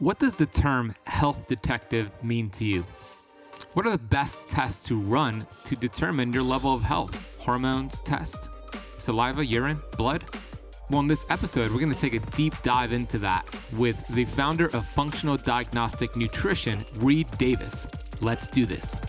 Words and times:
What 0.00 0.18
does 0.18 0.34
the 0.34 0.46
term 0.46 0.92
health 1.06 1.46
detective 1.46 2.10
mean 2.24 2.50
to 2.50 2.66
you? 2.66 2.84
What 3.74 3.86
are 3.86 3.92
the 3.92 3.98
best 3.98 4.40
tests 4.48 4.84
to 4.88 4.98
run 4.98 5.46
to 5.64 5.76
determine 5.76 6.32
your 6.32 6.42
level 6.42 6.74
of 6.74 6.82
health? 6.82 7.24
Hormones 7.38 8.00
test? 8.00 8.50
Saliva, 8.96 9.46
urine, 9.46 9.80
blood? 9.96 10.24
Well, 10.90 10.98
in 10.98 11.06
this 11.06 11.24
episode, 11.30 11.70
we're 11.70 11.78
going 11.78 11.94
to 11.94 12.00
take 12.00 12.14
a 12.14 12.30
deep 12.32 12.60
dive 12.62 12.92
into 12.92 13.18
that 13.18 13.46
with 13.74 14.04
the 14.08 14.24
founder 14.24 14.66
of 14.74 14.84
Functional 14.84 15.36
Diagnostic 15.36 16.16
Nutrition, 16.16 16.84
Reed 16.96 17.28
Davis. 17.38 17.88
Let's 18.20 18.48
do 18.48 18.66
this. 18.66 19.00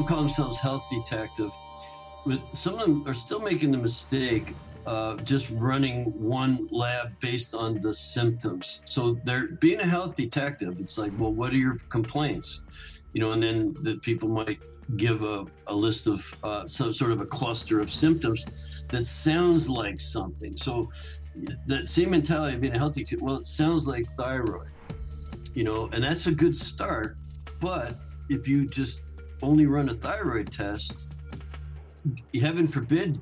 Lot 0.00 0.08
call 0.08 0.22
themselves 0.22 0.58
health 0.58 0.84
detective, 0.90 1.50
but 2.26 2.40
some 2.54 2.74
of 2.74 2.80
them 2.80 3.06
are 3.06 3.14
still 3.14 3.40
making 3.40 3.72
the 3.72 3.78
mistake 3.78 4.54
of 4.86 5.24
just 5.24 5.50
running 5.50 6.04
one 6.18 6.66
lab 6.70 7.18
based 7.20 7.54
on 7.54 7.80
the 7.80 7.94
symptoms. 7.94 8.80
So 8.84 9.18
they're 9.24 9.48
being 9.48 9.80
a 9.80 9.86
health 9.86 10.14
detective. 10.14 10.80
It's 10.80 10.96
like, 10.96 11.12
well, 11.18 11.32
what 11.32 11.52
are 11.52 11.56
your 11.56 11.78
complaints? 11.88 12.60
You 13.12 13.20
know, 13.20 13.32
and 13.32 13.42
then 13.42 13.76
the 13.82 13.96
people 13.96 14.28
might 14.28 14.60
give 14.96 15.22
a, 15.22 15.44
a 15.66 15.74
list 15.74 16.06
of 16.06 16.34
uh, 16.42 16.66
some 16.66 16.92
sort 16.92 17.12
of 17.12 17.20
a 17.20 17.26
cluster 17.26 17.80
of 17.80 17.92
symptoms 17.92 18.44
that 18.88 19.04
sounds 19.04 19.68
like 19.68 20.00
something. 20.00 20.56
So 20.56 20.90
that 21.66 21.88
same 21.88 22.10
mentality 22.10 22.54
of 22.54 22.60
being 22.60 22.74
a 22.74 22.78
healthy, 22.78 23.06
well, 23.20 23.36
it 23.36 23.44
sounds 23.44 23.86
like 23.86 24.06
thyroid, 24.16 24.70
you 25.52 25.64
know, 25.64 25.90
and 25.92 26.02
that's 26.02 26.26
a 26.26 26.32
good 26.32 26.56
start. 26.56 27.16
But 27.60 27.98
if 28.30 28.48
you 28.48 28.66
just 28.66 29.00
only 29.42 29.66
run 29.66 29.88
a 29.88 29.94
thyroid 29.94 30.50
test, 30.50 31.06
heaven 32.40 32.66
forbid 32.66 33.20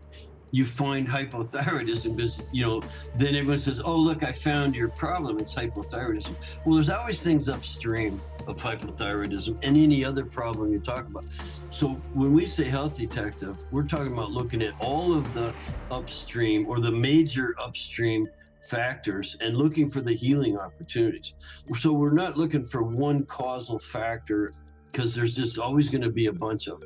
you 0.52 0.64
find 0.64 1.08
hypothyroidism 1.08 2.16
because 2.16 2.46
you 2.52 2.64
know 2.64 2.82
then 3.16 3.34
everyone 3.34 3.58
says 3.58 3.80
oh 3.84 3.96
look 3.96 4.22
i 4.22 4.32
found 4.32 4.74
your 4.74 4.88
problem. 4.88 5.38
It's 5.38 5.54
hypothyroidism. 5.54 6.34
Well 6.64 6.76
there's 6.76 6.88
always 6.88 7.20
things 7.20 7.48
upstream 7.48 8.20
of 8.46 8.56
hypothyroidism 8.56 9.58
and 9.62 9.76
any 9.76 10.04
other 10.04 10.24
problem 10.24 10.72
you 10.72 10.78
talk 10.78 11.06
about. 11.06 11.24
So 11.70 11.88
when 12.14 12.32
we 12.32 12.46
say 12.46 12.64
health 12.64 12.96
detective 12.96 13.56
we're 13.70 13.84
talking 13.86 14.12
about 14.12 14.30
looking 14.30 14.62
at 14.62 14.72
all 14.80 15.12
of 15.12 15.32
the 15.34 15.52
upstream 15.90 16.66
or 16.66 16.80
the 16.80 16.92
major 16.92 17.54
upstream 17.58 18.26
factors 18.66 19.36
and 19.40 19.56
looking 19.56 19.88
for 19.88 20.00
the 20.00 20.12
healing 20.12 20.58
opportunities. 20.58 21.34
So 21.78 21.92
we're 21.92 22.12
not 22.12 22.36
looking 22.36 22.64
for 22.64 22.82
one 22.82 23.24
causal 23.26 23.78
factor 23.78 24.52
because 24.96 25.14
there's 25.14 25.34
just 25.34 25.58
always 25.58 25.90
going 25.90 26.00
to 26.00 26.08
be 26.08 26.24
a 26.28 26.32
bunch 26.32 26.68
of. 26.68 26.82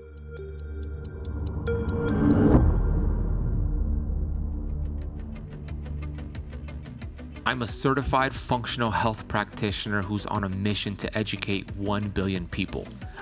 I'm 7.47 7.62
a 7.62 7.67
certified 7.69 8.34
functional 8.34 8.91
health 8.91 9.28
practitioner 9.28 10.02
who's 10.02 10.27
on 10.27 10.42
a 10.42 10.48
mission 10.48 10.97
to 10.97 11.17
educate 11.17 11.70
1 11.77 12.08
billion 12.08 12.48
people. 12.48 12.84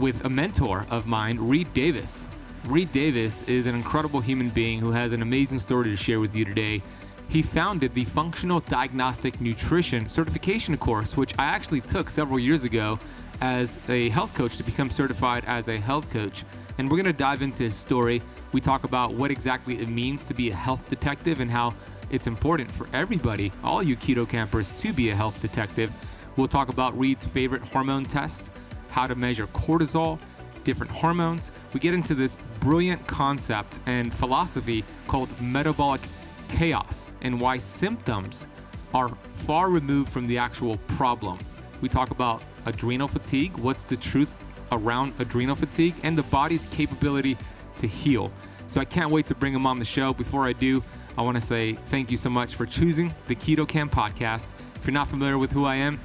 with 0.00 0.24
a 0.24 0.28
mentor 0.28 0.86
of 0.90 1.06
mine, 1.06 1.36
Reed 1.38 1.72
Davis. 1.74 2.28
Reed 2.66 2.90
Davis 2.92 3.42
is 3.42 3.66
an 3.66 3.74
incredible 3.74 4.20
human 4.20 4.48
being 4.48 4.78
who 4.78 4.90
has 4.90 5.12
an 5.12 5.22
amazing 5.22 5.58
story 5.58 5.90
to 5.90 5.96
share 5.96 6.20
with 6.20 6.34
you 6.34 6.44
today. 6.44 6.82
He 7.28 7.42
founded 7.42 7.94
the 7.94 8.04
Functional 8.04 8.60
Diagnostic 8.60 9.40
Nutrition 9.40 10.08
certification 10.08 10.76
course, 10.76 11.16
which 11.16 11.34
I 11.38 11.44
actually 11.44 11.82
took 11.82 12.10
several 12.10 12.38
years 12.38 12.64
ago 12.64 12.98
as 13.40 13.78
a 13.88 14.08
health 14.08 14.34
coach 14.34 14.56
to 14.56 14.62
become 14.62 14.90
certified 14.90 15.44
as 15.46 15.68
a 15.68 15.78
health 15.78 16.10
coach. 16.10 16.44
And 16.78 16.90
we're 16.90 16.96
gonna 16.96 17.12
dive 17.12 17.42
into 17.42 17.62
his 17.64 17.74
story. 17.74 18.22
We 18.52 18.60
talk 18.60 18.84
about 18.84 19.14
what 19.14 19.30
exactly 19.30 19.78
it 19.80 19.88
means 19.88 20.24
to 20.24 20.34
be 20.34 20.50
a 20.50 20.54
health 20.54 20.88
detective 20.88 21.40
and 21.40 21.50
how 21.50 21.74
it's 22.10 22.26
important 22.26 22.70
for 22.70 22.88
everybody, 22.92 23.52
all 23.62 23.82
you 23.82 23.96
keto 23.96 24.28
campers, 24.28 24.70
to 24.72 24.92
be 24.92 25.10
a 25.10 25.14
health 25.14 25.40
detective. 25.40 25.92
We'll 26.36 26.48
talk 26.48 26.68
about 26.68 26.98
Reed's 26.98 27.24
favorite 27.24 27.62
hormone 27.62 28.04
test, 28.04 28.50
how 28.90 29.06
to 29.06 29.14
measure 29.14 29.46
cortisol, 29.48 30.18
different 30.64 30.92
hormones. 30.92 31.52
We 31.72 31.80
get 31.80 31.94
into 31.94 32.14
this 32.14 32.36
brilliant 32.60 33.06
concept 33.06 33.80
and 33.86 34.12
philosophy 34.12 34.84
called 35.06 35.28
metabolic 35.40 36.00
chaos 36.48 37.10
and 37.22 37.40
why 37.40 37.58
symptoms 37.58 38.46
are 38.92 39.08
far 39.34 39.70
removed 39.70 40.10
from 40.10 40.26
the 40.26 40.38
actual 40.38 40.76
problem. 40.88 41.38
We 41.80 41.88
talk 41.88 42.10
about 42.10 42.42
adrenal 42.66 43.08
fatigue, 43.08 43.56
what's 43.56 43.84
the 43.84 43.96
truth 43.96 44.34
around 44.72 45.18
adrenal 45.20 45.56
fatigue, 45.56 45.94
and 46.02 46.16
the 46.16 46.22
body's 46.24 46.66
capability 46.66 47.36
to 47.78 47.86
heal. 47.86 48.32
So 48.66 48.80
I 48.80 48.84
can't 48.84 49.10
wait 49.10 49.26
to 49.26 49.34
bring 49.34 49.54
him 49.54 49.66
on 49.66 49.78
the 49.78 49.84
show. 49.84 50.12
Before 50.12 50.46
I 50.46 50.52
do, 50.52 50.82
I 51.18 51.22
want 51.22 51.36
to 51.36 51.40
say 51.40 51.74
thank 51.86 52.10
you 52.10 52.16
so 52.16 52.30
much 52.30 52.54
for 52.54 52.66
choosing 52.66 53.14
the 53.26 53.34
Keto 53.34 53.66
Kamp 53.66 53.92
podcast. 53.92 54.48
If 54.76 54.86
you're 54.86 54.94
not 54.94 55.08
familiar 55.08 55.38
with 55.38 55.52
who 55.52 55.64
I 55.64 55.76
am, 55.76 56.00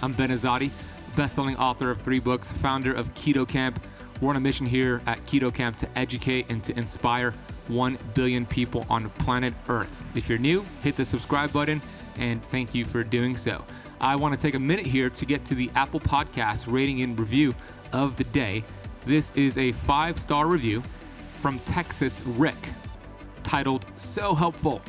I'm 0.00 0.12
Ben 0.12 0.30
Azadi, 0.30 0.70
best-selling 1.18 1.56
author 1.56 1.90
of 1.90 2.00
three 2.00 2.20
books, 2.20 2.52
founder 2.52 2.92
of 2.92 3.12
Keto 3.12 3.46
Kamp. 3.46 3.82
We're 4.20 4.30
on 4.30 4.36
a 4.36 4.40
mission 4.40 4.66
here 4.66 5.02
at 5.04 5.18
Keto 5.26 5.52
Kamp 5.52 5.76
to 5.78 5.98
educate 5.98 6.46
and 6.48 6.62
to 6.62 6.78
inspire 6.78 7.32
1 7.66 7.98
billion 8.14 8.46
people 8.46 8.86
on 8.88 9.10
planet 9.10 9.52
Earth. 9.68 10.00
If 10.14 10.28
you're 10.28 10.38
new, 10.38 10.64
hit 10.80 10.94
the 10.94 11.04
subscribe 11.04 11.52
button 11.52 11.82
and 12.18 12.40
thank 12.40 12.72
you 12.72 12.84
for 12.84 13.02
doing 13.02 13.36
so. 13.36 13.64
I 14.00 14.14
want 14.14 14.32
to 14.32 14.40
take 14.40 14.54
a 14.54 14.60
minute 14.60 14.86
here 14.86 15.10
to 15.10 15.26
get 15.26 15.44
to 15.46 15.56
the 15.56 15.68
Apple 15.74 15.98
Podcast 15.98 16.72
rating 16.72 17.02
and 17.02 17.18
review 17.18 17.52
of 17.92 18.16
the 18.16 18.22
day. 18.22 18.62
This 19.04 19.32
is 19.32 19.58
a 19.58 19.72
five 19.72 20.20
star 20.20 20.46
review 20.46 20.84
from 21.32 21.58
Texas 21.60 22.22
Rick 22.24 22.54
titled 23.42 23.86
So 23.96 24.36
Helpful. 24.36 24.82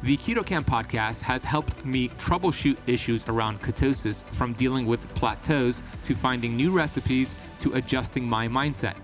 The 0.00 0.16
Keto 0.16 0.46
Kamp 0.46 0.64
podcast 0.64 1.22
has 1.22 1.42
helped 1.42 1.84
me 1.84 2.08
troubleshoot 2.10 2.76
issues 2.86 3.28
around 3.28 3.60
ketosis 3.62 4.22
from 4.26 4.52
dealing 4.52 4.86
with 4.86 5.12
plateaus 5.14 5.82
to 6.04 6.14
finding 6.14 6.56
new 6.56 6.70
recipes 6.70 7.34
to 7.60 7.72
adjusting 7.72 8.24
my 8.24 8.46
mindset. 8.46 8.96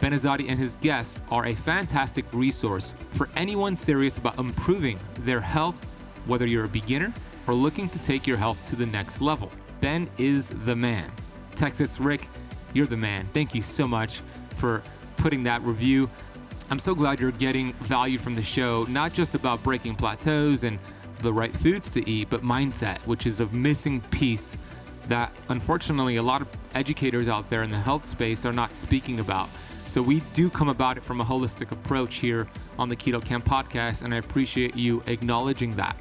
Ben 0.00 0.12
Azadi 0.12 0.50
and 0.50 0.58
his 0.58 0.76
guests 0.76 1.22
are 1.30 1.46
a 1.46 1.54
fantastic 1.54 2.26
resource 2.32 2.94
for 3.12 3.30
anyone 3.34 3.78
serious 3.78 4.18
about 4.18 4.38
improving 4.38 4.98
their 5.20 5.40
health, 5.40 5.82
whether 6.26 6.46
you're 6.46 6.66
a 6.66 6.68
beginner 6.68 7.14
or 7.46 7.54
looking 7.54 7.88
to 7.88 7.98
take 7.98 8.26
your 8.26 8.36
health 8.36 8.62
to 8.68 8.76
the 8.76 8.86
next 8.86 9.22
level. 9.22 9.50
Ben 9.80 10.06
is 10.18 10.50
the 10.50 10.76
man. 10.76 11.10
Texas 11.54 11.98
Rick, 11.98 12.28
you're 12.74 12.86
the 12.86 12.96
man. 12.96 13.26
Thank 13.32 13.54
you 13.54 13.62
so 13.62 13.88
much 13.88 14.20
for 14.56 14.82
putting 15.16 15.44
that 15.44 15.62
review. 15.62 16.10
I'm 16.72 16.78
so 16.78 16.94
glad 16.94 17.20
you're 17.20 17.32
getting 17.32 17.74
value 17.74 18.16
from 18.16 18.34
the 18.34 18.40
show, 18.40 18.84
not 18.84 19.12
just 19.12 19.34
about 19.34 19.62
breaking 19.62 19.94
plateaus 19.94 20.64
and 20.64 20.78
the 21.18 21.30
right 21.30 21.54
foods 21.54 21.90
to 21.90 22.10
eat, 22.10 22.30
but 22.30 22.42
mindset, 22.42 22.98
which 23.00 23.26
is 23.26 23.40
a 23.40 23.46
missing 23.48 24.00
piece 24.10 24.56
that 25.06 25.34
unfortunately 25.50 26.16
a 26.16 26.22
lot 26.22 26.40
of 26.40 26.48
educators 26.74 27.28
out 27.28 27.50
there 27.50 27.62
in 27.62 27.70
the 27.70 27.76
health 27.76 28.08
space 28.08 28.46
are 28.46 28.54
not 28.54 28.74
speaking 28.74 29.20
about. 29.20 29.50
So 29.84 30.00
we 30.00 30.20
do 30.32 30.48
come 30.48 30.70
about 30.70 30.96
it 30.96 31.04
from 31.04 31.20
a 31.20 31.24
holistic 31.24 31.72
approach 31.72 32.14
here 32.14 32.48
on 32.78 32.88
the 32.88 32.96
Keto 32.96 33.22
Kamp 33.22 33.44
podcast, 33.44 34.02
and 34.02 34.14
I 34.14 34.16
appreciate 34.16 34.74
you 34.74 35.02
acknowledging 35.08 35.76
that. 35.76 35.94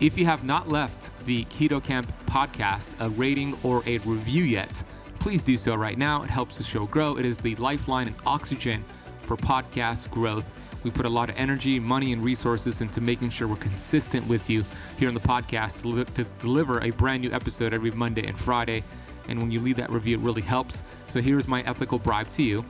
If 0.00 0.18
you 0.18 0.26
have 0.26 0.44
not 0.44 0.68
left 0.68 1.08
the 1.24 1.46
Keto 1.46 1.82
Kamp 1.82 2.12
podcast 2.26 2.90
a 3.00 3.08
rating 3.08 3.56
or 3.62 3.82
a 3.86 3.96
review 4.00 4.44
yet, 4.44 4.84
please 5.18 5.42
do 5.42 5.56
so 5.56 5.76
right 5.76 5.96
now. 5.96 6.22
It 6.24 6.28
helps 6.28 6.58
the 6.58 6.64
show 6.64 6.84
grow. 6.84 7.16
It 7.16 7.24
is 7.24 7.38
the 7.38 7.56
lifeline 7.56 8.08
and 8.08 8.16
oxygen 8.26 8.84
for 9.30 9.36
podcast 9.36 10.10
growth. 10.10 10.44
We 10.82 10.90
put 10.90 11.06
a 11.06 11.08
lot 11.08 11.30
of 11.30 11.36
energy, 11.36 11.78
money, 11.78 12.12
and 12.12 12.20
resources 12.20 12.80
into 12.80 13.00
making 13.00 13.30
sure 13.30 13.46
we're 13.46 13.54
consistent 13.54 14.26
with 14.26 14.50
you 14.50 14.64
here 14.98 15.06
on 15.06 15.14
the 15.14 15.20
podcast 15.20 15.82
to, 15.82 16.04
to 16.14 16.24
deliver 16.40 16.80
a 16.80 16.90
brand 16.90 17.22
new 17.22 17.30
episode 17.30 17.72
every 17.72 17.92
Monday 17.92 18.26
and 18.26 18.36
Friday. 18.36 18.82
And 19.28 19.40
when 19.40 19.52
you 19.52 19.60
leave 19.60 19.76
that 19.76 19.88
review, 19.88 20.18
it 20.18 20.24
really 20.24 20.42
helps. 20.42 20.82
So 21.06 21.20
here's 21.20 21.46
my 21.46 21.62
ethical 21.62 22.00
bribe 22.00 22.28
to 22.30 22.42
you. 22.42 22.64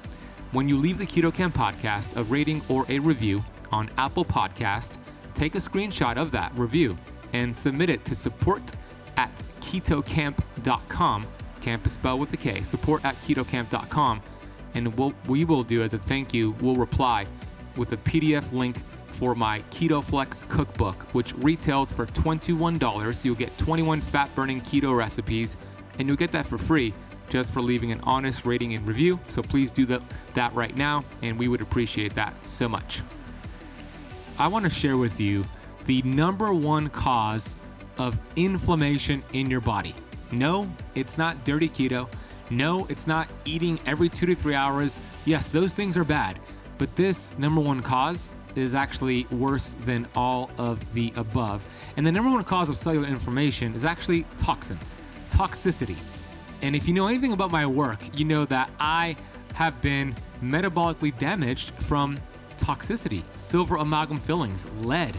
When 0.53 0.69
you 0.69 0.77
leave 0.77 0.99
the 0.99 1.07
Keto 1.07 1.33
Kamp 1.33 1.55
podcast 1.55 2.15
a 2.15 2.25
rating 2.25 2.61
or 2.69 2.85
a 2.91 2.99
review 2.99 3.43
on 3.73 3.89
Apple 3.97 4.27
Podcast, 4.27 4.99
take 5.33 5.55
a 5.55 5.59
screenshot 5.59 6.19
of 6.19 6.31
that 6.33 6.53
review 6.56 6.99
and 7.33 7.56
submit 7.56 7.89
it 7.89 8.05
to 8.05 8.15
support 8.15 8.71
at 9.17 9.35
ketokamp.com 9.63 11.27
camp 11.61 11.87
is 11.87 11.93
spelled 11.93 12.21
with 12.21 12.33
a 12.33 12.37
K, 12.37 12.63
support 12.63 13.05
at 13.05 13.19
ketokamp.com. 13.21 14.23
And 14.75 14.96
what 14.96 15.14
we 15.26 15.44
will 15.44 15.62
do 15.62 15.82
as 15.82 15.94
a 15.94 15.99
thank 15.99 16.32
you, 16.32 16.52
we'll 16.61 16.76
reply 16.76 17.26
with 17.76 17.93
a 17.93 17.96
PDF 17.99 18.52
link 18.52 18.76
for 19.08 19.34
my 19.34 19.61
Keto 19.70 20.02
Flex 20.02 20.44
cookbook, 20.49 21.02
which 21.12 21.34
retails 21.34 21.93
for 21.93 22.06
$21. 22.06 23.25
You'll 23.25 23.34
get 23.34 23.56
21 23.58 24.00
fat 24.00 24.34
burning 24.34 24.61
keto 24.61 24.96
recipes, 24.96 25.56
and 25.99 26.08
you'll 26.08 26.17
get 26.17 26.32
that 26.32 26.46
for 26.46 26.58
free 26.58 26.93
just 27.28 27.52
for 27.52 27.61
leaving 27.61 27.93
an 27.93 28.00
honest 28.05 28.44
rating 28.44 28.75
and 28.75 28.87
review. 28.87 29.19
So 29.26 29.43
please 29.43 29.72
do 29.72 29.87
that, 29.87 30.02
that 30.34 30.52
right 30.55 30.76
now, 30.76 31.05
and 31.22 31.38
we 31.38 31.49
would 31.49 31.61
appreciate 31.61 32.14
that 32.14 32.44
so 32.44 32.69
much. 32.69 33.02
I 34.38 34.49
want 34.49 34.64
to 34.64 34.70
share 34.70 34.96
with 34.96 35.20
you 35.20 35.44
the 35.84 36.02
number 36.02 36.52
one 36.52 36.88
cause 36.88 37.55
of 37.99 38.19
inflammation 38.37 39.22
in 39.32 39.50
your 39.50 39.61
body. 39.61 39.94
No, 40.32 40.70
it's 40.94 41.19
not 41.19 41.44
dirty 41.44 41.69
keto. 41.69 42.08
No, 42.50 42.87
it's 42.88 43.06
not 43.06 43.29
eating 43.44 43.79
every 43.87 44.08
two 44.08 44.26
to 44.26 44.35
three 44.35 44.55
hours. 44.55 45.00
Yes, 45.25 45.49
those 45.49 45.73
things 45.73 45.97
are 45.97 46.05
bad. 46.05 46.38
But 46.79 46.94
this 46.97 47.37
number 47.38 47.61
one 47.61 47.81
cause 47.82 48.32
is 48.56 48.75
actually 48.75 49.26
worse 49.31 49.75
than 49.85 50.08
all 50.17 50.50
of 50.58 50.93
the 50.93 51.12
above. 51.17 51.64
And 51.97 52.05
the 52.05 52.12
number 52.12 52.31
one 52.31 52.43
cause 52.43 52.69
of 52.69 52.76
cellular 52.76 53.06
inflammation 53.06 53.75
is 53.75 53.85
actually 53.85 54.25
toxins, 54.37 54.99
toxicity. 55.29 55.97
And 56.62 56.75
if 56.75 56.88
you 56.88 56.94
know 56.94 57.06
anything 57.06 57.32
about 57.32 57.52
my 57.52 57.67
work, 57.67 58.00
you 58.19 58.25
know 58.25 58.44
that 58.47 58.70
I 58.81 59.17
have 59.55 59.81
been 59.81 60.14
metabolically 60.43 61.17
damaged 61.19 61.70
from 61.82 62.19
toxicity, 62.56 63.23
silver 63.37 63.76
amalgam 63.76 64.19
fillings, 64.19 64.67
lead. 64.81 65.14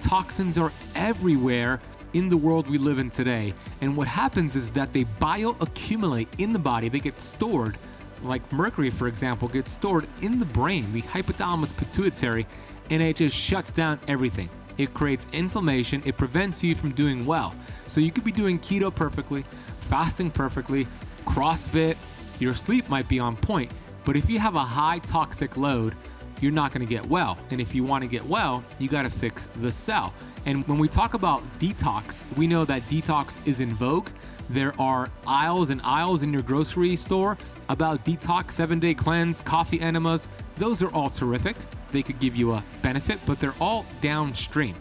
Toxins 0.00 0.58
are 0.58 0.72
everywhere 0.94 1.80
in 2.14 2.28
the 2.28 2.36
world 2.36 2.68
we 2.68 2.78
live 2.78 2.98
in 2.98 3.10
today. 3.10 3.52
And 3.80 3.96
what 3.96 4.08
happens 4.08 4.56
is 4.56 4.70
that 4.70 4.92
they 4.92 5.04
bioaccumulate 5.04 6.28
in 6.38 6.52
the 6.52 6.58
body, 6.58 6.88
they 6.88 7.00
get 7.00 7.20
stored. 7.20 7.76
Like 8.22 8.50
mercury, 8.52 8.88
for 8.88 9.06
example, 9.06 9.48
gets 9.48 9.72
stored 9.72 10.06
in 10.22 10.38
the 10.38 10.46
brain, 10.46 10.90
the 10.92 11.02
hypothalamus 11.02 11.76
pituitary, 11.76 12.46
and 12.88 13.02
it 13.02 13.16
just 13.16 13.36
shuts 13.36 13.70
down 13.70 14.00
everything. 14.08 14.48
It 14.78 14.94
creates 14.94 15.26
inflammation, 15.32 16.02
it 16.06 16.16
prevents 16.16 16.64
you 16.64 16.74
from 16.74 16.92
doing 16.92 17.26
well. 17.26 17.54
So 17.84 18.00
you 18.00 18.10
could 18.10 18.24
be 18.24 18.32
doing 18.32 18.58
keto 18.58 18.94
perfectly, 18.94 19.44
fasting 19.80 20.30
perfectly, 20.30 20.86
CrossFit, 21.26 21.96
your 22.38 22.54
sleep 22.54 22.88
might 22.88 23.08
be 23.08 23.20
on 23.20 23.36
point, 23.36 23.70
but 24.04 24.16
if 24.16 24.28
you 24.28 24.38
have 24.38 24.54
a 24.54 24.64
high 24.64 24.98
toxic 24.98 25.56
load, 25.56 25.94
you're 26.40 26.52
not 26.52 26.72
to 26.72 26.86
get 26.86 27.06
well. 27.06 27.38
And 27.50 27.60
if 27.60 27.74
you 27.74 27.84
want 27.84 28.02
to 28.02 28.08
get 28.08 28.26
well, 28.26 28.64
you 28.78 28.88
got 28.88 29.02
to 29.02 29.10
fix 29.10 29.46
the 29.56 29.70
cell. 29.70 30.12
And 30.46 30.66
when 30.68 30.78
we 30.78 30.88
talk 30.88 31.14
about 31.14 31.42
detox, 31.58 32.24
we 32.36 32.46
know 32.46 32.64
that 32.64 32.82
detox 32.82 33.44
is 33.46 33.60
in 33.60 33.74
vogue. 33.74 34.08
There 34.50 34.78
are 34.78 35.08
aisles 35.26 35.70
and 35.70 35.80
aisles 35.82 36.22
in 36.22 36.32
your 36.32 36.42
grocery 36.42 36.96
store 36.96 37.38
about 37.68 38.04
detox, 38.04 38.50
seven 38.50 38.78
day 38.78 38.94
cleanse, 38.94 39.40
coffee 39.40 39.80
enemas. 39.80 40.28
Those 40.58 40.82
are 40.82 40.92
all 40.92 41.08
terrific. 41.08 41.56
They 41.92 42.02
could 42.02 42.18
give 42.18 42.36
you 42.36 42.52
a 42.52 42.62
benefit, 42.82 43.20
but 43.26 43.40
they're 43.40 43.54
all 43.60 43.86
downstream. 44.00 44.76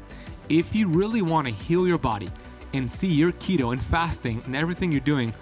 If 0.50 0.76
you 0.76 0.90
really 0.90 1.22
want 1.22 1.48
to 1.48 1.54
heal 1.54 1.88
your 1.88 1.98
body 1.98 2.30
and 2.74 2.90
see 2.90 3.08
your 3.08 3.32
keto 3.34 3.72
and 3.72 3.82
fasting 3.82 4.42
and 4.46 4.56
everything 4.56 4.92
you're 4.92 5.02
doing 5.02 5.34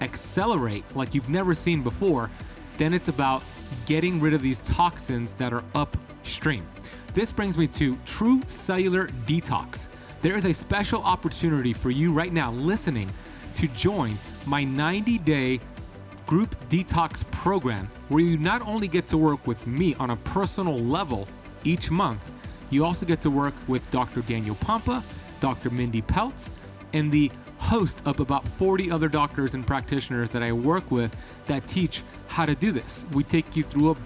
accelerate 0.00 0.84
like 0.94 1.14
you've 1.14 1.28
never 1.28 1.54
seen 1.54 1.82
before, 1.82 2.30
then 2.78 2.94
it's 2.94 3.08
about 3.08 3.42
getting 3.86 4.20
rid 4.20 4.34
of 4.34 4.42
these 4.42 4.66
toxins 4.68 5.34
that 5.34 5.52
are 5.52 5.64
upstream. 5.74 6.66
This 7.16 7.32
brings 7.32 7.56
me 7.56 7.66
to 7.68 7.96
True 8.04 8.42
Cellular 8.44 9.06
Detox. 9.24 9.88
There 10.20 10.36
is 10.36 10.44
a 10.44 10.52
special 10.52 11.02
opportunity 11.02 11.72
for 11.72 11.90
you 11.90 12.12
right 12.12 12.30
now 12.30 12.52
listening 12.52 13.10
to 13.54 13.68
join 13.68 14.18
my 14.44 14.64
90 14.64 15.16
day 15.20 15.58
group 16.26 16.54
detox 16.68 17.24
program 17.30 17.88
where 18.10 18.22
you 18.22 18.36
not 18.36 18.60
only 18.66 18.86
get 18.86 19.06
to 19.06 19.16
work 19.16 19.46
with 19.46 19.66
me 19.66 19.94
on 19.94 20.10
a 20.10 20.16
personal 20.16 20.78
level 20.78 21.26
each 21.64 21.90
month, 21.90 22.36
you 22.68 22.84
also 22.84 23.06
get 23.06 23.22
to 23.22 23.30
work 23.30 23.54
with 23.66 23.90
Dr. 23.90 24.20
Daniel 24.20 24.56
Pompa, 24.56 25.02
Dr. 25.40 25.70
Mindy 25.70 26.02
Pelz, 26.02 26.50
and 26.92 27.10
the 27.10 27.32
host 27.56 28.02
of 28.04 28.20
about 28.20 28.44
40 28.44 28.90
other 28.90 29.08
doctors 29.08 29.54
and 29.54 29.66
practitioners 29.66 30.28
that 30.28 30.42
I 30.42 30.52
work 30.52 30.90
with 30.90 31.16
that 31.46 31.66
teach 31.66 32.02
how 32.28 32.44
to 32.44 32.54
do 32.54 32.72
this. 32.72 33.06
We 33.14 33.22
take 33.22 33.56
you 33.56 33.62
through 33.62 33.92
a 33.92 33.96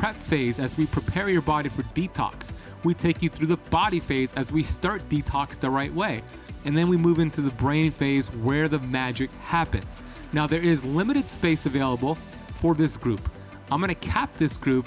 prep 0.00 0.16
phase 0.16 0.58
as 0.58 0.78
we 0.78 0.86
prepare 0.86 1.28
your 1.28 1.42
body 1.42 1.68
for 1.68 1.82
detox. 1.92 2.54
We 2.84 2.94
take 2.94 3.20
you 3.20 3.28
through 3.28 3.48
the 3.48 3.58
body 3.58 4.00
phase 4.00 4.32
as 4.32 4.50
we 4.50 4.62
start 4.62 5.06
detox 5.10 5.60
the 5.60 5.68
right 5.68 5.92
way. 5.92 6.22
And 6.64 6.74
then 6.74 6.88
we 6.88 6.96
move 6.96 7.18
into 7.18 7.42
the 7.42 7.50
brain 7.50 7.90
phase 7.90 8.28
where 8.28 8.66
the 8.66 8.78
magic 8.78 9.30
happens. 9.42 10.02
Now, 10.32 10.46
there 10.46 10.62
is 10.62 10.82
limited 10.86 11.28
space 11.28 11.66
available 11.66 12.14
for 12.54 12.74
this 12.74 12.96
group. 12.96 13.20
I'm 13.70 13.78
gonna 13.78 13.94
cap 13.94 14.34
this 14.38 14.56
group 14.56 14.86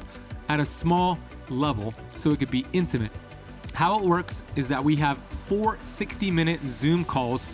at 0.49 0.59
a 0.59 0.65
small 0.65 1.19
level 1.47 1.93
so 2.15 2.31
it 2.31 2.39
could 2.39 2.49
be 2.49 2.65
intimate. 2.73 3.11
How 3.75 3.99
it 3.99 4.05
works 4.05 4.43
is 4.55 4.67
that 4.69 4.83
we 4.83 4.95
have 4.95 5.19
four 5.45 5.77
60 5.79 6.31
minute 6.31 6.65
Zoom 6.65 7.05
calls 7.05 7.45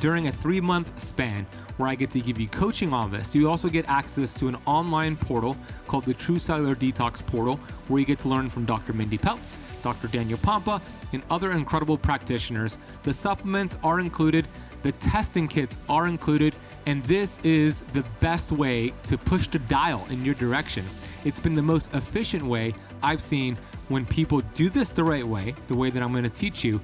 during 0.00 0.28
a 0.28 0.32
three 0.32 0.60
month 0.60 0.98
span 1.00 1.46
where 1.76 1.88
I 1.88 1.94
get 1.94 2.10
to 2.12 2.20
give 2.20 2.40
you 2.40 2.48
coaching 2.48 2.92
on 2.92 3.10
this. 3.10 3.34
You 3.34 3.50
also 3.50 3.68
get 3.68 3.88
access 3.88 4.32
to 4.34 4.48
an 4.48 4.56
online 4.66 5.16
portal 5.16 5.56
called 5.86 6.06
the 6.06 6.14
True 6.14 6.38
Cellular 6.38 6.74
Detox 6.74 7.24
Portal, 7.24 7.56
where 7.88 8.00
you 8.00 8.06
get 8.06 8.18
to 8.20 8.28
learn 8.28 8.48
from 8.48 8.64
Dr. 8.64 8.92
Mindy 8.92 9.18
Pelz, 9.18 9.58
Dr. 9.82 10.08
Daniel 10.08 10.38
Pompa, 10.38 10.80
and 11.12 11.22
other 11.30 11.52
incredible 11.52 11.98
practitioners. 11.98 12.78
The 13.02 13.12
supplements 13.12 13.76
are 13.84 14.00
included, 14.00 14.46
the 14.82 14.92
testing 14.92 15.48
kits 15.48 15.78
are 15.88 16.06
included, 16.06 16.54
and 16.86 17.02
this 17.04 17.40
is 17.40 17.82
the 17.82 18.04
best 18.20 18.52
way 18.52 18.92
to 19.04 19.18
push 19.18 19.48
the 19.48 19.58
dial 19.60 20.06
in 20.10 20.24
your 20.24 20.34
direction. 20.34 20.84
It's 21.24 21.40
been 21.40 21.54
the 21.54 21.62
most 21.62 21.92
efficient 21.94 22.42
way 22.42 22.74
I've 23.02 23.20
seen 23.20 23.56
when 23.88 24.06
people 24.06 24.40
do 24.54 24.70
this 24.70 24.90
the 24.90 25.04
right 25.04 25.26
way, 25.26 25.54
the 25.66 25.76
way 25.76 25.90
that 25.90 26.02
I'm 26.02 26.12
going 26.12 26.24
to 26.24 26.30
teach 26.30 26.64
you, 26.64 26.80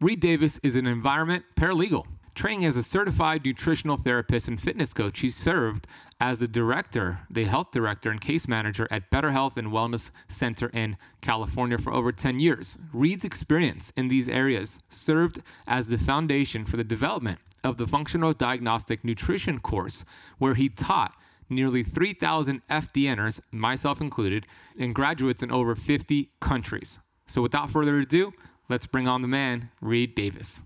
Reed 0.00 0.18
Davis 0.18 0.58
is 0.64 0.74
an 0.74 0.88
environment 0.88 1.44
paralegal. 1.54 2.06
Training 2.34 2.64
as 2.64 2.76
a 2.76 2.82
certified 2.82 3.44
nutritional 3.44 3.98
therapist 3.98 4.48
and 4.48 4.58
fitness 4.58 4.94
coach, 4.94 5.20
he 5.20 5.28
served 5.28 5.86
as 6.18 6.38
the 6.38 6.48
director, 6.48 7.20
the 7.28 7.44
health 7.44 7.72
director 7.72 8.10
and 8.10 8.22
case 8.22 8.48
manager 8.48 8.88
at 8.90 9.10
Better 9.10 9.32
Health 9.32 9.58
and 9.58 9.68
Wellness 9.68 10.10
Center 10.28 10.70
in 10.72 10.96
California 11.20 11.76
for 11.76 11.92
over 11.92 12.10
10 12.10 12.40
years. 12.40 12.78
Reed's 12.92 13.24
experience 13.24 13.92
in 13.96 14.08
these 14.08 14.30
areas 14.30 14.80
served 14.88 15.40
as 15.68 15.88
the 15.88 15.98
foundation 15.98 16.64
for 16.64 16.78
the 16.78 16.84
development 16.84 17.38
of 17.62 17.76
the 17.76 17.86
Functional 17.86 18.32
Diagnostic 18.32 19.04
Nutrition 19.04 19.60
course, 19.60 20.04
where 20.38 20.54
he 20.54 20.70
taught 20.70 21.14
nearly 21.50 21.82
3,000 21.82 22.62
FDNers, 22.68 23.40
myself 23.52 24.00
included, 24.00 24.46
and 24.78 24.94
graduates 24.94 25.42
in 25.42 25.52
over 25.52 25.76
50 25.76 26.30
countries. 26.40 26.98
So 27.26 27.42
without 27.42 27.68
further 27.68 27.98
ado, 27.98 28.32
let's 28.70 28.86
bring 28.86 29.06
on 29.06 29.20
the 29.20 29.28
man, 29.28 29.68
Reed 29.82 30.14
Davis. 30.14 30.62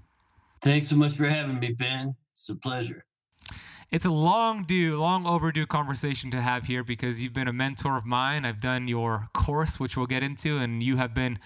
Thanks 0.66 0.88
so 0.88 0.96
much 0.96 1.12
for 1.12 1.28
having 1.28 1.60
me, 1.60 1.74
Ben. 1.78 2.16
It's 2.32 2.48
a 2.48 2.56
pleasure. 2.56 3.04
It's 3.92 4.04
a 4.04 4.10
long 4.10 4.64
due, 4.64 4.98
long 4.98 5.24
overdue 5.24 5.64
conversation 5.64 6.28
to 6.32 6.40
have 6.40 6.64
here 6.64 6.82
because 6.82 7.22
you've 7.22 7.32
been 7.32 7.46
a 7.46 7.52
mentor 7.52 7.96
of 7.96 8.04
mine. 8.04 8.44
I've 8.44 8.60
done 8.60 8.88
your 8.88 9.28
course, 9.32 9.78
which 9.78 9.96
we'll 9.96 10.08
get 10.08 10.24
into, 10.24 10.58
and 10.58 10.82
you 10.82 10.96
have 10.96 11.14
been 11.14 11.38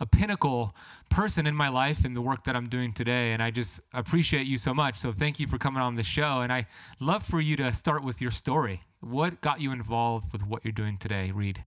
a 0.00 0.06
pinnacle 0.06 0.74
person 1.10 1.46
in 1.46 1.54
my 1.54 1.68
life 1.68 2.06
and 2.06 2.16
the 2.16 2.22
work 2.22 2.44
that 2.44 2.56
I'm 2.56 2.66
doing 2.66 2.94
today. 2.94 3.32
And 3.32 3.42
I 3.42 3.50
just 3.50 3.82
appreciate 3.92 4.46
you 4.46 4.56
so 4.56 4.72
much. 4.72 4.96
So 4.96 5.12
thank 5.12 5.38
you 5.38 5.46
for 5.46 5.58
coming 5.58 5.82
on 5.82 5.96
the 5.96 6.02
show. 6.02 6.40
And 6.40 6.50
I 6.50 6.64
love 6.98 7.22
for 7.22 7.42
you 7.42 7.56
to 7.56 7.74
start 7.74 8.02
with 8.02 8.22
your 8.22 8.30
story. 8.30 8.80
What 9.00 9.42
got 9.42 9.60
you 9.60 9.72
involved 9.72 10.32
with 10.32 10.46
what 10.46 10.64
you're 10.64 10.72
doing 10.72 10.96
today, 10.96 11.30
Reed? 11.30 11.62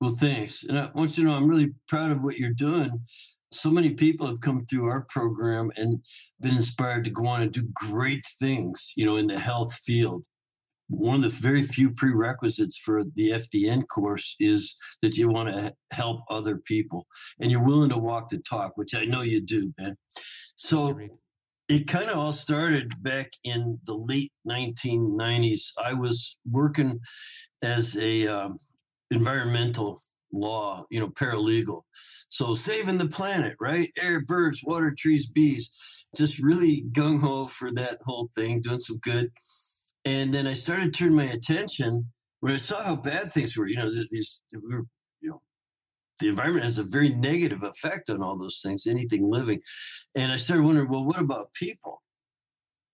Well, 0.00 0.16
thanks. 0.16 0.64
And 0.64 0.80
I 0.80 0.90
want 0.96 1.16
you 1.16 1.22
to 1.22 1.30
know 1.30 1.36
I'm 1.36 1.46
really 1.46 1.74
proud 1.86 2.10
of 2.10 2.22
what 2.22 2.38
you're 2.38 2.50
doing. 2.50 2.90
So 3.54 3.70
many 3.70 3.90
people 3.90 4.26
have 4.26 4.40
come 4.40 4.64
through 4.66 4.86
our 4.86 5.02
program 5.02 5.70
and 5.76 6.04
been 6.40 6.54
inspired 6.54 7.04
to 7.04 7.10
go 7.10 7.26
on 7.26 7.42
and 7.42 7.52
do 7.52 7.68
great 7.72 8.24
things, 8.38 8.92
you 8.96 9.06
know, 9.06 9.16
in 9.16 9.26
the 9.26 9.38
health 9.38 9.74
field 9.74 10.26
one 10.88 11.16
of 11.16 11.22
the 11.22 11.28
very 11.28 11.62
few 11.62 11.90
prerequisites 11.90 12.76
for 12.76 13.04
the 13.16 13.30
FDN 13.30 13.86
course 13.88 14.36
is 14.38 14.76
that 15.02 15.16
you 15.16 15.28
want 15.28 15.48
to 15.48 15.72
help 15.92 16.20
other 16.28 16.58
people 16.58 17.06
and 17.40 17.50
you're 17.50 17.64
willing 17.64 17.90
to 17.90 17.98
walk 17.98 18.28
the 18.28 18.38
talk, 18.38 18.72
which 18.76 18.94
I 18.94 19.04
know 19.04 19.22
you 19.22 19.40
do, 19.40 19.72
Ben. 19.78 19.96
So 20.56 20.98
it 21.68 21.88
kind 21.88 22.10
of 22.10 22.18
all 22.18 22.32
started 22.32 23.02
back 23.02 23.32
in 23.44 23.78
the 23.84 23.94
late 23.94 24.32
1990s. 24.46 25.68
I 25.82 25.94
was 25.94 26.36
working 26.50 27.00
as 27.62 27.96
a 27.96 28.26
um, 28.26 28.58
environmental 29.10 30.00
law, 30.34 30.84
you 30.90 31.00
know, 31.00 31.08
paralegal. 31.08 31.82
So 32.28 32.54
saving 32.54 32.98
the 32.98 33.08
planet, 33.08 33.54
right? 33.60 33.90
Air, 33.98 34.20
birds, 34.20 34.60
water, 34.64 34.94
trees, 34.98 35.26
bees. 35.26 35.70
Just 36.16 36.38
really 36.38 36.84
gung 36.92 37.20
ho 37.20 37.46
for 37.46 37.72
that 37.72 37.98
whole 38.04 38.28
thing, 38.36 38.60
doing 38.60 38.80
some 38.80 38.98
good. 38.98 39.30
And 40.04 40.34
then 40.34 40.46
I 40.46 40.52
started 40.52 40.94
turning 40.94 41.16
my 41.16 41.24
attention 41.24 42.06
when 42.40 42.54
I 42.54 42.58
saw 42.58 42.82
how 42.82 42.96
bad 42.96 43.32
things 43.32 43.56
were. 43.56 43.66
You 43.66 43.76
know, 43.76 43.90
these 44.10 44.42
we 44.52 44.74
were, 44.74 44.84
you 45.20 45.30
know, 45.30 45.42
the 46.20 46.28
environment 46.28 46.64
has 46.64 46.78
a 46.78 46.84
very 46.84 47.08
negative 47.08 47.62
effect 47.62 48.10
on 48.10 48.22
all 48.22 48.38
those 48.38 48.60
things, 48.62 48.86
anything 48.86 49.28
living. 49.28 49.60
And 50.14 50.30
I 50.30 50.36
started 50.36 50.64
wondering, 50.64 50.90
well, 50.90 51.06
what 51.06 51.20
about 51.20 51.52
people? 51.54 52.02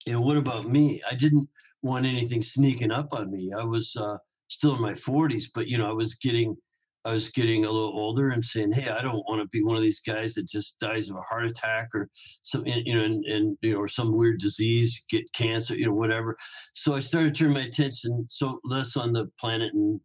You 0.06 0.14
know, 0.14 0.20
what 0.20 0.36
about 0.36 0.68
me? 0.68 1.02
I 1.10 1.14
didn't 1.14 1.48
want 1.82 2.06
anything 2.06 2.42
sneaking 2.42 2.92
up 2.92 3.12
on 3.12 3.30
me. 3.30 3.52
I 3.56 3.64
was 3.64 3.94
uh, 3.96 4.16
still 4.48 4.74
in 4.74 4.82
my 4.82 4.92
40s, 4.92 5.44
but 5.54 5.66
you 5.66 5.78
know, 5.78 5.88
I 5.88 5.92
was 5.92 6.14
getting 6.14 6.56
I 7.04 7.12
was 7.14 7.30
getting 7.30 7.64
a 7.64 7.70
little 7.70 7.98
older 7.98 8.30
and 8.30 8.44
saying, 8.44 8.72
"Hey, 8.72 8.90
I 8.90 9.00
don't 9.02 9.24
want 9.28 9.40
to 9.40 9.48
be 9.48 9.62
one 9.62 9.76
of 9.76 9.82
these 9.82 10.00
guys 10.00 10.34
that 10.34 10.48
just 10.48 10.78
dies 10.78 11.08
of 11.08 11.16
a 11.16 11.22
heart 11.22 11.46
attack 11.46 11.88
or 11.94 12.08
some, 12.42 12.66
you 12.66 12.94
know, 12.94 13.04
and, 13.04 13.24
and 13.24 13.56
you 13.62 13.72
know, 13.72 13.78
or 13.78 13.88
some 13.88 14.16
weird 14.16 14.40
disease, 14.40 15.02
get 15.10 15.24
cancer, 15.32 15.74
you 15.74 15.86
know, 15.86 15.94
whatever." 15.94 16.36
So 16.74 16.94
I 16.94 17.00
started 17.00 17.34
turning 17.34 17.54
my 17.54 17.62
attention 17.62 18.26
so 18.28 18.60
less 18.64 18.96
on 18.96 19.12
the 19.12 19.26
planet 19.40 19.72
and 19.74 20.00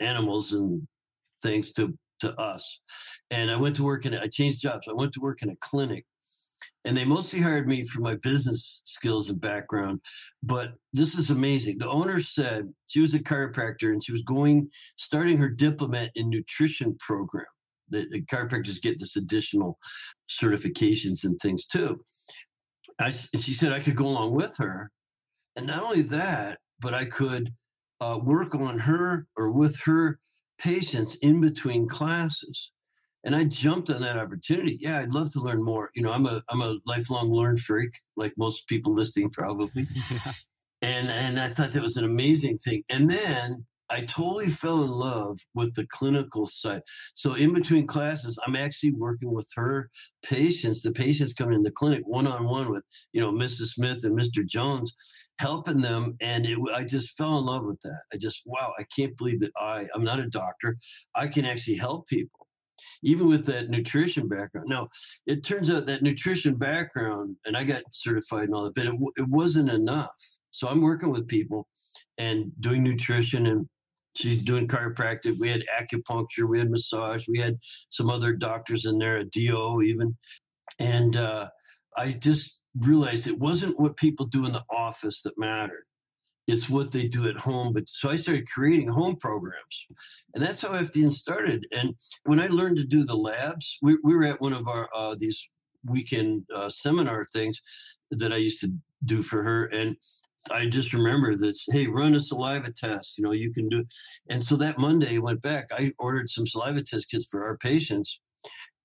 animals 0.00 0.52
and 0.52 0.86
things 1.42 1.72
to 1.72 1.96
to 2.20 2.38
us. 2.40 2.80
And 3.30 3.50
I 3.50 3.56
went 3.56 3.76
to 3.76 3.84
work 3.84 4.06
in. 4.06 4.14
I 4.14 4.28
changed 4.28 4.60
jobs. 4.62 4.86
I 4.88 4.92
went 4.92 5.12
to 5.14 5.20
work 5.20 5.42
in 5.42 5.50
a 5.50 5.56
clinic 5.60 6.04
and 6.84 6.96
they 6.96 7.04
mostly 7.04 7.40
hired 7.40 7.66
me 7.66 7.84
for 7.84 8.00
my 8.00 8.16
business 8.16 8.82
skills 8.84 9.30
and 9.30 9.40
background. 9.40 10.00
But 10.42 10.74
this 10.92 11.14
is 11.14 11.30
amazing. 11.30 11.78
The 11.78 11.88
owner 11.88 12.20
said 12.20 12.72
she 12.86 13.00
was 13.00 13.14
a 13.14 13.18
chiropractor 13.18 13.92
and 13.92 14.04
she 14.04 14.12
was 14.12 14.22
going, 14.22 14.68
starting 14.96 15.38
her 15.38 15.48
diplomate 15.48 16.10
in 16.14 16.28
nutrition 16.28 16.96
program. 16.98 17.46
The, 17.88 18.06
the 18.10 18.22
chiropractors 18.22 18.82
get 18.82 18.98
this 18.98 19.16
additional 19.16 19.78
certifications 20.28 21.24
and 21.24 21.38
things 21.40 21.66
too. 21.66 22.00
I, 22.98 23.14
and 23.32 23.42
she 23.42 23.54
said 23.54 23.72
I 23.72 23.80
could 23.80 23.96
go 23.96 24.06
along 24.06 24.34
with 24.34 24.56
her. 24.58 24.90
And 25.56 25.66
not 25.66 25.82
only 25.82 26.02
that, 26.02 26.58
but 26.80 26.94
I 26.94 27.04
could 27.06 27.50
uh, 28.00 28.18
work 28.22 28.54
on 28.54 28.78
her 28.78 29.26
or 29.36 29.50
with 29.50 29.78
her 29.80 30.18
patients 30.58 31.14
in 31.16 31.40
between 31.40 31.88
classes 31.88 32.70
and 33.24 33.34
I 33.34 33.44
jumped 33.44 33.90
on 33.90 34.02
that 34.02 34.18
opportunity. 34.18 34.78
Yeah, 34.80 34.98
I'd 34.98 35.14
love 35.14 35.32
to 35.32 35.40
learn 35.40 35.62
more. 35.62 35.90
You 35.94 36.02
know, 36.02 36.12
I'm 36.12 36.26
a 36.26 36.42
I'm 36.48 36.62
a 36.62 36.78
lifelong 36.86 37.32
learn 37.32 37.56
freak, 37.56 37.92
like 38.16 38.32
most 38.36 38.68
people 38.68 38.94
listening 38.94 39.30
probably. 39.30 39.86
Yeah. 40.10 40.32
And 40.82 41.10
and 41.10 41.40
I 41.40 41.48
thought 41.48 41.72
that 41.72 41.82
was 41.82 41.96
an 41.96 42.04
amazing 42.04 42.58
thing. 42.58 42.82
And 42.90 43.08
then 43.08 43.64
I 43.90 44.02
totally 44.02 44.48
fell 44.48 44.82
in 44.82 44.90
love 44.90 45.38
with 45.54 45.74
the 45.74 45.86
clinical 45.86 46.46
side. 46.46 46.82
So 47.14 47.34
in 47.34 47.54
between 47.54 47.86
classes, 47.86 48.38
I'm 48.46 48.56
actually 48.56 48.92
working 48.92 49.32
with 49.32 49.48
her 49.56 49.90
patients. 50.22 50.82
The 50.82 50.92
patients 50.92 51.32
coming 51.32 51.54
in 51.54 51.62
the 51.62 51.70
clinic 51.70 52.02
one 52.04 52.26
on 52.26 52.44
one 52.44 52.70
with 52.70 52.82
you 53.12 53.20
know 53.20 53.32
Mrs. 53.32 53.68
Smith 53.68 54.04
and 54.04 54.18
Mr. 54.18 54.44
Jones, 54.44 54.92
helping 55.38 55.80
them. 55.80 56.16
And 56.20 56.44
it, 56.44 56.58
I 56.74 56.84
just 56.84 57.16
fell 57.16 57.38
in 57.38 57.46
love 57.46 57.64
with 57.64 57.80
that. 57.80 58.02
I 58.12 58.18
just 58.18 58.42
wow, 58.44 58.72
I 58.78 58.84
can't 58.94 59.16
believe 59.16 59.40
that 59.40 59.52
I 59.56 59.86
I'm 59.94 60.04
not 60.04 60.20
a 60.20 60.28
doctor. 60.28 60.76
I 61.14 61.28
can 61.28 61.46
actually 61.46 61.76
help 61.76 62.06
people 62.08 62.43
even 63.02 63.28
with 63.28 63.44
that 63.46 63.70
nutrition 63.70 64.28
background. 64.28 64.68
Now, 64.68 64.88
it 65.26 65.44
turns 65.44 65.70
out 65.70 65.86
that 65.86 66.02
nutrition 66.02 66.56
background, 66.56 67.36
and 67.44 67.56
I 67.56 67.64
got 67.64 67.82
certified 67.92 68.44
and 68.44 68.54
all 68.54 68.64
that, 68.64 68.74
but 68.74 68.86
it, 68.86 68.94
it 69.16 69.28
wasn't 69.28 69.70
enough. 69.70 70.14
So 70.50 70.68
I'm 70.68 70.80
working 70.80 71.10
with 71.10 71.26
people 71.26 71.66
and 72.18 72.52
doing 72.60 72.82
nutrition 72.82 73.46
and 73.46 73.68
she's 74.16 74.42
doing 74.42 74.68
chiropractic. 74.68 75.38
We 75.38 75.48
had 75.48 75.64
acupuncture, 75.76 76.48
we 76.48 76.58
had 76.58 76.70
massage, 76.70 77.26
we 77.28 77.38
had 77.38 77.58
some 77.90 78.08
other 78.08 78.32
doctors 78.32 78.84
in 78.84 78.98
there, 78.98 79.18
a 79.18 79.24
DO 79.24 79.82
even. 79.82 80.16
And 80.78 81.16
uh, 81.16 81.48
I 81.96 82.12
just 82.12 82.60
realized 82.78 83.26
it 83.26 83.38
wasn't 83.38 83.78
what 83.78 83.96
people 83.96 84.26
do 84.26 84.46
in 84.46 84.52
the 84.52 84.64
office 84.70 85.22
that 85.22 85.38
mattered 85.38 85.84
it's 86.46 86.68
what 86.68 86.90
they 86.90 87.06
do 87.06 87.28
at 87.28 87.36
home. 87.36 87.72
But 87.72 87.88
so 87.88 88.10
I 88.10 88.16
started 88.16 88.48
creating 88.48 88.88
home 88.88 89.16
programs, 89.16 89.86
and 90.34 90.42
that's 90.42 90.62
how 90.62 90.68
FDN 90.68 91.12
started. 91.12 91.66
And 91.72 91.94
when 92.24 92.40
I 92.40 92.48
learned 92.48 92.76
to 92.78 92.84
do 92.84 93.04
the 93.04 93.16
labs, 93.16 93.78
we, 93.82 93.98
we 94.02 94.14
were 94.14 94.24
at 94.24 94.40
one 94.40 94.52
of 94.52 94.68
our 94.68 94.88
uh, 94.94 95.14
these 95.18 95.48
weekend 95.84 96.44
uh, 96.54 96.70
seminar 96.70 97.26
things 97.32 97.60
that 98.10 98.32
I 98.32 98.36
used 98.36 98.60
to 98.60 98.72
do 99.04 99.22
for 99.22 99.42
her, 99.42 99.66
and 99.66 99.96
I 100.50 100.66
just 100.66 100.92
remember 100.92 101.36
that 101.36 101.56
hey, 101.70 101.86
run 101.86 102.14
a 102.14 102.20
saliva 102.20 102.70
test. 102.70 103.16
You 103.18 103.24
know, 103.24 103.32
you 103.32 103.52
can 103.52 103.68
do. 103.68 103.84
And 104.28 104.42
so 104.42 104.56
that 104.56 104.78
Monday, 104.78 105.16
I 105.16 105.18
went 105.18 105.42
back. 105.42 105.68
I 105.72 105.92
ordered 105.98 106.28
some 106.28 106.46
saliva 106.46 106.82
test 106.82 107.10
kits 107.10 107.26
for 107.26 107.44
our 107.44 107.56
patients, 107.56 108.20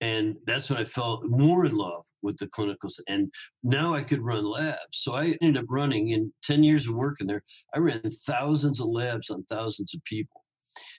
and 0.01 0.36
that's 0.46 0.70
when 0.70 0.80
I 0.80 0.86
felt 0.86 1.25
more 1.25 1.66
in 1.66 1.75
love 1.75 2.04
with 2.21 2.38
the 2.38 2.47
clinicals. 2.47 2.99
And 3.07 3.31
now 3.63 3.93
I 3.93 4.01
could 4.01 4.21
run 4.21 4.45
labs. 4.45 4.77
So 4.91 5.15
I 5.15 5.38
ended 5.41 5.63
up 5.63 5.69
running 5.69 6.09
in 6.09 6.31
10 6.43 6.63
years 6.63 6.88
of 6.88 6.95
working 6.95 7.27
there, 7.27 7.43
I 7.73 7.79
ran 7.79 8.01
thousands 8.25 8.79
of 8.79 8.88
labs 8.88 9.29
on 9.29 9.45
thousands 9.49 9.93
of 9.93 10.03
people, 10.03 10.43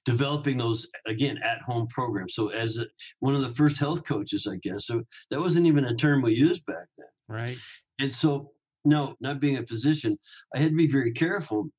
developing 0.05 0.59
those, 0.59 0.87
again, 1.07 1.39
at 1.39 1.63
home 1.63 1.87
programs. 1.89 2.35
So 2.35 2.49
as 2.49 2.77
a, 2.77 2.87
one 3.21 3.35
of 3.35 3.43
the 3.43 3.49
first 3.49 3.79
health 3.79 4.05
coaches, 4.05 4.47
I 4.51 4.57
guess, 4.63 4.87
so 4.87 5.03
that 5.31 5.41
wasn't 5.41 5.67
even 5.67 5.87
a 5.87 5.95
term 5.95 6.23
we 6.23 6.35
used 6.35 6.65
back 6.67 6.87
then. 6.97 7.07
Right. 7.29 7.59
And 7.99 8.13
so, 8.13 8.53
no, 8.85 9.15
not 9.21 9.41
being 9.41 9.59
a 9.59 9.67
physician, 9.67 10.19
I 10.55 10.59
had 10.59 10.71
to 10.71 10.77
be 10.77 10.87
very 10.87 11.13
careful 11.13 11.71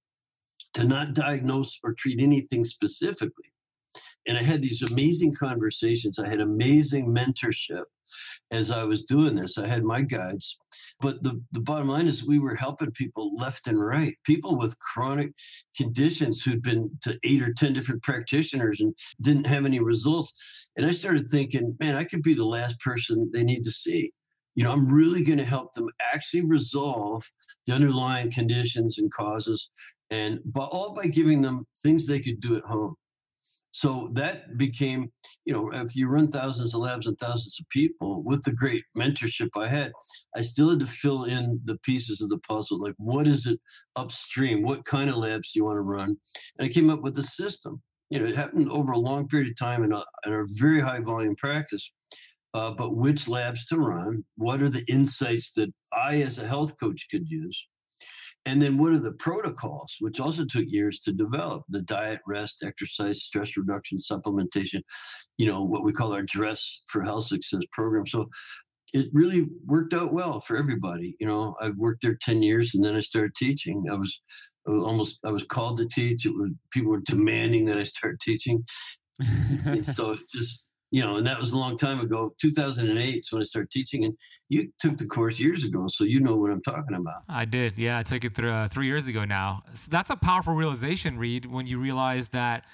to 0.74 0.83
not 0.83 1.13
diagnose 1.13 1.77
or 1.83 1.93
treat 1.93 2.21
anything 2.21 2.63
specifically. 2.63 3.51
And 4.28 4.38
I 4.38 4.44
had 4.44 4.62
these 4.62 4.82
amazing 4.82 5.34
conversations. 5.36 6.20
I 6.20 6.28
had 6.28 6.42
amazing 6.42 7.08
mentorship 7.08 7.84
as 8.51 8.70
I 8.70 8.84
was 8.84 9.04
doing 9.04 9.36
this. 9.36 9.58
I 9.58 9.68
had 9.68 9.84
my 9.84 10.01
guides. 10.01 10.58
But 11.00 11.24
the, 11.24 11.42
the 11.51 11.62
bottom 11.62 11.88
line 11.88 12.08
is 12.08 12.25
we 12.25 12.40
were 12.40 12.56
helping 12.56 12.92
people 12.92 13.36
left 13.36 13.68
and 13.68 13.84
right, 13.84 14.13
people 14.24 14.58
with 14.58 14.80
chronic 14.80 15.32
conditions 15.75 16.42
who'd 16.42 16.62
been 16.62 16.92
to 17.01 17.18
eight 17.24 17.42
or 17.42 17.54
10 17.54 17.74
different 17.74 18.04
practitioners 18.04 18.82
and 18.82 18.94
didn't 19.22 19.48
have 19.48 19.66
any 19.66 19.80
results. 19.80 20.70
And 20.78 20.86
I 20.86 20.92
started 20.92 21.30
thinking, 21.30 21.75
man, 21.80 21.96
I 21.96 22.04
could 22.04 22.22
be 22.22 22.34
the 22.34 22.46
last 22.46 22.80
person 22.80 23.30
they 23.34 23.44
need 23.44 23.63
to 23.63 23.72
see. 23.72 24.12
You 24.56 24.66
know, 24.66 24.72
I'm 24.72 24.92
really 24.92 25.24
going 25.24 25.38
to 25.38 25.46
help 25.46 25.74
them 25.74 25.88
actually 26.13 26.46
resolve 26.46 27.24
the 27.66 27.74
underlying 27.74 28.32
conditions 28.32 28.98
and 29.00 29.12
causes, 29.12 29.70
and 30.10 30.40
by, 30.46 30.63
all 30.66 30.94
by 30.94 31.08
giving 31.08 31.42
them 31.42 31.66
things 31.82 32.06
they 32.06 32.20
could 32.20 32.42
do 32.42 32.58
at 32.58 32.63
home. 32.63 32.96
So 33.72 34.10
that 34.13 34.58
became, 34.58 35.12
you 35.46 35.54
know, 35.54 35.72
if 35.72 35.96
you 35.96 36.08
run 36.08 36.30
thousands 36.30 36.74
of 36.74 36.82
labs 36.82 37.08
and 37.08 37.18
thousands 37.18 37.58
of 37.60 37.70
people 37.70 38.22
with 38.24 38.44
the 38.44 38.51
great 38.51 38.84
mentorship 38.98 39.50
I 39.56 39.68
had, 39.68 39.94
I 40.36 40.42
still 40.42 40.70
had 40.70 40.82
to 40.82 40.86
fill 40.86 41.24
in 41.24 41.60
the 41.63 41.78
pieces 41.80 42.20
of 42.22 42.30
the 42.30 42.40
puzzle. 42.40 42.82
Like, 42.82 42.96
what 42.98 43.28
is 43.28 43.46
it 43.46 43.60
upstream? 43.96 44.62
What 44.62 44.84
kind 44.84 45.10
of 45.10 45.16
labs 45.16 45.51
do 45.51 45.60
you 45.60 45.66
want 45.66 45.78
to 45.78 45.82
run? 45.82 46.18
And 46.60 46.66
I 46.66 46.68
came 46.68 46.90
up 46.90 47.01
with 47.01 47.18
a 47.18 47.24
system. 47.24 47.82
You 48.10 48.20
know, 48.20 48.25
it 48.25 48.36
happened 48.36 48.70
over 48.70 48.92
a 48.92 49.00
long 49.00 49.30
period 49.30 49.50
of 49.50 49.58
time 49.58 49.84
in 49.84 49.94
a, 49.94 50.04
in 50.25 50.34
a 50.34 50.44
very 50.50 50.82
high 50.82 51.00
volume 51.00 51.36
practice. 51.38 51.90
Uh, 52.54 52.72
but 52.72 52.98
which 52.98 53.30
labs 53.30 53.66
to 53.68 53.78
run? 53.78 54.25
What 54.36 54.62
are 54.62 54.68
the 54.68 54.84
insights 54.90 55.54
that 55.54 55.70
I, 55.94 56.22
as 56.22 56.38
a 56.38 56.46
health 56.46 56.78
coach, 56.78 57.08
could 57.10 57.25
use? 57.30 57.66
And 58.45 58.62
then 58.62 58.77
what 58.77 58.91
are 58.91 59.00
the 59.00 59.13
protocols, 59.13 59.95
which 60.00 60.19
also 60.19 60.45
took 60.45 60.65
years 60.67 61.00
to 61.01 61.13
develop 61.13 61.63
the 61.69 61.81
diet, 61.83 62.19
rest, 62.27 62.63
exercise, 62.65 63.24
stress 63.24 63.55
reduction, 63.55 64.00
supplementation, 64.00 64.81
you 65.38 65.45
know, 65.45 65.63
what 65.63 65.83
we 65.83 65.93
call 65.93 66.13
our 66.13 66.24
dress 66.24 66.81
for 66.88 67.03
health 67.03 67.27
success 67.27 67.62
program. 67.71 68.07
So 68.07 68.29
it 68.93 69.07
really 69.13 69.48
worked 69.65 69.93
out 69.93 70.12
well 70.12 70.39
for 70.39 70.57
everybody. 70.57 71.15
You 71.19 71.27
know, 71.27 71.55
I 71.62 71.69
worked 71.69 72.01
there 72.01 72.17
10 72.21 72.41
years 72.41 72.71
and 72.74 72.83
then 72.83 72.95
I 72.95 73.00
started 73.00 73.36
teaching. 73.36 73.86
I 73.91 73.95
was, 73.95 74.21
I 74.67 74.71
was 74.71 74.83
almost, 74.83 75.19
I 75.24 75.31
was 75.31 75.43
called 75.43 75.77
to 75.77 75.88
teach. 75.88 76.25
It 76.25 76.33
was, 76.33 76.50
people 76.71 76.91
were 76.91 77.01
demanding 77.05 77.65
that 77.65 77.77
I 77.77 77.83
start 77.83 78.19
teaching. 78.21 78.63
so 79.83 80.13
it 80.13 80.19
just, 80.29 80.65
you 80.91 81.01
know, 81.01 81.17
and 81.17 81.25
that 81.25 81.39
was 81.39 81.53
a 81.53 81.57
long 81.57 81.77
time 81.77 82.00
ago. 82.00 82.33
2008 82.39 83.19
is 83.19 83.31
when 83.31 83.41
I 83.41 83.45
started 83.45 83.71
teaching, 83.71 84.05
and 84.05 84.15
you 84.50 84.71
took 84.79 84.98
the 84.98 85.07
course 85.07 85.39
years 85.39 85.63
ago, 85.63 85.88
so 85.88 86.03
you 86.03 86.19
know 86.19 86.36
what 86.36 86.51
I'm 86.51 86.62
talking 86.62 86.95
about. 86.95 87.24
I 87.29 87.45
did, 87.45 87.77
yeah. 87.77 87.98
I 87.98 88.03
took 88.03 88.24
it 88.25 88.36
through, 88.36 88.51
uh, 88.51 88.67
three 88.67 88.88
years 88.88 89.07
ago 89.07 89.25
now. 89.25 89.63
So 89.74 89.88
that's 89.89 90.10
a 90.10 90.17
powerful 90.17 90.53
realization, 90.53 91.17
Reed, 91.17 91.45
when 91.45 91.65
you 91.65 91.79
realize 91.79 92.29
that 92.29 92.67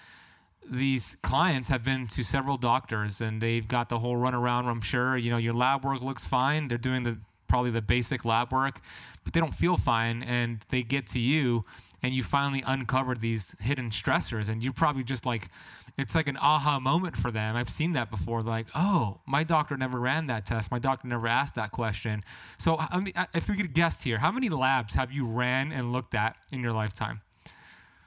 these 0.70 1.16
clients 1.22 1.70
have 1.70 1.84
been 1.84 2.08
to 2.08 2.24
several 2.24 2.58
doctors 2.58 3.22
and 3.22 3.40
they've 3.40 3.68
got 3.68 3.90
the 3.90 4.00
whole 4.00 4.18
runaround. 4.18 4.66
I'm 4.66 4.82
sure 4.82 5.16
you 5.16 5.32
know 5.32 5.38
your 5.38 5.54
lab 5.54 5.86
work 5.86 6.02
looks 6.02 6.26
fine. 6.26 6.68
They're 6.68 6.78
doing 6.78 7.04
the 7.04 7.20
probably 7.48 7.72
the 7.72 7.82
basic 7.82 8.26
lab 8.26 8.52
work, 8.52 8.82
but 9.24 9.34
they 9.34 9.40
don't 9.40 9.56
feel 9.56 9.78
fine, 9.78 10.22
and 10.24 10.60
they 10.70 10.84
get 10.84 11.08
to 11.08 11.20
you, 11.20 11.64
and 12.04 12.14
you 12.14 12.24
finally 12.24 12.64
uncover 12.66 13.16
these 13.16 13.56
hidden 13.60 13.90
stressors, 13.90 14.50
and 14.50 14.64
you 14.64 14.72
probably 14.74 15.04
just 15.04 15.26
like 15.26 15.50
it's 15.98 16.14
like 16.14 16.28
an 16.28 16.38
aha 16.38 16.80
moment 16.80 17.18
for 17.18 17.32
them. 17.32 17.56
I've 17.56 17.70
seen 17.70 17.94
that 17.94 18.12
before. 18.12 18.42
Like, 18.42 18.68
oh, 18.76 19.20
my 19.26 19.44
doctor 19.44 19.76
never 19.78 20.00
ran 20.00 20.28
that 20.28 20.46
test. 20.46 20.70
My 20.70 20.78
doctor 20.80 21.08
never 21.08 21.28
asked 21.28 21.56
that 21.56 21.72
question. 21.72 22.22
So, 22.60 22.78
I 22.78 23.00
mean, 23.00 23.14
if 23.34 23.50
we 23.50 23.56
could 23.56 23.74
guess 23.74 24.04
here, 24.04 24.20
how 24.20 24.32
many 24.32 24.50
labs 24.50 24.94
have 24.94 25.12
you 25.12 25.26
ran 25.26 25.72
and 25.72 25.92
looked 25.92 26.14
at 26.14 26.38
in 26.52 26.62
your 26.62 26.72
lifetime? 26.72 27.22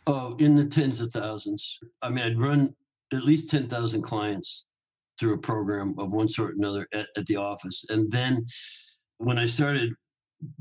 Oh, 0.06 0.36
in 0.38 0.54
the 0.54 0.64
tens 0.64 1.00
of 1.00 1.12
thousands. 1.12 1.78
I 2.00 2.10
mean, 2.10 2.24
I'd 2.24 2.38
run 2.38 2.74
at 3.12 3.24
least 3.24 3.50
10,000 3.50 4.02
clients 4.02 4.64
through 5.18 5.34
a 5.34 5.38
program 5.38 5.94
of 5.98 6.12
one 6.12 6.28
sort 6.28 6.50
or 6.50 6.54
another 6.54 6.86
at, 6.94 7.08
at 7.16 7.26
the 7.26 7.36
office. 7.36 7.84
And 7.88 8.10
then 8.10 8.46
when 9.18 9.38
I 9.38 9.46
started 9.46 9.92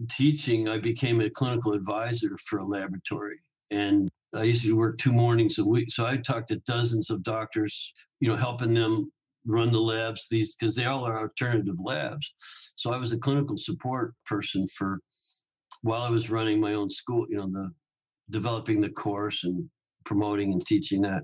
teaching, 0.10 0.70
I 0.70 0.78
became 0.78 1.22
a 1.22 1.30
clinical 1.30 1.74
advisor 1.74 2.38
for 2.46 2.60
a 2.60 2.66
laboratory. 2.66 3.40
And 3.72 4.10
I 4.36 4.44
used 4.44 4.64
to 4.64 4.76
work 4.76 4.98
two 4.98 5.12
mornings 5.12 5.58
a 5.58 5.66
week. 5.66 5.92
So 5.92 6.06
I 6.06 6.18
talked 6.18 6.50
to 6.50 6.58
dozens 6.58 7.10
of 7.10 7.24
doctors, 7.24 7.94
you 8.20 8.30
know, 8.30 8.36
helping 8.36 8.74
them 8.74 9.12
run 9.46 9.72
the 9.72 9.80
labs, 9.80 10.28
these 10.30 10.56
because 10.56 10.76
they 10.76 10.86
all 10.86 11.06
are 11.06 11.20
alternative 11.20 11.78
labs. 11.80 12.34
So 12.76 12.92
I 12.92 12.98
was 12.98 13.12
a 13.12 13.18
clinical 13.18 13.58
support 13.58 14.14
person 14.26 14.68
for 14.78 15.00
while 15.82 16.02
I 16.02 16.10
was 16.10 16.30
running 16.30 16.60
my 16.60 16.74
own 16.74 16.90
school, 16.90 17.26
you 17.30 17.38
know, 17.38 17.50
the 17.52 17.72
developing 18.30 18.82
the 18.82 18.90
course 18.90 19.44
and 19.44 19.68
promoting 20.06 20.52
and 20.54 20.66
teaching 20.66 21.02
that. 21.02 21.24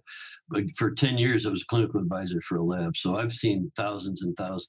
But 0.49 0.63
for 0.77 0.91
10 0.91 1.17
years, 1.17 1.45
I 1.45 1.49
was 1.49 1.61
a 1.61 1.67
clinical 1.67 1.99
advisor 1.99 2.41
for 2.41 2.57
a 2.57 2.63
lab. 2.63 2.95
So 2.97 3.15
I've 3.15 3.33
seen 3.33 3.71
thousands 3.75 4.21
and 4.23 4.35
thousands. 4.37 4.67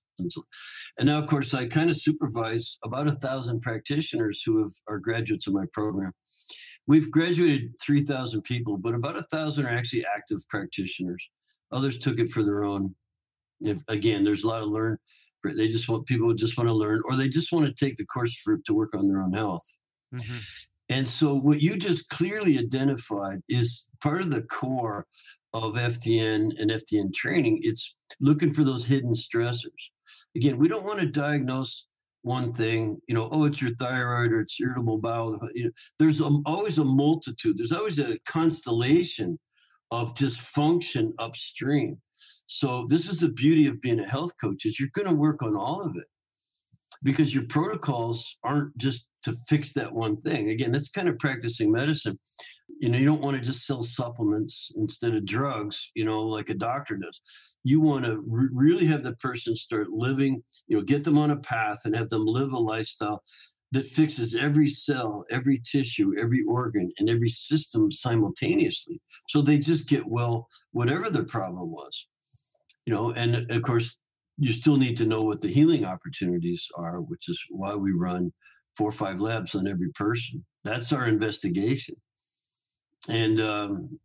And 0.99 1.07
now, 1.07 1.19
of 1.19 1.29
course, 1.29 1.55
I 1.55 1.67
kind 1.67 1.91
of 1.91 2.01
supervise 2.01 2.79
about 2.85 3.09
a 3.09 3.17
thousand 3.17 3.61
practitioners 3.63 4.43
who 4.45 4.63
have, 4.63 4.73
are 4.89 4.99
graduates 4.99 5.47
of 5.47 5.53
my 5.53 5.65
program. 5.73 6.13
We've 6.87 7.11
graduated 7.11 7.73
3,000 7.85 8.43
people, 8.43 8.79
but 8.79 8.95
about 8.95 9.17
a 9.17 9.27
thousand 9.33 9.67
are 9.67 9.71
actually 9.71 10.05
active 10.15 10.39
practitioners. 10.49 11.23
Others 11.73 11.99
took 11.99 12.19
it 12.19 12.31
for 12.31 12.45
their 12.45 12.65
own. 12.65 12.95
If, 13.61 13.83
again, 13.89 14.23
there's 14.23 14.45
a 14.45 14.49
lot 14.49 14.63
of 14.63 14.69
learn. 14.69 14.99
They 15.45 15.69
just 15.69 15.89
want 15.89 16.07
people 16.07 16.33
just 16.35 16.57
want 16.59 16.69
to 16.69 16.75
learn, 16.75 17.01
or 17.05 17.17
they 17.17 17.29
just 17.29 17.53
want 17.53 17.67
to 17.67 17.73
take 17.73 17.97
the 17.97 18.07
course 18.07 18.37
for 18.43 18.59
to 18.67 18.75
work 18.75 18.97
on 18.97 19.07
their 19.07 19.23
own 19.23 19.33
health. 19.33 19.65
Mm-hmm. 20.15 20.39
And 20.89 21.07
so, 21.07 21.35
what 21.35 21.61
you 21.61 21.77
just 21.77 22.09
clearly 22.11 22.59
identified 22.59 23.41
is 23.49 23.87
part 24.01 24.23
of 24.23 24.31
the 24.31 24.43
core 24.43 25.07
of 25.53 25.75
FDN 25.75 26.53
and 26.61 26.71
FDN 26.71 27.13
training. 27.15 27.61
It's 27.63 27.97
looking 28.21 28.53
for 28.53 28.63
those 28.63 28.87
hidden 28.87 29.13
stressors. 29.13 29.71
Again, 30.37 30.59
we 30.59 30.69
don't 30.69 30.85
want 30.85 31.01
to 31.01 31.07
diagnose 31.07 31.87
one 32.23 32.53
thing, 32.53 33.01
you 33.07 33.15
know, 33.15 33.29
oh, 33.31 33.45
it's 33.45 33.63
your 33.63 33.75
thyroid 33.77 34.33
or 34.33 34.41
it's 34.41 34.59
irritable 34.61 34.99
bowel. 34.99 35.39
You 35.55 35.65
know, 35.65 35.71
there's 35.99 36.21
a, 36.21 36.29
always 36.45 36.79
a 36.79 36.85
multitude. 36.85 37.57
There's 37.57 37.73
always 37.73 38.01
a 38.01 38.19
constellation 38.27 39.39
of 39.93 40.15
dysfunction 40.15 41.13
upstream. 41.21 41.99
So 42.47 42.87
this 42.89 43.09
is 43.09 43.21
the 43.21 43.29
beauty 43.29 43.69
of 43.69 43.81
being 43.81 44.01
a 44.01 44.09
health 44.09 44.33
coach 44.41 44.67
is 44.67 44.81
you're 44.81 44.89
going 44.93 45.07
to 45.07 45.15
work 45.15 45.43
on 45.43 45.57
all 45.57 45.81
of 45.83 45.97
it 45.97 46.07
because 47.03 47.35
your 47.35 47.45
protocols 47.45 48.37
aren't 48.45 48.77
just 48.79 49.07
to 49.23 49.35
fix 49.49 49.73
that 49.73 49.93
one 49.93 50.17
thing. 50.23 50.51
Again, 50.51 50.71
that's 50.71 50.89
kind 50.89 51.09
of 51.09 51.19
practicing 51.19 51.73
medicine. 51.73 52.19
You 52.81 52.89
know, 52.89 52.99
you 52.99 53.05
don't 53.05 53.21
want 53.21 53.37
to 53.37 53.43
just 53.43 53.67
sell 53.67 53.83
supplements 53.83 54.71
instead 54.77 55.15
of 55.15 55.25
drugs, 55.25 55.91
you 55.95 56.05
know, 56.05 56.21
like 56.23 56.49
a 56.49 56.55
doctor 56.55 56.97
does. 56.97 57.21
You 57.65 57.81
want 57.81 58.05
to 58.05 58.23
re- 58.27 58.49
really 58.53 58.87
have 58.87 59.03
the 59.03 59.15
person 59.17 59.57
start 59.57 59.89
living, 59.91 60.43
you 60.69 60.77
know, 60.77 60.83
get 60.83 61.03
them 61.03 61.19
on 61.19 61.33
a 61.33 61.37
path 61.37 61.79
and 61.85 61.97
have 61.97 62.09
them 62.09 62.25
live 62.25 62.53
a 62.53 62.59
lifestyle 62.59 63.23
that 63.73 63.87
fixes 63.87 64.37
every 64.37 64.69
cell, 64.69 65.25
every 65.31 65.61
tissue, 65.71 66.15
every 66.21 66.45
organ, 66.45 66.93
and 66.99 67.11
every 67.11 67.29
system 67.29 67.91
simultaneously. 67.91 69.01
So 69.29 69.43
they 69.43 69.59
just 69.59 69.89
get 69.89 70.07
well, 70.07 70.47
whatever 70.71 71.11
the 71.11 71.25
problem 71.25 71.71
was. 71.73 72.07
You 72.85 72.95
know, 72.95 73.13
and 73.13 73.51
of 73.51 73.63
course, 73.63 73.99
you 74.39 74.53
still 74.53 74.77
need 74.77 74.97
to 74.99 75.07
know 75.07 75.23
what 75.23 75.41
the 75.41 75.49
healing 75.49 75.85
opportunities 75.85 76.67
are, 76.77 77.01
which 77.01 77.29
is 77.29 77.43
why 77.51 77.75
we 77.75 77.93
run 77.93 78.33
four 78.77 78.89
or 78.89 78.93
five 78.93 79.21
labs 79.21 79.55
on 79.55 79.67
every 79.67 79.91
person. 79.93 80.45
That's 80.65 80.93
our 80.93 81.09
investigation. 81.09 81.95
And 83.09 83.41
um, 83.41 83.99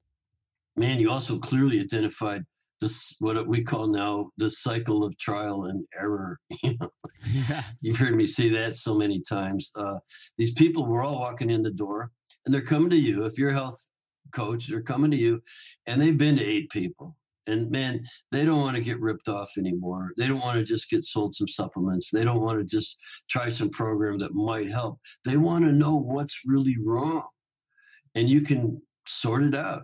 man, 0.75 0.99
you 0.99 1.11
also 1.11 1.37
clearly 1.37 1.79
identified 1.79 2.43
this 2.79 3.15
what 3.19 3.47
we 3.47 3.63
call 3.63 3.87
now 3.87 4.31
the 4.37 4.49
cycle 4.49 5.03
of 5.03 5.17
trial 5.17 5.65
and 5.65 5.85
error. 5.97 6.39
You 6.63 6.77
know, 6.79 6.89
yeah. 7.31 7.63
you've 7.81 7.97
heard 7.97 8.15
me 8.15 8.25
say 8.25 8.49
that 8.49 8.75
so 8.75 8.95
many 8.95 9.21
times. 9.21 9.71
Uh, 9.75 9.95
these 10.37 10.53
people 10.53 10.85
were 10.85 11.03
all 11.03 11.19
walking 11.19 11.49
in 11.49 11.61
the 11.61 11.71
door, 11.71 12.11
and 12.45 12.53
they're 12.53 12.61
coming 12.61 12.89
to 12.91 12.97
you. 12.97 13.25
If 13.25 13.37
you're 13.37 13.49
a 13.49 13.53
health 13.53 13.79
coach, 14.31 14.67
they're 14.67 14.81
coming 14.81 15.11
to 15.11 15.17
you, 15.17 15.41
and 15.87 16.01
they've 16.01 16.17
been 16.17 16.37
to 16.37 16.43
eight 16.43 16.69
people 16.69 17.15
and 17.47 17.69
man 17.71 18.03
they 18.31 18.45
don't 18.45 18.59
want 18.59 18.75
to 18.75 18.81
get 18.81 18.99
ripped 18.99 19.27
off 19.27 19.49
anymore. 19.57 20.11
They 20.17 20.27
don't 20.27 20.39
want 20.39 20.57
to 20.57 20.63
just 20.63 20.89
get 20.89 21.03
sold 21.03 21.35
some 21.35 21.47
supplements. 21.47 22.09
They 22.11 22.23
don't 22.23 22.41
want 22.41 22.59
to 22.59 22.65
just 22.65 22.97
try 23.29 23.49
some 23.49 23.69
program 23.69 24.19
that 24.19 24.33
might 24.33 24.69
help. 24.69 24.99
They 25.25 25.37
want 25.37 25.65
to 25.65 25.71
know 25.71 25.97
what's 25.97 26.39
really 26.45 26.77
wrong. 26.83 27.27
And 28.15 28.29
you 28.29 28.41
can 28.41 28.81
sort 29.07 29.43
it 29.43 29.55
out. 29.55 29.83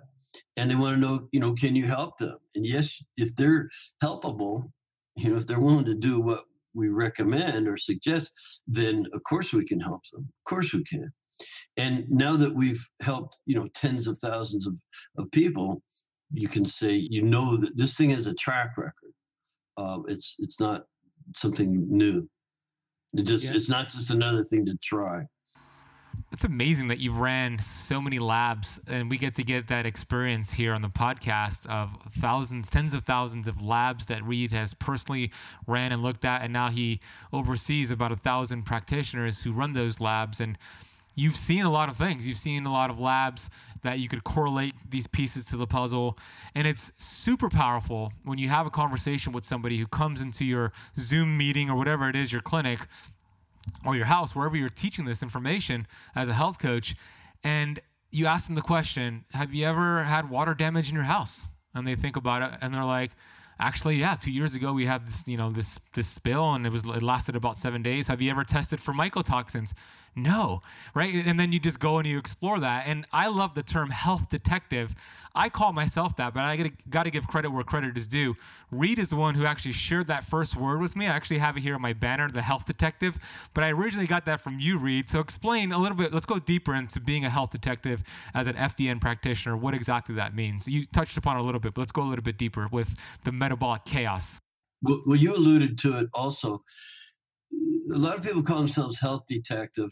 And 0.56 0.70
they 0.70 0.76
want 0.76 0.96
to 0.96 1.02
know 1.02 1.28
you 1.32 1.40
know 1.40 1.54
can 1.54 1.76
you 1.76 1.86
help 1.86 2.18
them? 2.18 2.38
And 2.56 2.66
yes 2.66 3.02
if 3.18 3.36
they're 3.36 3.70
helpable 4.04 4.72
you 5.16 5.32
know 5.32 5.38
if 5.38 5.48
they're 5.48 5.60
willing 5.60 5.86
to 5.86 5.96
do 5.96 6.20
what 6.20 6.44
we 6.74 6.90
recommend 6.90 7.68
or 7.68 7.76
suggest 7.76 8.32
then 8.68 9.06
of 9.14 9.24
course 9.24 9.54
we 9.54 9.66
can 9.66 9.80
help 9.80 10.02
them. 10.12 10.22
Of 10.22 10.50
course 10.50 10.74
we 10.74 10.84
can. 10.84 11.12
And 11.76 12.06
now 12.10 12.36
that 12.38 12.54
we've 12.54 12.86
helped 13.02 13.40
you 13.46 13.56
know 13.56 13.68
tens 13.74 14.08
of 14.08 14.18
thousands 14.20 14.68
of, 14.68 14.76
of 15.18 15.32
people 15.32 15.82
you 16.32 16.48
can 16.48 16.66
say 16.66 16.94
you 16.96 17.22
know 17.22 17.58
that 17.58 17.78
this 17.78 17.96
thing 17.96 18.10
has 18.12 18.28
a 18.28 18.34
track 18.34 18.78
record. 18.78 19.14
Uh, 19.78 20.00
it's 20.08 20.36
it's 20.40 20.60
not 20.60 20.84
something 21.36 21.86
new. 21.90 22.28
It 23.14 23.24
just 23.24 23.46
yeah. 23.46 23.52
it's 23.54 23.70
not 23.70 23.90
just 23.90 24.10
another 24.10 24.44
thing 24.44 24.66
to 24.66 24.78
try. 24.84 25.26
It's 26.32 26.44
amazing 26.44 26.88
that 26.88 27.00
you've 27.00 27.20
ran 27.20 27.60
so 27.60 28.02
many 28.02 28.20
labs, 28.20 28.82
and 28.88 29.10
we 29.10 29.18
get 29.18 29.36
to 29.36 29.44
get 29.44 29.68
that 29.68 29.86
experience 29.86 30.54
here 30.54 30.74
on 30.74 30.82
the 30.82 30.90
podcast 30.90 31.66
of 31.68 31.92
thousands, 32.12 32.70
tens 32.70 32.94
of 32.94 33.04
thousands 33.04 33.48
of 33.48 33.62
labs 33.62 34.08
that 34.08 34.24
Reed 34.24 34.52
has 34.52 34.74
personally 34.74 35.32
ran 35.68 35.92
and 35.92 36.04
looked 36.04 36.26
at, 36.26 36.42
and 36.42 36.52
now 36.52 36.70
he 36.70 37.00
oversees 37.32 37.92
about 37.92 38.12
a 38.12 38.18
thousand 38.18 38.64
practitioners 38.64 39.44
who 39.44 39.54
run 39.54 39.74
those 39.74 40.00
labs 40.02 40.42
and 40.42 40.58
you've 41.18 41.36
seen 41.36 41.66
a 41.66 41.72
lot 41.72 41.90
of 41.90 41.98
things. 41.98 42.28
You've 42.28 42.38
seen 42.38 42.66
a 42.66 42.72
lot 42.72 42.90
of 42.90 43.00
labs 43.00 43.50
that 43.82 44.00
you 44.00 44.08
could 44.08 44.24
correlate 44.24 44.74
these 44.90 45.08
pieces 45.08 45.46
to 45.46 45.58
the 45.58 45.68
puzzle. 45.68 46.18
And 46.56 46.68
it's 46.68 46.92
super 46.98 47.50
powerful 47.50 48.12
when 48.24 48.38
you 48.38 48.50
have 48.50 48.66
a 48.66 48.70
conversation 48.70 49.34
with 49.34 49.46
somebody 49.46 49.78
who 49.78 49.88
comes 49.88 50.22
into 50.22 50.46
your 50.46 50.72
Zoom 50.98 51.38
meeting 51.38 51.70
or 51.70 51.76
whatever 51.76 52.10
it 52.10 52.16
is, 52.16 52.32
your 52.32 52.42
clinic 52.42 52.80
or 53.86 53.96
your 53.96 54.06
house, 54.06 54.36
wherever 54.36 54.56
you're 54.56 54.70
teaching 54.70 55.06
this 55.06 55.22
information 55.22 55.88
as 56.16 56.30
a 56.30 56.34
health 56.34 56.60
coach, 56.60 56.96
and 57.44 57.80
you 58.12 58.26
ask 58.26 58.48
them 58.48 58.56
the 58.56 58.62
question 58.62 59.26
Have 59.34 59.54
you 59.54 59.66
ever 59.66 60.04
had 60.04 60.30
water 60.30 60.54
damage 60.54 60.90
in 60.90 60.96
your 60.96 61.04
house? 61.04 61.46
And 61.74 61.86
they 61.86 61.96
think 61.96 62.16
about 62.16 62.42
it 62.42 62.60
and 62.62 62.74
they're 62.74 62.84
like, 62.84 63.12
actually 63.60 63.96
yeah 63.98 64.16
two 64.16 64.32
years 64.32 64.54
ago 64.54 64.72
we 64.72 64.86
had 64.86 65.06
this 65.06 65.28
you 65.28 65.38
know 65.38 65.50
this 65.50 65.80
this 65.94 66.08
spill 66.08 66.54
and 66.54 66.66
it 66.66 66.72
was 66.72 66.86
it 66.86 67.04
lasted 67.04 67.36
about 67.36 67.58
seven 67.58 67.82
days 67.82 68.08
have 68.08 68.22
you 68.22 68.30
ever 68.30 68.44
tested 68.44 68.80
for 68.80 68.94
mycotoxins 68.94 69.74
no, 70.18 70.62
right? 70.96 71.14
And 71.14 71.40
then 71.40 71.52
you 71.52 71.60
just 71.60 71.80
go 71.80 71.98
and 71.98 72.08
you 72.08 72.18
explore 72.18 72.60
that. 72.60 72.88
And 72.88 73.06
I 73.14 73.28
love 73.28 73.54
the 73.54 73.64
term 73.64 73.92
health 73.92 74.30
detective. 74.30 74.96
I 75.36 75.50
call 75.50 75.72
myself 75.72 76.16
that, 76.16 76.34
but 76.34 76.44
I 76.44 76.72
got 76.90 77.04
to 77.04 77.12
give 77.12 77.28
credit 77.28 77.52
where 77.52 77.64
credit 77.64 77.96
is 77.96 78.08
due. 78.08 78.36
Reed 78.72 78.98
is 78.98 79.10
the 79.10 79.16
one 79.16 79.36
who 79.36 79.46
actually 79.46 79.74
shared 79.74 80.08
that 80.08 80.24
first 80.24 80.56
word 80.56 80.82
with 80.82 80.96
me. 80.96 81.06
I 81.06 81.10
actually 81.10 81.38
have 81.38 81.56
it 81.58 81.62
here 81.62 81.76
on 81.76 81.82
my 81.82 81.94
banner, 81.94 82.28
the 82.28 82.42
health 82.42 82.66
detective, 82.66 83.20
but 83.54 83.64
I 83.64 83.70
originally 83.70 84.08
got 84.08 84.26
that 84.26 84.42
from 84.42 84.60
you, 84.60 84.80
Reed. 84.80 85.10
So 85.10 85.20
explain 85.20 85.72
a 85.72 85.78
little 85.78 85.98
bit. 85.98 86.12
Let's 86.12 86.26
go 86.26 86.40
deeper 86.40 86.74
into 86.74 87.00
being 87.00 87.24
a 87.24 87.30
health 87.30 87.52
detective 87.52 88.04
as 88.34 88.48
an 88.48 88.56
FDN 88.56 89.00
practitioner, 89.00 89.56
what 89.56 89.76
exactly 89.76 90.16
that 90.16 90.34
means. 90.34 90.68
You 90.68 90.86
touched 90.86 91.18
upon 91.18 91.38
a 91.38 91.44
little 91.44 91.60
bit, 91.60 91.76
but 91.76 91.82
let's 91.82 91.92
go 91.92 92.02
a 92.02 92.10
little 92.10 92.24
bit 92.24 92.38
deeper 92.40 92.68
with 92.72 93.00
the 93.24 93.32
metabolic 93.32 93.86
chaos. 93.86 94.42
Well, 94.82 95.18
you 95.18 95.36
alluded 95.36 95.78
to 95.80 96.00
it 96.00 96.10
also 96.14 96.64
a 97.94 97.98
lot 97.98 98.18
of 98.18 98.24
people 98.24 98.44
call 98.44 98.58
themselves 98.58 99.00
health 99.00 99.24
detective, 99.28 99.92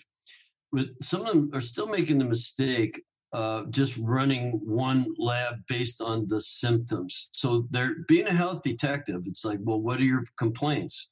some 1.02 1.22
of 1.22 1.28
them 1.28 1.52
are 1.54 1.62
still 1.62 1.88
making 1.88 2.18
the 2.18 2.26
mistake 2.26 3.02
uh, 3.34 3.66
just 3.70 3.98
running 3.98 4.62
one 4.64 5.06
lab 5.18 5.56
based 5.68 6.02
on 6.02 6.26
the 6.28 6.42
symptoms. 6.42 7.30
So 7.34 7.68
they're 7.70 7.96
being 8.08 8.28
a 8.28 8.34
health 8.34 8.62
detective. 8.62 9.24
It's 9.26 9.44
like, 9.44 9.60
well, 9.62 9.82
what 9.82 10.00
are 10.00 10.06
your 10.06 10.24
complaints? 10.38 11.10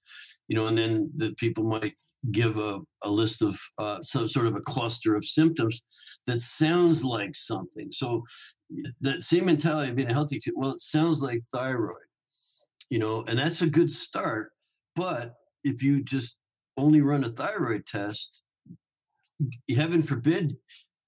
You 0.47 0.55
know, 0.55 0.67
and 0.67 0.77
then 0.77 1.11
the 1.17 1.31
people 1.33 1.63
might 1.63 1.95
give 2.31 2.57
a, 2.57 2.79
a 3.03 3.09
list 3.09 3.41
of 3.41 3.59
uh, 3.77 4.01
so 4.01 4.25
sort 4.25 4.47
of 4.47 4.55
a 4.55 4.61
cluster 4.61 5.15
of 5.15 5.25
symptoms 5.25 5.81
that 6.27 6.39
sounds 6.39 7.03
like 7.03 7.35
something. 7.35 7.91
So 7.91 8.23
that 9.01 9.23
same 9.23 9.45
mentality 9.45 9.89
of 9.89 9.97
being 9.97 10.09
a 10.09 10.13
healthy, 10.13 10.41
well, 10.55 10.71
it 10.71 10.79
sounds 10.79 11.21
like 11.21 11.41
thyroid, 11.53 11.97
you 12.89 12.99
know, 12.99 13.25
and 13.27 13.37
that's 13.37 13.61
a 13.61 13.67
good 13.67 13.91
start. 13.91 14.51
But 14.95 15.33
if 15.63 15.83
you 15.83 16.03
just 16.03 16.37
only 16.77 17.01
run 17.01 17.25
a 17.25 17.29
thyroid 17.29 17.85
test, 17.85 18.43
heaven 19.75 20.01
forbid 20.01 20.55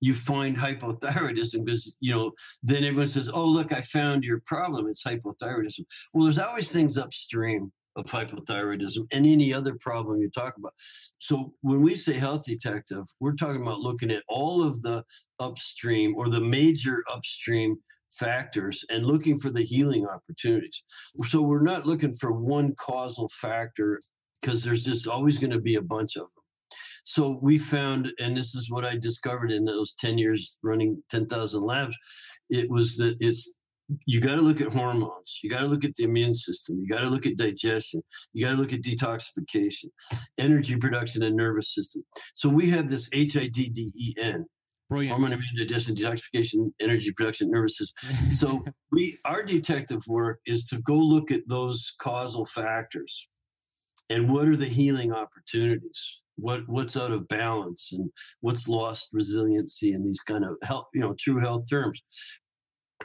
you 0.02 0.14
find 0.14 0.58
hypothyroidism 0.58 1.66
because 1.66 1.96
you 2.00 2.14
know 2.14 2.32
then 2.62 2.84
everyone 2.84 3.08
says 3.08 3.30
oh 3.34 3.48
look 3.48 3.72
i 3.74 3.82
found 3.82 4.24
your 4.24 4.42
problem 4.46 4.88
it's 4.88 5.04
hypothyroidism. 5.04 5.86
Well 6.14 6.26
there's 6.26 6.40
always 6.40 6.70
things 6.70 6.98
upstream 6.98 7.72
of 7.96 8.06
hypothyroidism 8.06 9.08
and 9.14 9.26
any 9.26 9.54
other 9.54 9.78
problem 9.80 10.20
you 10.20 10.30
talk 10.30 10.58
about. 10.58 10.74
So 11.20 11.54
when 11.62 11.82
we 11.82 11.96
say 11.96 12.14
health 12.14 12.44
detective 12.44 13.06
we're 13.20 13.36
talking 13.36 13.62
about 13.62 13.80
looking 13.80 14.12
at 14.12 14.24
all 14.28 14.62
of 14.64 14.82
the 14.82 15.04
upstream 15.40 16.14
or 16.16 16.30
the 16.30 16.42
major 16.42 17.04
upstream 17.12 17.78
factors 18.12 18.84
and 18.90 19.06
looking 19.06 19.38
for 19.38 19.50
the 19.50 19.62
healing 19.62 20.06
opportunities. 20.08 20.84
So 21.28 21.42
we're 21.42 21.62
not 21.62 21.86
looking 21.86 22.14
for 22.14 22.32
one 22.32 22.74
causal 22.80 23.30
factor 23.30 24.00
because 24.42 24.64
there's 24.64 24.84
just 24.84 25.08
always 25.08 25.38
going 25.38 25.52
to 25.52 25.60
be 25.60 25.76
a 25.76 25.82
bunch 25.82 26.16
of 26.16 26.28
so 27.04 27.40
we 27.42 27.58
found, 27.58 28.12
and 28.20 28.36
this 28.36 28.56
is 28.56 28.72
what 28.72 28.84
I 28.84 28.98
discovered 28.98 29.52
in 29.52 29.64
those 29.64 29.94
10 30.00 30.18
years 30.18 30.58
running 30.64 31.02
10,000 31.12 31.62
labs, 31.62 31.96
it 32.50 32.70
was 32.70 32.98
that 32.98 33.16
it's 33.20 33.56
you 34.08 34.20
got 34.20 34.36
to 34.36 34.42
look 34.42 34.62
at 34.62 34.74
hormones. 34.74 35.40
You 35.44 35.50
got 35.50 35.60
to 35.60 35.68
look 35.68 35.84
at 35.84 35.94
the 35.94 36.06
immune 36.06 36.34
system. 36.34 36.80
You 36.82 36.88
got 36.88 37.02
to 37.02 37.10
look 37.10 37.28
at 37.28 37.38
digestion. 37.38 38.02
You 38.34 38.44
got 38.44 38.52
to 38.52 38.58
look 38.58 38.74
at 38.74 38.82
detoxification, 38.82 39.86
energy 40.40 40.76
production, 40.76 41.22
and 41.22 41.36
nervous 41.36 41.76
system. 41.76 42.02
So 42.34 42.50
we 42.50 42.70
have 42.72 42.90
this 42.90 43.08
HIDDEN. 43.10 44.46
Brilliant. 44.90 45.12
Hormone 45.12 45.34
immune 45.34 45.56
digestion, 45.58 45.96
detoxification, 45.96 46.72
energy 46.80 47.12
production, 47.12 47.52
nervous 47.52 47.78
system. 47.78 48.34
so 48.36 48.64
we 48.92 49.20
our 49.26 49.44
detective 49.44 50.04
work 50.08 50.40
is 50.46 50.64
to 50.66 50.80
go 50.82 50.96
look 50.96 51.32
at 51.32 51.42
those 51.48 51.94
causal 52.00 52.46
factors 52.46 53.28
and 54.10 54.32
what 54.32 54.48
are 54.48 54.56
the 54.56 54.66
healing 54.66 55.12
opportunities 55.12 56.20
what 56.38 56.62
what's 56.68 56.98
out 56.98 57.12
of 57.12 57.28
balance 57.28 57.90
and 57.94 58.10
what's 58.42 58.68
lost 58.68 59.10
resiliency 59.14 59.94
and 59.94 60.06
these 60.06 60.20
kind 60.22 60.44
of 60.44 60.56
health 60.64 60.88
you 60.94 61.02
know 61.02 61.16
true 61.20 61.40
health 61.40 61.64
terms. 61.70 62.02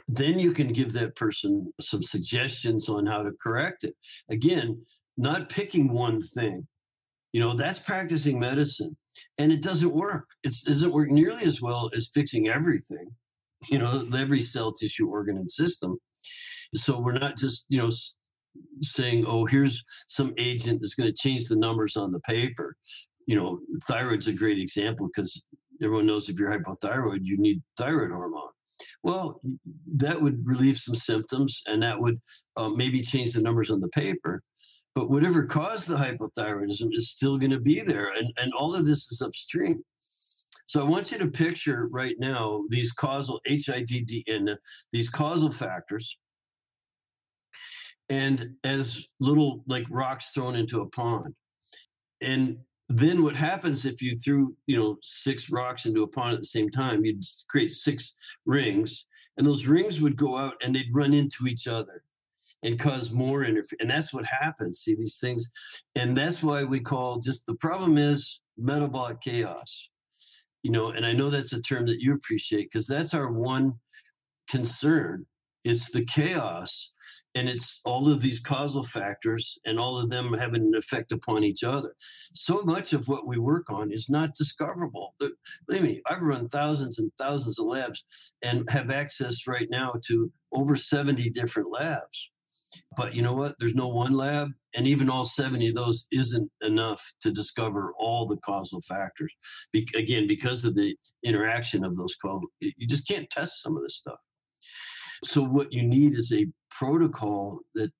Then 0.07 0.39
you 0.39 0.51
can 0.51 0.69
give 0.69 0.93
that 0.93 1.15
person 1.15 1.71
some 1.79 2.01
suggestions 2.01 2.89
on 2.89 3.05
how 3.05 3.23
to 3.23 3.31
correct 3.41 3.83
it. 3.83 3.95
Again 4.29 4.81
not 5.17 5.49
picking 5.49 5.91
one 5.91 6.21
thing. 6.21 6.67
You 7.33 7.41
know 7.41 7.53
that's 7.53 7.79
practicing 7.79 8.39
medicine 8.39 8.95
and 9.37 9.51
it 9.51 9.61
doesn't 9.61 9.93
work. 9.93 10.27
It 10.43 10.55
doesn't 10.65 10.93
work 10.93 11.09
nearly 11.09 11.43
as 11.43 11.61
well 11.61 11.89
as 11.95 12.11
fixing 12.13 12.47
everything 12.49 13.07
you 13.69 13.77
know 13.77 14.07
every 14.15 14.41
cell 14.41 14.71
tissue 14.71 15.07
organ 15.07 15.37
and 15.37 15.51
system. 15.51 15.97
So 16.75 16.99
we're 16.99 17.17
not 17.17 17.37
just 17.37 17.65
you 17.69 17.77
know 17.77 17.91
saying 18.81 19.25
oh 19.27 19.45
here's 19.45 19.83
some 20.07 20.33
agent 20.37 20.81
that's 20.81 20.93
going 20.93 21.11
to 21.11 21.21
change 21.21 21.47
the 21.47 21.55
numbers 21.55 21.95
on 21.95 22.11
the 22.11 22.19
paper 22.21 22.75
you 23.31 23.37
know, 23.37 23.61
thyroid's 23.89 24.27
a 24.27 24.33
great 24.33 24.59
example 24.59 25.07
because 25.07 25.41
everyone 25.81 26.05
knows 26.05 26.27
if 26.27 26.37
you're 26.37 26.51
hypothyroid, 26.51 27.19
you 27.21 27.37
need 27.37 27.61
thyroid 27.77 28.11
hormone. 28.11 28.49
Well, 29.03 29.39
that 29.95 30.21
would 30.21 30.45
relieve 30.45 30.77
some 30.77 30.95
symptoms 30.95 31.61
and 31.65 31.81
that 31.81 31.97
would 31.97 32.19
uh, 32.57 32.67
maybe 32.67 33.01
change 33.01 33.31
the 33.31 33.41
numbers 33.41 33.71
on 33.71 33.79
the 33.79 33.87
paper. 33.87 34.43
But 34.95 35.09
whatever 35.09 35.45
caused 35.45 35.87
the 35.87 35.95
hypothyroidism 35.95 36.89
is 36.91 37.11
still 37.11 37.37
going 37.37 37.51
to 37.51 37.59
be 37.61 37.79
there. 37.79 38.11
And, 38.17 38.33
and 38.37 38.51
all 38.51 38.75
of 38.75 38.85
this 38.85 39.09
is 39.09 39.21
upstream. 39.21 39.81
So 40.65 40.81
I 40.81 40.83
want 40.83 41.13
you 41.13 41.17
to 41.19 41.27
picture 41.27 41.87
right 41.87 42.15
now 42.19 42.65
these 42.67 42.91
causal 42.91 43.39
HIDDEN, 43.47 44.57
these 44.91 45.07
causal 45.07 45.51
factors, 45.51 46.17
and 48.09 48.55
as 48.65 49.05
little 49.21 49.63
like 49.67 49.85
rocks 49.89 50.31
thrown 50.33 50.57
into 50.57 50.81
a 50.81 50.89
pond. 50.89 51.33
And 52.21 52.57
then 52.97 53.23
what 53.23 53.35
happens 53.35 53.85
if 53.85 54.01
you 54.01 54.17
threw 54.17 54.55
you 54.67 54.77
know 54.77 54.97
six 55.01 55.49
rocks 55.49 55.85
into 55.85 56.03
a 56.03 56.07
pond 56.07 56.35
at 56.35 56.39
the 56.41 56.47
same 56.47 56.69
time? 56.69 57.05
You'd 57.05 57.23
create 57.49 57.71
six 57.71 58.15
rings 58.45 59.05
and 59.37 59.45
those 59.45 59.65
rings 59.65 60.01
would 60.01 60.15
go 60.15 60.37
out 60.37 60.55
and 60.63 60.75
they'd 60.75 60.93
run 60.93 61.13
into 61.13 61.47
each 61.47 61.67
other 61.67 62.03
and 62.63 62.79
cause 62.79 63.11
more 63.11 63.43
interference 63.43 63.81
and 63.81 63.89
that's 63.89 64.13
what 64.13 64.25
happens 64.25 64.79
see 64.79 64.95
these 64.95 65.17
things? 65.19 65.49
And 65.95 66.15
that's 66.15 66.43
why 66.43 66.63
we 66.63 66.79
call 66.79 67.19
just 67.19 67.45
the 67.45 67.55
problem 67.55 67.97
is 67.97 68.41
metabolic 68.57 69.21
chaos 69.21 69.89
you 70.61 70.69
know 70.69 70.89
and 70.89 71.05
i 71.05 71.13
know 71.13 71.31
that's 71.31 71.53
a 71.53 71.61
term 71.61 71.87
that 71.87 72.01
you 72.01 72.13
appreciate 72.13 72.69
because 72.71 72.85
that's 72.85 73.15
our 73.15 73.31
one 73.31 73.73
concern. 74.51 75.25
It's 75.63 75.89
the 75.89 76.05
chaos 76.05 76.91
and 77.35 77.47
it's 77.47 77.81
all 77.85 78.11
of 78.11 78.21
these 78.21 78.39
causal 78.39 78.83
factors 78.83 79.57
and 79.65 79.79
all 79.79 79.97
of 79.97 80.09
them 80.09 80.33
having 80.33 80.63
an 80.63 80.75
effect 80.75 81.11
upon 81.11 81.43
each 81.43 81.63
other. 81.63 81.93
So 82.33 82.61
much 82.63 82.93
of 82.93 83.07
what 83.07 83.27
we 83.27 83.37
work 83.37 83.71
on 83.71 83.91
is 83.91 84.09
not 84.09 84.35
discoverable. 84.35 85.15
Believe 85.67 85.83
me 85.83 86.01
i've 86.09 86.21
run 86.21 86.47
thousands 86.47 86.99
and 86.99 87.11
thousands 87.17 87.59
of 87.59 87.65
labs 87.65 88.03
and 88.41 88.69
have 88.69 88.91
access 88.91 89.47
right 89.47 89.67
now 89.69 89.93
to 90.07 90.31
over 90.51 90.75
70 90.75 91.29
different 91.29 91.69
labs. 91.71 92.29
But 92.95 93.15
you 93.15 93.21
know 93.21 93.33
what? 93.33 93.55
There's 93.59 93.75
no 93.75 93.89
one 93.89 94.13
lab 94.13 94.49
and 94.75 94.87
even 94.87 95.09
all 95.09 95.25
70 95.25 95.69
of 95.69 95.75
those 95.75 96.07
isn't 96.11 96.49
enough 96.61 97.01
to 97.21 97.31
discover 97.31 97.93
all 97.99 98.25
the 98.25 98.37
causal 98.37 98.81
factors. 98.81 99.31
Be- 99.73 99.87
again 99.95 100.27
because 100.27 100.65
of 100.65 100.75
the 100.75 100.95
interaction 101.23 101.83
of 101.83 101.95
those 101.95 102.15
causal 102.21 102.47
you 102.59 102.87
just 102.87 103.07
can't 103.07 103.29
test 103.29 103.61
some 103.61 103.75
of 103.77 103.83
this 103.83 103.97
stuff 103.97 104.19
so 105.23 105.43
what 105.43 105.71
you 105.71 105.83
need 105.83 106.15
is 106.15 106.31
a 106.31 106.47
protocol 106.69 107.59
that 107.75 107.91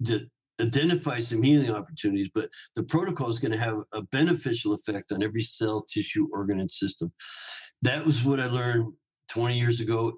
that 0.00 0.28
identifies 0.60 1.28
some 1.28 1.42
healing 1.42 1.70
opportunities, 1.70 2.30
but 2.34 2.48
the 2.76 2.82
protocol 2.82 3.30
is 3.30 3.38
going 3.38 3.52
to 3.52 3.58
have 3.58 3.78
a 3.92 4.02
beneficial 4.02 4.74
effect 4.74 5.12
on 5.12 5.22
every 5.22 5.42
cell, 5.42 5.82
tissue, 5.82 6.28
organ, 6.32 6.60
and 6.60 6.70
system. 6.70 7.12
That 7.82 8.04
was 8.04 8.24
what 8.24 8.40
I 8.40 8.46
learned 8.46 8.92
20 9.30 9.58
years 9.58 9.80
ago. 9.80 10.12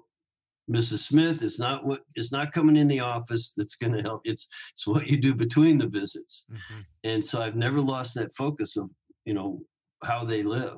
Mrs. 0.69 0.99
Smith, 0.99 1.43
it's 1.43 1.59
not 1.59 1.85
what 1.85 2.01
it's 2.15 2.31
not 2.31 2.51
coming 2.51 2.75
in 2.75 2.89
the 2.89 2.99
office 2.99 3.53
that's 3.55 3.75
going 3.75 3.93
to 3.93 4.01
help. 4.01 4.21
It's 4.25 4.47
it's 4.73 4.85
what 4.85 5.07
you 5.07 5.17
do 5.17 5.33
between 5.33 5.77
the 5.77 5.87
visits. 5.87 6.45
Mm-hmm. 6.51 6.79
And 7.05 7.25
so 7.25 7.41
I've 7.41 7.55
never 7.55 7.79
lost 7.79 8.15
that 8.15 8.33
focus 8.33 8.75
of, 8.75 8.89
you 9.23 9.33
know, 9.33 9.61
how 10.03 10.25
they 10.25 10.43
live 10.43 10.77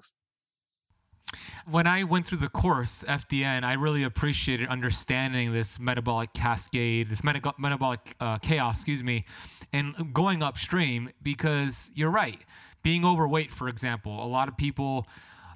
when 1.69 1.87
I 1.87 2.03
went 2.03 2.25
through 2.25 2.39
the 2.39 2.49
course 2.49 3.03
FDN, 3.07 3.63
I 3.63 3.73
really 3.73 4.03
appreciated 4.03 4.67
understanding 4.67 5.53
this 5.53 5.79
metabolic 5.79 6.33
cascade, 6.33 7.09
this 7.09 7.23
meta- 7.23 7.53
metabolic 7.57 8.15
uh, 8.19 8.37
chaos, 8.37 8.77
excuse 8.77 9.03
me, 9.03 9.25
and 9.71 10.13
going 10.13 10.41
upstream 10.41 11.11
because 11.21 11.91
you're 11.93 12.11
right. 12.11 12.39
Being 12.81 13.05
overweight, 13.05 13.51
for 13.51 13.67
example, 13.67 14.23
a 14.23 14.27
lot 14.27 14.47
of 14.47 14.57
people 14.57 15.07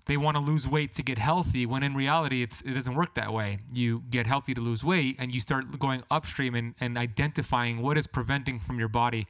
they 0.05 0.17
want 0.17 0.35
to 0.35 0.43
lose 0.43 0.67
weight 0.67 0.93
to 0.95 1.01
get 1.01 1.17
healthy 1.17 1.65
when 1.65 1.81
in 1.81 1.95
reality 1.95 2.43
it's, 2.43 2.61
it 2.61 2.73
doesn't 2.73 2.95
work 2.95 3.13
that 3.13 3.31
way 3.31 3.59
you 3.71 4.03
get 4.09 4.27
healthy 4.27 4.53
to 4.53 4.59
lose 4.59 4.83
weight 4.83 5.15
and 5.17 5.33
you 5.33 5.39
start 5.39 5.79
going 5.79 6.03
upstream 6.11 6.55
and, 6.55 6.75
and 6.81 6.97
identifying 6.97 7.81
what 7.81 7.97
is 7.97 8.05
preventing 8.05 8.59
from 8.59 8.79
your 8.79 8.89
body 8.89 9.25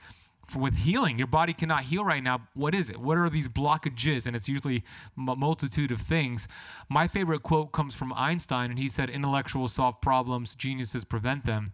with 0.56 0.80
healing. 0.80 1.18
Your 1.18 1.28
body 1.28 1.54
cannot 1.54 1.84
heal 1.84 2.04
right 2.04 2.24
now. 2.24 2.48
What 2.54 2.76
is 2.76 2.90
it? 2.90 2.98
What 2.98 3.18
are 3.18 3.30
these 3.30 3.48
blockages? 3.48 4.26
And 4.26 4.36
it's 4.36 4.50
usually 4.50 4.84
a 5.18 5.36
multitude 5.36 5.92
of 5.92 6.02
things. 6.02 6.48
My 6.90 7.08
favorite 7.08 7.44
quote 7.44 7.72
comes 7.72 7.94
from 7.96 8.14
Einstein, 8.14 8.70
and 8.70 8.80
he 8.80 8.88
said, 8.88 9.10
Intellectuals 9.10 9.74
solve 9.74 10.02
problems, 10.02 10.56
geniuses 10.56 11.06
prevent 11.06 11.46
them 11.46 11.74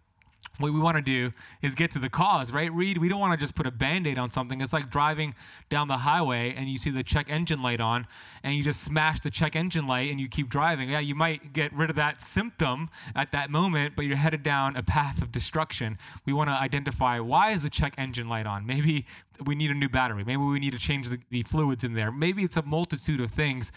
what 0.60 0.73
we 0.73 0.80
want 0.80 0.97
to 0.97 1.02
do 1.02 1.32
is 1.62 1.73
get 1.73 1.91
to 1.91 1.99
the 1.99 2.10
cause, 2.10 2.52
right? 2.52 2.71
Reed, 2.71 2.97
we 2.97 3.08
don't 3.08 3.19
want 3.19 3.32
to 3.32 3.38
just 3.38 3.56
put 3.56 3.65
a 3.65 3.71
band 3.71 4.06
aid 4.08 4.17
on 4.17 4.30
something. 4.30 4.60
It's 4.60 4.73
like 4.73 4.89
driving 4.89 5.34
down 5.69 5.88
the 5.88 5.97
highway 5.97 6.54
and 6.56 6.67
you 6.67 6.78
see 6.78 6.89
the 6.89 7.04
check 7.04 7.30
engine 7.30 7.62
light 7.62 7.80
on 7.80 8.08
and 8.43 8.56
you 8.56 8.62
just 8.62 8.82
smash 8.82 9.21
the 9.21 9.30
check 9.30 9.56
engine 9.56 9.88
light 9.88 10.12
and 10.12 10.19
you 10.19 10.28
keep 10.28 10.49
driving. 10.49 10.89
Yeah, 10.89 10.99
you 10.99 11.15
might 11.15 11.54
get 11.54 11.73
rid 11.73 11.89
of 11.89 11.95
that 11.95 12.21
symptom 12.21 12.89
at 13.15 13.32
that 13.32 13.49
moment, 13.49 13.95
but 13.95 14.06
you're 14.06 14.17
headed 14.17 14.43
down 14.43 14.75
a 14.75 14.84
path 14.84 15.21
of 15.21 15.32
destruction. 15.32 15.97
We 16.25 16.34
want 16.34 16.49
to 16.49 16.54
identify 16.54 17.19
why 17.19 17.52
is 17.52 17.63
the 17.63 17.69
check 17.69 17.95
engine 17.97 18.28
light 18.28 18.45
on? 18.45 18.65
Maybe 18.65 19.06
we 19.45 19.56
need 19.56 19.71
a 19.71 19.75
new 19.75 19.89
battery. 19.89 20.25
Maybe 20.25 20.41
we 20.41 20.60
need 20.60 20.73
to 20.73 20.80
change 20.80 21.08
the, 21.08 21.19
the 21.30 21.43
fluids 21.43 21.86
in 21.86 21.93
there. 21.93 22.12
Maybe 22.12 22.43
it's 22.43 22.58
a 22.58 22.63
multitude 22.63 23.21
of 23.21 23.32
things. 23.32 23.71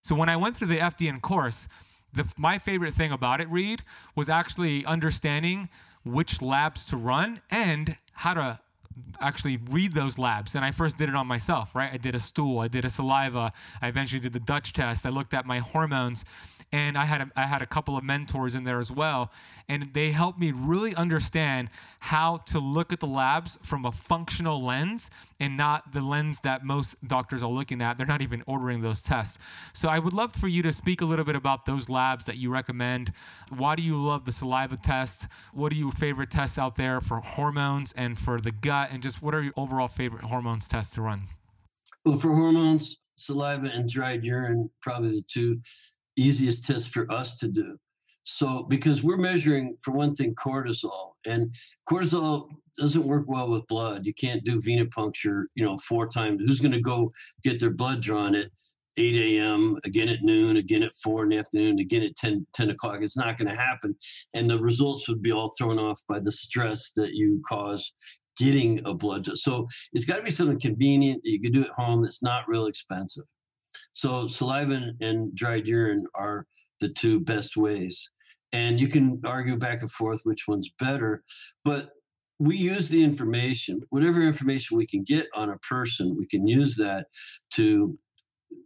So 0.02 0.14
when 0.14 0.28
I 0.28 0.36
went 0.36 0.58
through 0.58 0.68
the 0.68 0.76
FDN 0.76 1.22
course, 1.22 1.68
the, 2.12 2.30
my 2.36 2.58
favorite 2.58 2.92
thing 2.92 3.10
about 3.10 3.40
it, 3.40 3.48
Reed, 3.48 3.80
was 4.14 4.28
actually 4.28 4.84
understanding 4.84 5.70
which 6.04 6.42
labs 6.42 6.84
to 6.88 6.98
run 6.98 7.40
and 7.50 7.96
how 8.12 8.34
to 8.34 8.60
actually 9.20 9.58
read 9.70 9.92
those 9.92 10.18
labs. 10.18 10.54
And 10.54 10.64
I 10.64 10.70
first 10.70 10.96
did 10.96 11.08
it 11.08 11.14
on 11.14 11.26
myself, 11.26 11.74
right? 11.74 11.92
I 11.92 11.96
did 11.96 12.14
a 12.14 12.20
stool, 12.20 12.60
I 12.60 12.68
did 12.68 12.84
a 12.84 12.90
saliva, 12.90 13.52
I 13.80 13.88
eventually 13.88 14.20
did 14.20 14.32
the 14.32 14.40
Dutch 14.40 14.72
test, 14.72 15.06
I 15.06 15.10
looked 15.10 15.34
at 15.34 15.46
my 15.46 15.58
hormones 15.58 16.24
and 16.74 16.98
I 16.98 17.04
had 17.04 17.20
a, 17.20 17.30
I 17.36 17.42
had 17.42 17.62
a 17.62 17.66
couple 17.66 17.96
of 17.96 18.02
mentors 18.02 18.56
in 18.56 18.64
there 18.64 18.80
as 18.80 18.90
well, 18.90 19.30
and 19.68 19.94
they 19.94 20.10
helped 20.10 20.40
me 20.40 20.50
really 20.50 20.92
understand 20.96 21.70
how 22.00 22.38
to 22.46 22.58
look 22.58 22.92
at 22.92 22.98
the 22.98 23.06
labs 23.06 23.60
from 23.62 23.84
a 23.84 23.92
functional 23.92 24.60
lens 24.60 25.08
and 25.38 25.56
not 25.56 25.92
the 25.92 26.00
lens 26.00 26.40
that 26.40 26.64
most 26.64 26.96
doctors 27.06 27.44
are 27.44 27.50
looking 27.50 27.80
at. 27.80 27.96
They're 27.96 28.08
not 28.08 28.22
even 28.22 28.42
ordering 28.48 28.80
those 28.80 29.00
tests. 29.00 29.38
So 29.72 29.88
I 29.88 30.00
would 30.00 30.12
love 30.12 30.32
for 30.32 30.48
you 30.48 30.64
to 30.64 30.72
speak 30.72 31.00
a 31.00 31.04
little 31.04 31.24
bit 31.24 31.36
about 31.36 31.64
those 31.64 31.88
labs 31.88 32.24
that 32.24 32.38
you 32.38 32.50
recommend. 32.50 33.12
Why 33.50 33.76
do 33.76 33.82
you 33.82 33.96
love 33.96 34.24
the 34.24 34.32
saliva 34.32 34.76
test? 34.76 35.28
What 35.52 35.70
are 35.70 35.76
your 35.76 35.92
favorite 35.92 36.32
tests 36.32 36.58
out 36.58 36.74
there 36.74 37.00
for 37.00 37.20
hormones 37.20 37.92
and 37.96 38.18
for 38.18 38.40
the 38.40 38.50
gut? 38.50 38.88
And 38.90 39.00
just 39.00 39.22
what 39.22 39.32
are 39.32 39.42
your 39.42 39.54
overall 39.56 39.86
favorite 39.86 40.24
hormones 40.24 40.66
tests 40.66 40.92
to 40.96 41.02
run? 41.02 41.28
Well, 42.04 42.18
for 42.18 42.34
hormones, 42.34 42.98
saliva 43.14 43.70
and 43.72 43.88
dried 43.88 44.24
urine, 44.24 44.70
probably 44.80 45.10
the 45.10 45.22
two 45.22 45.60
easiest 46.16 46.66
test 46.66 46.90
for 46.90 47.10
us 47.10 47.36
to 47.36 47.48
do. 47.48 47.76
So, 48.24 48.62
because 48.62 49.02
we're 49.02 49.18
measuring, 49.18 49.76
for 49.82 49.92
one 49.92 50.14
thing, 50.14 50.34
cortisol, 50.34 51.12
and 51.26 51.54
cortisol 51.88 52.48
doesn't 52.78 53.04
work 53.04 53.26
well 53.28 53.50
with 53.50 53.66
blood. 53.66 54.06
You 54.06 54.14
can't 54.14 54.42
do 54.44 54.60
venipuncture, 54.60 55.44
you 55.54 55.64
know, 55.64 55.78
four 55.78 56.08
times. 56.08 56.40
Who's 56.44 56.60
going 56.60 56.72
to 56.72 56.80
go 56.80 57.12
get 57.42 57.60
their 57.60 57.70
blood 57.70 58.00
drawn 58.00 58.34
at 58.34 58.48
8 58.96 59.14
a.m., 59.16 59.76
again 59.84 60.08
at 60.08 60.22
noon, 60.22 60.56
again 60.56 60.82
at 60.82 60.94
4 61.02 61.24
in 61.24 61.28
the 61.30 61.38
afternoon, 61.38 61.78
again 61.78 62.02
at 62.02 62.16
10, 62.16 62.46
10 62.54 62.70
o'clock? 62.70 63.00
It's 63.02 63.16
not 63.16 63.36
going 63.36 63.48
to 63.48 63.60
happen. 63.60 63.94
And 64.32 64.50
the 64.50 64.58
results 64.58 65.06
would 65.08 65.20
be 65.20 65.32
all 65.32 65.52
thrown 65.58 65.78
off 65.78 66.00
by 66.08 66.18
the 66.18 66.32
stress 66.32 66.92
that 66.96 67.12
you 67.12 67.42
cause 67.46 67.92
getting 68.38 68.80
a 68.86 68.94
blood. 68.94 69.26
So, 69.34 69.68
it's 69.92 70.06
got 70.06 70.16
to 70.16 70.22
be 70.22 70.30
something 70.30 70.58
convenient 70.58 71.22
that 71.24 71.30
you 71.30 71.40
can 71.42 71.52
do 71.52 71.64
at 71.64 71.70
home 71.70 72.02
that's 72.02 72.22
not 72.22 72.48
real 72.48 72.66
expensive. 72.66 73.24
So 73.94 74.28
saliva 74.28 74.92
and 75.00 75.34
dried 75.34 75.66
urine 75.66 76.06
are 76.14 76.46
the 76.80 76.90
two 76.90 77.20
best 77.20 77.56
ways. 77.56 78.10
And 78.52 78.78
you 78.78 78.88
can 78.88 79.20
argue 79.24 79.56
back 79.56 79.80
and 79.80 79.90
forth 79.90 80.20
which 80.24 80.46
one's 80.46 80.70
better, 80.78 81.24
but 81.64 81.90
we 82.38 82.56
use 82.56 82.88
the 82.88 83.02
information, 83.02 83.80
whatever 83.90 84.22
information 84.22 84.76
we 84.76 84.86
can 84.86 85.02
get 85.02 85.26
on 85.34 85.50
a 85.50 85.58
person, 85.58 86.16
we 86.16 86.26
can 86.26 86.46
use 86.46 86.76
that 86.76 87.06
to 87.54 87.96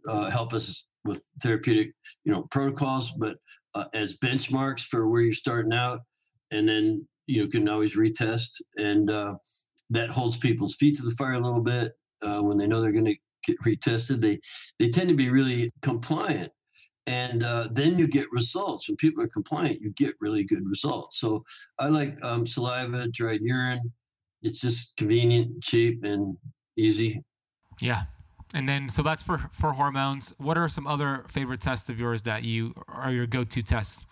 uh, 0.07 0.29
help 0.29 0.53
us 0.53 0.85
with 1.05 1.23
therapeutic, 1.41 1.93
you 2.23 2.31
know, 2.31 2.43
protocols, 2.51 3.13
but 3.17 3.37
uh, 3.75 3.85
as 3.93 4.17
benchmarks 4.17 4.81
for 4.81 5.07
where 5.07 5.21
you're 5.21 5.33
starting 5.33 5.73
out, 5.73 6.01
and 6.51 6.67
then 6.67 7.07
you 7.27 7.47
can 7.47 7.69
always 7.69 7.95
retest, 7.95 8.49
and 8.77 9.09
uh, 9.11 9.35
that 9.91 10.09
holds 10.09 10.37
people's 10.37 10.75
feet 10.75 10.97
to 10.97 11.03
the 11.03 11.11
fire 11.11 11.33
a 11.33 11.39
little 11.39 11.61
bit 11.61 11.93
uh, 12.23 12.41
when 12.41 12.57
they 12.57 12.67
know 12.67 12.81
they're 12.81 12.91
going 12.91 13.05
to 13.05 13.15
retested, 13.65 14.21
they 14.21 14.39
they 14.77 14.89
tend 14.89 15.09
to 15.09 15.15
be 15.15 15.29
really 15.29 15.71
compliant. 15.81 16.51
And 17.07 17.43
uh, 17.43 17.69
then 17.71 17.97
you 17.97 18.07
get 18.07 18.31
results. 18.31 18.87
When 18.87 18.95
people 18.97 19.23
are 19.23 19.27
compliant, 19.27 19.81
you 19.81 19.91
get 19.91 20.13
really 20.21 20.43
good 20.43 20.67
results. 20.69 21.19
So 21.19 21.43
I 21.79 21.87
like 21.87 22.23
um, 22.23 22.45
saliva, 22.45 23.07
dried 23.07 23.41
urine. 23.41 23.91
It's 24.43 24.59
just 24.59 24.95
convenient, 24.95 25.63
cheap, 25.63 26.03
and 26.03 26.37
easy. 26.77 27.23
Yeah, 27.81 28.03
and 28.53 28.69
then 28.69 28.89
so 28.89 29.01
that's 29.01 29.23
for 29.23 29.37
for 29.37 29.73
hormones. 29.73 30.33
What 30.37 30.57
are 30.57 30.69
some 30.69 30.87
other 30.87 31.25
favorite 31.27 31.61
tests 31.61 31.89
of 31.89 31.99
yours 31.99 32.21
that 32.23 32.43
you 32.43 32.73
are 32.87 33.11
your 33.11 33.27
go-to 33.27 33.61
tests? 33.61 34.05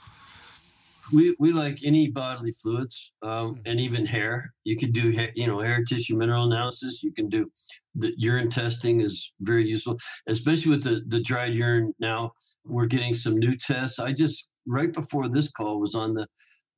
We, 1.12 1.36
we 1.40 1.52
like 1.52 1.80
any 1.84 2.10
bodily 2.10 2.52
fluids 2.52 3.12
um, 3.22 3.56
mm. 3.56 3.62
and 3.66 3.80
even 3.80 4.06
hair. 4.06 4.54
You 4.64 4.78
can 4.78 4.92
do 4.92 5.12
hair, 5.12 5.30
you 5.36 5.48
know 5.48 5.62
hair 5.62 5.84
tissue 5.84 6.16
mineral 6.16 6.46
analysis. 6.46 7.04
You 7.04 7.14
can 7.14 7.30
do 7.30 7.50
the 7.96 8.14
urine 8.18 8.50
testing 8.50 9.02
is 9.02 9.32
very 9.42 9.66
useful, 9.66 9.98
especially 10.28 10.72
with 10.72 10.84
the 10.84 11.04
the 11.08 11.22
dried 11.22 11.54
urine. 11.54 11.94
Now 12.00 12.32
we're 12.66 12.86
getting 12.86 13.14
some 13.14 13.38
new 13.38 13.56
tests. 13.56 14.00
I 14.00 14.12
just 14.12 14.50
right 14.66 14.92
before 14.92 15.30
this 15.30 15.50
call 15.52 15.80
was 15.80 15.96
on 15.96 16.14
the 16.14 16.28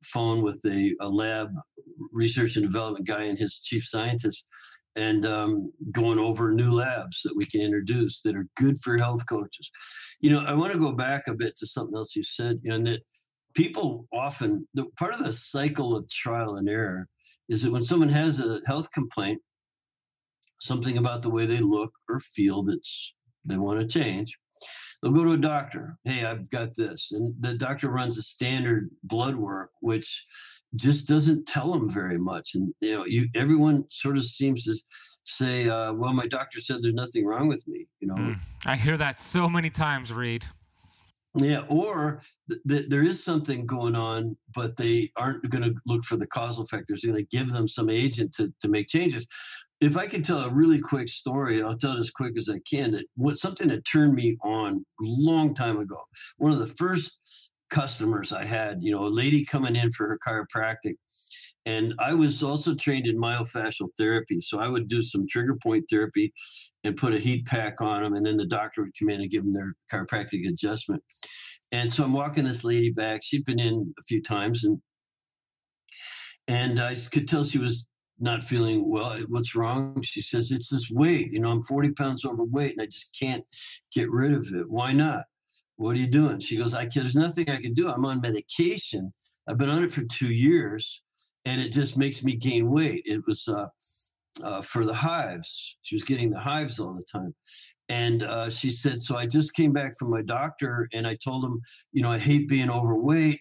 phone 0.03 0.41
with 0.41 0.61
a, 0.65 0.95
a 1.01 1.09
lab 1.09 1.49
research 2.13 2.55
and 2.55 2.65
development 2.65 3.05
guy 3.05 3.23
and 3.23 3.37
his 3.37 3.59
chief 3.59 3.83
scientist 3.83 4.45
and 4.95 5.25
um, 5.25 5.71
going 5.91 6.19
over 6.19 6.51
new 6.51 6.71
labs 6.71 7.21
that 7.23 7.35
we 7.35 7.45
can 7.45 7.61
introduce 7.61 8.21
that 8.21 8.35
are 8.35 8.47
good 8.57 8.77
for 8.81 8.97
health 8.97 9.25
coaches. 9.27 9.69
You 10.19 10.29
know, 10.29 10.39
I 10.39 10.53
want 10.53 10.73
to 10.73 10.79
go 10.79 10.91
back 10.91 11.27
a 11.27 11.33
bit 11.33 11.55
to 11.57 11.67
something 11.67 11.95
else 11.95 12.15
you 12.15 12.23
said, 12.23 12.59
you 12.63 12.69
know, 12.69 12.77
and 12.77 12.87
that 12.87 13.01
people 13.53 14.07
often 14.13 14.67
the 14.73 14.85
part 14.97 15.13
of 15.13 15.23
the 15.23 15.33
cycle 15.33 15.95
of 15.95 16.09
trial 16.09 16.57
and 16.57 16.69
error 16.69 17.07
is 17.47 17.61
that 17.61 17.71
when 17.71 17.83
someone 17.83 18.09
has 18.09 18.39
a 18.39 18.61
health 18.67 18.91
complaint 18.91 19.41
something 20.61 20.97
about 20.97 21.21
the 21.21 21.29
way 21.29 21.45
they 21.45 21.59
look 21.59 21.91
or 22.07 22.19
feel 22.19 22.63
that's 22.63 23.13
they 23.45 23.57
want 23.57 23.79
to 23.79 23.87
change 23.87 24.37
they'll 25.01 25.11
go 25.11 25.23
to 25.23 25.31
a 25.31 25.37
doctor 25.37 25.97
hey 26.03 26.25
i've 26.25 26.49
got 26.49 26.75
this 26.75 27.09
and 27.11 27.33
the 27.39 27.53
doctor 27.53 27.89
runs 27.89 28.17
a 28.17 28.21
standard 28.21 28.89
blood 29.03 29.35
work 29.35 29.71
which 29.81 30.25
just 30.75 31.07
doesn't 31.07 31.47
tell 31.47 31.71
them 31.71 31.89
very 31.89 32.19
much 32.19 32.51
and 32.55 32.73
you 32.81 32.97
know 32.97 33.05
you 33.05 33.27
everyone 33.35 33.83
sort 33.89 34.17
of 34.17 34.25
seems 34.25 34.63
to 34.63 34.75
say 35.23 35.69
uh, 35.69 35.93
well 35.93 36.13
my 36.13 36.25
doctor 36.27 36.59
said 36.59 36.77
there's 36.81 36.93
nothing 36.93 37.25
wrong 37.25 37.47
with 37.47 37.65
me 37.67 37.87
you 37.99 38.07
know? 38.07 38.15
Mm, 38.15 38.39
i 38.65 38.75
hear 38.75 38.97
that 38.97 39.19
so 39.19 39.49
many 39.49 39.69
times 39.69 40.11
reed 40.13 40.45
yeah, 41.35 41.63
or 41.69 42.21
th- 42.49 42.61
th- 42.67 42.89
there 42.89 43.03
is 43.03 43.23
something 43.23 43.65
going 43.65 43.95
on, 43.95 44.35
but 44.53 44.77
they 44.77 45.11
aren't 45.15 45.47
going 45.49 45.63
to 45.63 45.75
look 45.85 46.03
for 46.03 46.17
the 46.17 46.27
causal 46.27 46.65
factors. 46.65 47.01
They're 47.01 47.13
going 47.13 47.25
to 47.25 47.37
give 47.37 47.51
them 47.51 47.67
some 47.67 47.89
agent 47.89 48.33
to, 48.35 48.51
to 48.61 48.67
make 48.67 48.87
changes. 48.87 49.25
If 49.79 49.95
I 49.95 50.07
can 50.07 50.21
tell 50.21 50.39
a 50.39 50.49
really 50.49 50.79
quick 50.79 51.07
story, 51.07 51.61
I'll 51.61 51.77
tell 51.77 51.95
it 51.95 51.99
as 51.99 52.09
quick 52.09 52.37
as 52.37 52.49
I 52.49 52.59
can. 52.69 52.91
That 52.91 53.05
what 53.15 53.37
something 53.37 53.69
that 53.69 53.85
turned 53.85 54.15
me 54.15 54.37
on 54.43 54.73
a 54.73 55.03
long 55.03 55.53
time 55.53 55.79
ago. 55.79 55.99
One 56.37 56.51
of 56.51 56.59
the 56.59 56.67
first 56.67 57.51
customers 57.69 58.31
I 58.31 58.45
had. 58.45 58.79
You 58.81 58.91
know, 58.91 59.05
a 59.05 59.07
lady 59.07 59.45
coming 59.45 59.75
in 59.75 59.91
for 59.91 60.07
her 60.07 60.19
chiropractic. 60.25 60.95
And 61.69 61.93
I 61.99 62.15
was 62.15 62.41
also 62.41 62.73
trained 62.73 63.05
in 63.05 63.15
myofascial 63.15 63.89
therapy. 63.95 64.41
So 64.41 64.57
I 64.57 64.67
would 64.67 64.87
do 64.87 65.03
some 65.03 65.27
trigger 65.27 65.55
point 65.55 65.85
therapy 65.87 66.33
and 66.83 66.97
put 66.97 67.13
a 67.13 67.19
heat 67.19 67.45
pack 67.45 67.79
on 67.79 68.01
them. 68.01 68.15
And 68.15 68.25
then 68.25 68.37
the 68.37 68.47
doctor 68.47 68.81
would 68.81 68.97
come 68.97 69.09
in 69.09 69.21
and 69.21 69.29
give 69.29 69.43
them 69.43 69.53
their 69.53 69.75
chiropractic 69.93 70.47
adjustment. 70.47 71.03
And 71.71 71.93
so 71.93 72.03
I'm 72.03 72.11
walking 72.11 72.45
this 72.45 72.63
lady 72.63 72.89
back. 72.89 73.21
She'd 73.23 73.45
been 73.45 73.59
in 73.59 73.93
a 73.99 74.03
few 74.03 74.19
times 74.19 74.63
and 74.63 74.81
and 76.47 76.81
I 76.81 76.95
could 77.11 77.27
tell 77.27 77.43
she 77.43 77.59
was 77.59 77.85
not 78.19 78.43
feeling 78.43 78.89
well. 78.89 79.15
What's 79.27 79.53
wrong? 79.53 80.01
She 80.01 80.23
says, 80.23 80.49
It's 80.49 80.69
this 80.69 80.89
weight. 80.89 81.31
You 81.31 81.39
know, 81.39 81.51
I'm 81.51 81.61
40 81.61 81.91
pounds 81.91 82.25
overweight 82.25 82.71
and 82.71 82.81
I 82.81 82.87
just 82.87 83.15
can't 83.19 83.45
get 83.93 84.09
rid 84.09 84.33
of 84.33 84.51
it. 84.55 84.67
Why 84.67 84.91
not? 84.91 85.25
What 85.75 85.95
are 85.95 85.99
you 85.99 86.07
doing? 86.07 86.39
She 86.39 86.57
goes, 86.57 86.73
I 86.73 86.87
can, 86.87 87.03
there's 87.03 87.13
nothing 87.13 87.47
I 87.47 87.61
can 87.61 87.75
do. 87.75 87.87
I'm 87.87 88.05
on 88.05 88.21
medication. 88.21 89.13
I've 89.47 89.59
been 89.59 89.69
on 89.69 89.83
it 89.83 89.91
for 89.91 90.01
two 90.05 90.31
years 90.31 91.03
and 91.45 91.61
it 91.61 91.69
just 91.69 91.97
makes 91.97 92.23
me 92.23 92.35
gain 92.35 92.69
weight. 92.69 93.03
It 93.05 93.21
was 93.27 93.47
uh, 93.47 93.67
uh, 94.43 94.61
for 94.61 94.85
the 94.85 94.93
hives. 94.93 95.77
She 95.81 95.95
was 95.95 96.03
getting 96.03 96.29
the 96.29 96.39
hives 96.39 96.79
all 96.79 96.93
the 96.93 97.05
time. 97.11 97.33
And 97.89 98.23
uh, 98.23 98.49
she 98.49 98.71
said, 98.71 99.01
So 99.01 99.17
I 99.17 99.25
just 99.25 99.53
came 99.53 99.73
back 99.73 99.97
from 99.97 100.11
my 100.11 100.21
doctor 100.21 100.87
and 100.93 101.07
I 101.07 101.17
told 101.23 101.43
him, 101.43 101.59
you 101.91 102.01
know, 102.01 102.11
I 102.11 102.19
hate 102.19 102.47
being 102.47 102.69
overweight. 102.69 103.39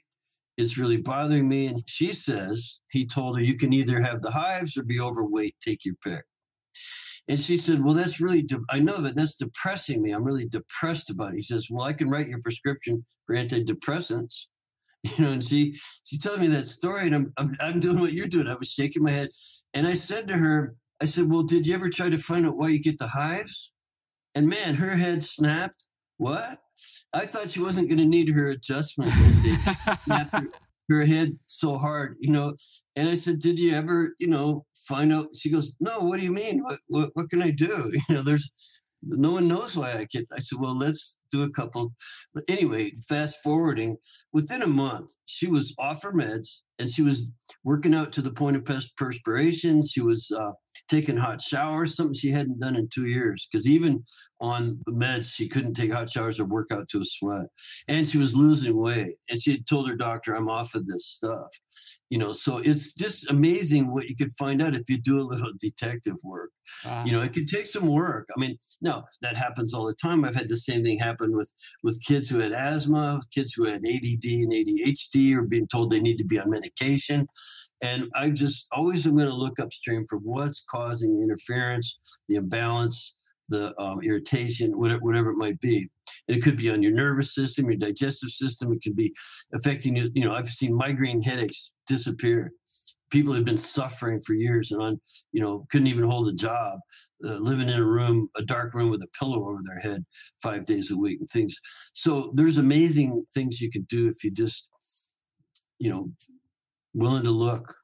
It's 0.56 0.78
really 0.78 0.96
bothering 0.96 1.48
me. 1.48 1.66
And 1.66 1.82
she 1.86 2.12
says, 2.12 2.80
he 2.90 3.06
told 3.06 3.36
her, 3.36 3.42
you 3.42 3.56
can 3.56 3.72
either 3.72 4.00
have 4.00 4.22
the 4.22 4.30
hives 4.30 4.76
or 4.76 4.82
be 4.82 5.00
overweight. 5.00 5.54
Take 5.62 5.84
your 5.84 5.94
pick. 6.02 6.24
And 7.28 7.38
she 7.38 7.58
said, 7.58 7.84
Well, 7.84 7.94
that's 7.94 8.20
really, 8.20 8.42
de- 8.42 8.64
I 8.70 8.78
know 8.78 8.96
that 9.02 9.14
that's 9.14 9.36
depressing 9.36 10.02
me. 10.02 10.12
I'm 10.12 10.24
really 10.24 10.46
depressed 10.46 11.10
about 11.10 11.34
it. 11.34 11.36
He 11.36 11.42
says, 11.42 11.68
Well, 11.70 11.84
I 11.84 11.92
can 11.92 12.08
write 12.08 12.28
your 12.28 12.40
prescription 12.40 13.04
for 13.26 13.36
antidepressants. 13.36 14.46
You 15.18 15.24
know, 15.24 15.32
and 15.32 15.44
she 15.44 15.78
she 16.04 16.18
told 16.18 16.40
me 16.40 16.48
that 16.48 16.66
story, 16.66 17.06
and 17.06 17.14
I'm, 17.14 17.32
I'm 17.36 17.52
I'm 17.60 17.80
doing 17.80 18.00
what 18.00 18.12
you're 18.12 18.26
doing. 18.26 18.48
I 18.48 18.54
was 18.54 18.70
shaking 18.70 19.02
my 19.02 19.10
head, 19.10 19.30
and 19.74 19.86
I 19.86 19.94
said 19.94 20.28
to 20.28 20.36
her, 20.36 20.74
I 21.00 21.06
said, 21.06 21.30
"Well, 21.30 21.42
did 21.42 21.66
you 21.66 21.74
ever 21.74 21.90
try 21.90 22.08
to 22.10 22.18
find 22.18 22.46
out 22.46 22.56
why 22.56 22.68
you 22.68 22.80
get 22.80 22.98
the 22.98 23.08
hives?" 23.08 23.70
And 24.34 24.48
man, 24.48 24.74
her 24.74 24.96
head 24.96 25.24
snapped. 25.24 25.84
What? 26.18 26.58
I 27.12 27.26
thought 27.26 27.50
she 27.50 27.60
wasn't 27.60 27.88
going 27.88 27.98
to 27.98 28.04
need 28.04 28.28
her 28.28 28.50
adjustment. 28.50 29.10
her, 29.12 30.42
her 30.88 31.04
head 31.04 31.38
so 31.46 31.78
hard, 31.78 32.16
you 32.20 32.30
know. 32.30 32.54
And 32.96 33.08
I 33.08 33.14
said, 33.14 33.40
"Did 33.40 33.58
you 33.58 33.74
ever, 33.74 34.14
you 34.18 34.28
know, 34.28 34.64
find 34.86 35.12
out?" 35.12 35.28
She 35.36 35.50
goes, 35.50 35.74
"No. 35.80 36.00
What 36.00 36.18
do 36.18 36.24
you 36.24 36.32
mean? 36.32 36.62
What 36.62 36.78
what, 36.88 37.10
what 37.14 37.30
can 37.30 37.42
I 37.42 37.50
do? 37.50 37.90
You 38.08 38.16
know, 38.16 38.22
there's 38.22 38.50
no 39.02 39.32
one 39.32 39.48
knows 39.48 39.76
why 39.76 39.92
I 39.92 40.04
get. 40.04 40.26
I 40.34 40.40
said, 40.40 40.58
well, 40.60 40.76
let's 40.76 41.16
do 41.30 41.42
a 41.42 41.50
couple. 41.50 41.94
But 42.34 42.44
anyway, 42.48 42.92
fast 43.08 43.38
forwarding, 43.42 43.96
within 44.32 44.62
a 44.62 44.66
month, 44.66 45.14
she 45.26 45.46
was 45.46 45.74
off 45.78 46.02
her 46.02 46.12
meds 46.12 46.62
and 46.78 46.90
she 46.90 47.02
was 47.02 47.28
working 47.64 47.94
out 47.94 48.12
to 48.12 48.22
the 48.22 48.30
point 48.30 48.56
of 48.56 48.86
perspiration. 48.96 49.86
She 49.86 50.00
was 50.00 50.30
uh, 50.30 50.52
taking 50.88 51.16
hot 51.16 51.40
showers, 51.40 51.96
something 51.96 52.14
she 52.14 52.30
hadn't 52.30 52.60
done 52.60 52.76
in 52.76 52.88
two 52.88 53.06
years. 53.06 53.48
Because 53.50 53.66
even 53.66 54.04
on 54.40 54.80
the 54.86 54.92
meds, 54.92 55.34
she 55.34 55.48
couldn't 55.48 55.74
take 55.74 55.92
hot 55.92 56.08
showers 56.10 56.38
or 56.38 56.44
work 56.44 56.68
out 56.70 56.88
to 56.90 57.00
a 57.00 57.04
sweat. 57.04 57.46
And 57.88 58.08
she 58.08 58.18
was 58.18 58.34
losing 58.34 58.76
weight. 58.76 59.16
And 59.28 59.40
she 59.40 59.52
had 59.52 59.66
told 59.66 59.88
her 59.88 59.96
doctor, 59.96 60.34
I'm 60.34 60.48
off 60.48 60.74
of 60.74 60.86
this 60.86 61.06
stuff. 61.06 61.48
You 62.10 62.18
know, 62.18 62.32
so 62.32 62.58
it's 62.58 62.94
just 62.94 63.30
amazing 63.30 63.92
what 63.92 64.08
you 64.08 64.16
could 64.16 64.32
find 64.38 64.62
out 64.62 64.74
if 64.74 64.88
you 64.88 64.98
do 64.98 65.20
a 65.20 65.28
little 65.28 65.52
detective 65.60 66.16
work. 66.22 66.50
Uh, 66.86 67.02
you 67.04 67.12
know, 67.12 67.22
it 67.22 67.32
could 67.32 67.48
take 67.48 67.66
some 67.66 67.86
work. 67.86 68.28
I 68.34 68.40
mean, 68.40 68.58
no, 68.80 69.04
that 69.22 69.36
happens 69.36 69.74
all 69.74 69.86
the 69.86 69.94
time. 69.94 70.24
I've 70.24 70.34
had 70.34 70.48
the 70.48 70.56
same 70.56 70.84
thing 70.84 70.98
happen 70.98 71.36
with 71.36 71.52
with 71.82 72.02
kids 72.04 72.28
who 72.28 72.38
had 72.38 72.52
asthma, 72.52 73.20
kids 73.34 73.52
who 73.54 73.64
had 73.64 73.78
ADD 73.86 74.24
and 74.24 74.52
ADHD, 74.52 75.34
or 75.34 75.42
being 75.42 75.66
told 75.66 75.90
they 75.90 76.00
need 76.00 76.18
to 76.18 76.24
be 76.24 76.38
on 76.38 76.50
medication. 76.50 76.67
And 77.82 78.08
I 78.14 78.30
just 78.30 78.66
always 78.72 79.06
am 79.06 79.16
going 79.16 79.28
to 79.28 79.34
look 79.34 79.58
upstream 79.60 80.04
for 80.08 80.18
what's 80.18 80.64
causing 80.68 81.16
the 81.16 81.22
interference, 81.22 81.98
the 82.28 82.36
imbalance, 82.36 83.14
the 83.48 83.78
um, 83.80 84.00
irritation, 84.02 84.72
whatever, 84.78 85.00
whatever 85.00 85.30
it 85.30 85.36
might 85.36 85.60
be. 85.60 85.88
And 86.26 86.36
it 86.36 86.42
could 86.42 86.56
be 86.56 86.70
on 86.70 86.82
your 86.82 86.92
nervous 86.92 87.34
system, 87.34 87.66
your 87.66 87.78
digestive 87.78 88.30
system. 88.30 88.72
It 88.72 88.82
could 88.82 88.96
be 88.96 89.12
affecting 89.54 89.96
you. 89.96 90.10
You 90.14 90.24
know, 90.24 90.34
I've 90.34 90.48
seen 90.48 90.74
migraine 90.74 91.22
headaches 91.22 91.72
disappear. 91.86 92.52
People 93.10 93.32
have 93.32 93.46
been 93.46 93.56
suffering 93.56 94.20
for 94.20 94.34
years 94.34 94.70
and 94.70 94.82
on, 94.82 95.00
you 95.32 95.40
know, 95.40 95.66
couldn't 95.70 95.86
even 95.86 96.04
hold 96.04 96.28
a 96.28 96.34
job, 96.34 96.78
uh, 97.24 97.38
living 97.38 97.70
in 97.70 97.78
a 97.78 97.84
room, 97.84 98.28
a 98.36 98.42
dark 98.42 98.74
room 98.74 98.90
with 98.90 99.02
a 99.02 99.08
pillow 99.18 99.48
over 99.48 99.60
their 99.64 99.78
head 99.78 100.04
five 100.42 100.66
days 100.66 100.90
a 100.90 100.96
week 100.96 101.18
and 101.20 101.30
things. 101.30 101.56
So 101.94 102.32
there's 102.34 102.58
amazing 102.58 103.24
things 103.32 103.62
you 103.62 103.70
can 103.70 103.86
do 103.88 104.08
if 104.08 104.22
you 104.22 104.30
just, 104.30 104.68
you 105.78 105.88
know, 105.88 106.10
willing 106.98 107.22
to 107.24 107.30
look. 107.30 107.74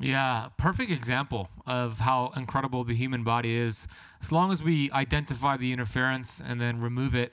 Yeah, 0.00 0.48
perfect 0.58 0.90
example 0.90 1.48
of 1.66 2.00
how 2.00 2.32
incredible 2.36 2.82
the 2.82 2.94
human 2.94 3.22
body 3.22 3.54
is. 3.56 3.86
As 4.20 4.32
long 4.32 4.50
as 4.50 4.62
we 4.62 4.90
identify 4.90 5.56
the 5.56 5.72
interference 5.72 6.42
and 6.44 6.60
then 6.60 6.80
remove 6.80 7.14
it, 7.14 7.32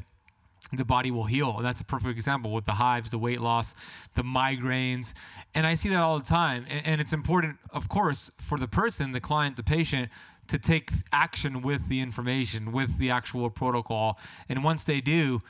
the 0.71 0.85
body 0.85 1.09
will 1.09 1.25
heal. 1.25 1.55
And 1.57 1.65
that's 1.65 1.81
a 1.81 1.83
perfect 1.83 2.11
example 2.11 2.51
with 2.51 2.65
the 2.65 2.73
hives, 2.73 3.09
the 3.09 3.17
weight 3.17 3.41
loss, 3.41 3.73
the 4.13 4.21
migraines. 4.21 5.13
And 5.55 5.65
I 5.65 5.73
see 5.73 5.89
that 5.89 5.97
all 5.97 6.19
the 6.19 6.25
time. 6.25 6.65
And, 6.69 7.01
it's 7.01 7.13
important, 7.13 7.57
of 7.71 7.89
course, 7.89 8.31
for 8.37 8.57
the 8.57 8.67
person, 8.67 9.11
the 9.11 9.19
client, 9.19 9.57
the 9.57 9.63
patient, 9.63 10.09
to 10.47 10.59
take 10.59 10.91
action 11.11 11.61
with 11.61 11.89
the 11.89 11.99
information, 11.99 12.71
with 12.71 12.99
the 12.99 13.09
actual 13.09 13.49
protocol. 13.49 14.19
And 14.47 14.63
once 14.63 14.83
they 14.83 15.01
do, 15.01 15.41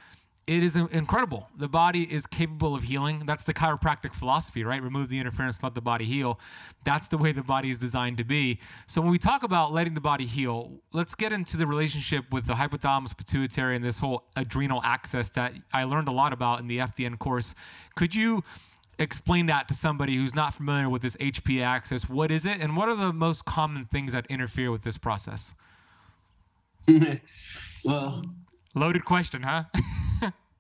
it 0.48 0.64
is 0.64 0.76
incredible. 0.76 1.48
The 1.56 1.68
body 1.68 2.04
is 2.04 2.26
capable 2.26 2.74
of 2.76 2.84
healing. 2.84 3.24
That's 3.26 3.44
the 3.44 3.54
chiropractic 3.54 4.14
philosophy, 4.14 4.64
right? 4.64 4.82
Remove 4.82 5.10
the 5.10 5.20
interference, 5.20 5.62
let 5.62 5.76
the 5.76 5.82
body 5.82 6.06
heal. 6.06 6.40
That's 6.84 7.08
the 7.08 7.18
way 7.18 7.32
the 7.32 7.44
body 7.44 7.70
is 7.70 7.78
designed 7.78 8.18
to 8.18 8.24
be. 8.24 8.60
So 8.88 9.02
when 9.02 9.12
we 9.12 9.20
talk 9.20 9.44
about 9.44 9.72
letting 9.72 9.94
the 9.94 10.02
body 10.02 10.26
heal, 10.26 10.82
let's 10.94 11.14
get 11.14 11.32
into 11.32 11.58
the 11.58 11.68
relationship 11.68 12.34
with 12.34 12.48
the 12.48 12.54
hypothalamus, 12.54 13.16
pituitary, 13.16 13.76
and 13.76 13.86
this 13.86 14.00
whole 14.00 14.24
adrenal 14.36 14.82
axis 14.84 15.30
that 15.30 15.54
I 15.74 15.84
learned 15.84 16.08
a 16.08 16.12
lot 16.12 16.34
about 16.34 16.60
in 16.60 16.68
the 16.68 16.80
FDN 16.80 17.20
course. 17.20 17.54
Could 17.96 18.16
you 18.16 18.44
explain 18.98 19.46
that 19.46 19.68
to 19.68 19.76
somebody 19.76 20.16
who's 20.16 20.34
not 20.34 20.56
familiar 20.56 20.90
with 20.90 21.04
this 21.04 21.16
HP 21.18 21.64
axis? 21.64 22.10
What 22.10 22.32
is 22.32 22.48
it, 22.48 22.60
and 22.60 22.76
what 22.76 22.90
are 22.90 22.96
the 22.96 23.14
most 23.14 23.46
common 23.46 23.86
things 23.86 24.12
that 24.14 24.26
interfere 24.28 24.72
with 24.72 24.84
this 24.84 24.98
process? 24.98 25.54
well, 27.86 28.24
loaded 28.74 29.06
question, 29.06 29.44
huh? 29.44 29.66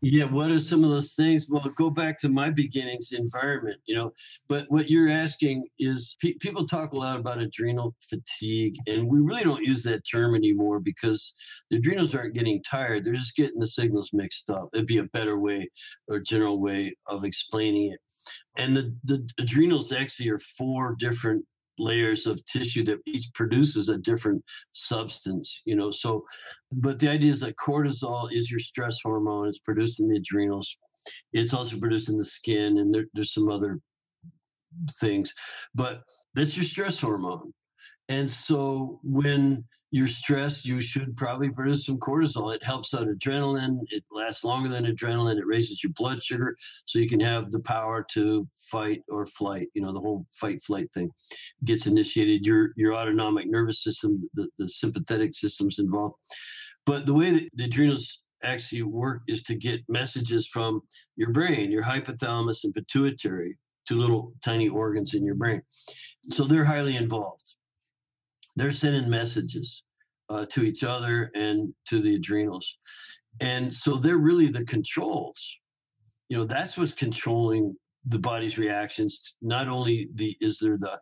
Yeah, 0.04 0.24
what 0.26 0.50
are 0.50 0.60
some 0.60 0.84
of 0.84 0.90
those 0.90 1.14
things? 1.14 1.46
Well, 1.48 1.64
go 1.76 1.92
back 1.92 2.20
to 2.22 2.30
my 2.30 2.50
beginnings, 2.50 3.12
environment, 3.12 3.80
you 3.86 3.94
know. 3.94 4.12
But 4.50 4.66
what 4.70 4.90
you're 4.90 5.10
asking 5.10 5.68
is 5.78 6.16
pe- 6.20 6.34
people 6.40 6.66
talk 6.66 6.94
a 6.94 6.98
lot 6.98 7.20
about 7.20 7.40
adrenal 7.40 7.94
fatigue, 8.10 8.76
and 8.88 9.08
we 9.08 9.20
really 9.20 9.44
don't 9.44 9.64
use 9.64 9.84
that 9.84 10.02
term 10.12 10.34
anymore 10.34 10.80
because 10.80 11.34
the 11.70 11.78
adrenals 11.78 12.16
aren't 12.16 12.34
getting 12.34 12.64
tired. 12.64 13.04
They're 13.04 13.14
just 13.14 13.36
getting 13.36 13.60
the 13.60 13.68
signals 13.68 14.10
mixed 14.12 14.50
up. 14.50 14.70
It'd 14.74 14.88
be 14.88 14.98
a 14.98 15.04
better 15.06 15.38
way 15.38 15.70
or 16.08 16.20
general 16.20 16.60
way 16.60 16.96
of 17.06 17.24
explaining 17.24 17.92
it. 17.92 18.00
And 18.58 18.76
the, 18.76 18.96
the 19.04 19.28
adrenals 19.40 19.92
actually 19.92 20.30
are 20.30 20.40
four 20.58 20.96
different 21.00 21.46
layers 21.80 22.26
of 22.26 22.44
tissue 22.46 22.84
that 22.84 23.00
each 23.06 23.26
produces 23.34 23.90
a 23.90 23.98
different 23.98 24.44
substance 24.72 25.62
you 25.66 25.76
know 25.76 25.92
so 25.92 26.24
but 26.72 27.00
the 27.00 27.08
idea 27.08 27.32
is 27.32 27.40
that 27.40 27.56
cortisol 27.56 28.32
is 28.32 28.52
your 28.52 28.60
stress 28.60 28.98
hormone 29.04 29.48
it's 29.48 29.60
produced 29.60 30.00
in 30.00 30.08
the 30.08 30.18
adrenals 30.18 30.76
it's 31.34 31.54
also 31.54 31.80
produced 31.80 32.10
in 32.10 32.18
the 32.18 32.26
skin 32.26 32.78
and 32.78 32.94
there, 32.94 33.06
there's 33.14 33.34
some 33.34 33.50
other 33.50 33.80
things 35.00 35.34
but 35.74 36.04
that's 36.34 36.56
your 36.56 36.66
stress 36.66 37.00
hormone. 37.00 37.54
And 38.10 38.30
so 38.30 39.00
when 39.04 39.66
you're 39.92 40.08
stressed, 40.08 40.66
you 40.66 40.80
should 40.80 41.18
probably 41.18 41.50
produce 41.50 41.86
some 41.86 42.00
cortisol. 42.00 42.56
It 42.56 42.64
helps 42.64 42.94
out 42.94 43.08
adrenaline. 43.08 43.80
It 43.90 44.06
lasts 44.10 44.46
longer 44.46 44.70
than 44.70 44.86
adrenaline. 44.86 45.38
It 45.38 45.46
raises 45.46 45.84
your 45.84 45.92
blood 45.94 46.24
sugar 46.24 46.56
so 46.86 46.98
you 46.98 47.10
can 47.10 47.20
have 47.20 47.52
the 47.52 47.60
power 47.60 48.06
to 48.14 48.48
fight 48.58 49.02
or 49.10 49.26
flight. 49.26 49.68
You 49.74 49.82
know, 49.82 49.92
the 49.92 50.00
whole 50.00 50.26
fight 50.32 50.62
flight 50.64 50.88
thing 50.94 51.10
gets 51.66 51.88
initiated. 51.88 52.46
Your 52.46 52.72
your 52.78 52.94
autonomic 52.94 53.50
nervous 53.50 53.84
system, 53.84 54.30
the, 54.34 54.48
the 54.58 54.70
sympathetic 54.70 55.36
system's 55.36 55.78
involved. 55.78 56.16
But 56.86 57.06
the 57.06 57.14
way 57.14 57.32
that 57.32 57.50
the 57.54 57.66
adrenals 57.66 58.22
actually 58.44 58.84
work 58.84 59.24
is 59.28 59.44
to 59.44 59.56
get 59.56 59.82
messages 59.90 60.48
from 60.48 60.82
your 61.18 61.32
brain, 61.32 61.70
your 61.70 61.84
hypothalamus 61.84 62.64
and 62.64 62.74
pituitary, 62.74 63.58
two 63.86 63.98
little 63.98 64.34
tiny 64.44 64.70
organs 64.70 65.14
in 65.14 65.26
your 65.26 65.36
brain. 65.36 65.62
So 66.30 66.46
they're 66.46 66.64
highly 66.64 66.96
involved 66.96 67.56
they're 68.56 68.72
sending 68.72 69.10
messages 69.10 69.84
uh, 70.30 70.46
to 70.48 70.64
each 70.64 70.84
other 70.84 71.32
and 71.36 71.74
to 71.88 72.02
the 72.02 72.16
adrenals. 72.16 72.78
And 73.40 73.74
so 73.74 73.96
they're 73.96 74.18
really 74.18 74.48
the 74.48 74.66
controls. 74.66 75.42
You 76.30 76.38
know, 76.38 76.46
that's 76.46 76.78
what's 76.78 76.94
controlling 76.94 77.76
the 78.08 78.20
body's 78.20 78.58
reactions. 78.58 79.36
Not 79.42 79.68
only 79.68 80.10
the 80.16 80.36
is 80.40 80.58
there 80.60 80.78
the 80.78 81.00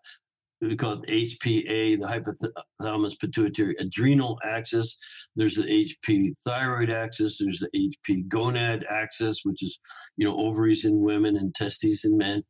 we 0.62 0.76
call 0.76 1.02
it 1.02 1.10
HPA, 1.40 2.00
the 2.00 2.52
hypothalamus 2.82 3.18
pituitary 3.20 3.76
adrenal 3.80 4.38
axis. 4.44 4.98
There's 5.36 5.56
the 5.56 5.64
HP 5.64 6.34
thyroid 6.46 6.90
axis. 6.90 7.38
There's 7.40 7.60
the 7.60 7.70
HP 8.10 8.28
gonad 8.28 8.84
axis, 8.90 9.42
which 9.44 9.64
is, 9.64 9.80
you 10.18 10.28
know, 10.28 10.38
ovaries 10.38 10.84
in 10.84 11.00
women 11.00 11.38
and 11.38 11.56
testes 11.56 12.04
in 12.04 12.18
men 12.18 12.44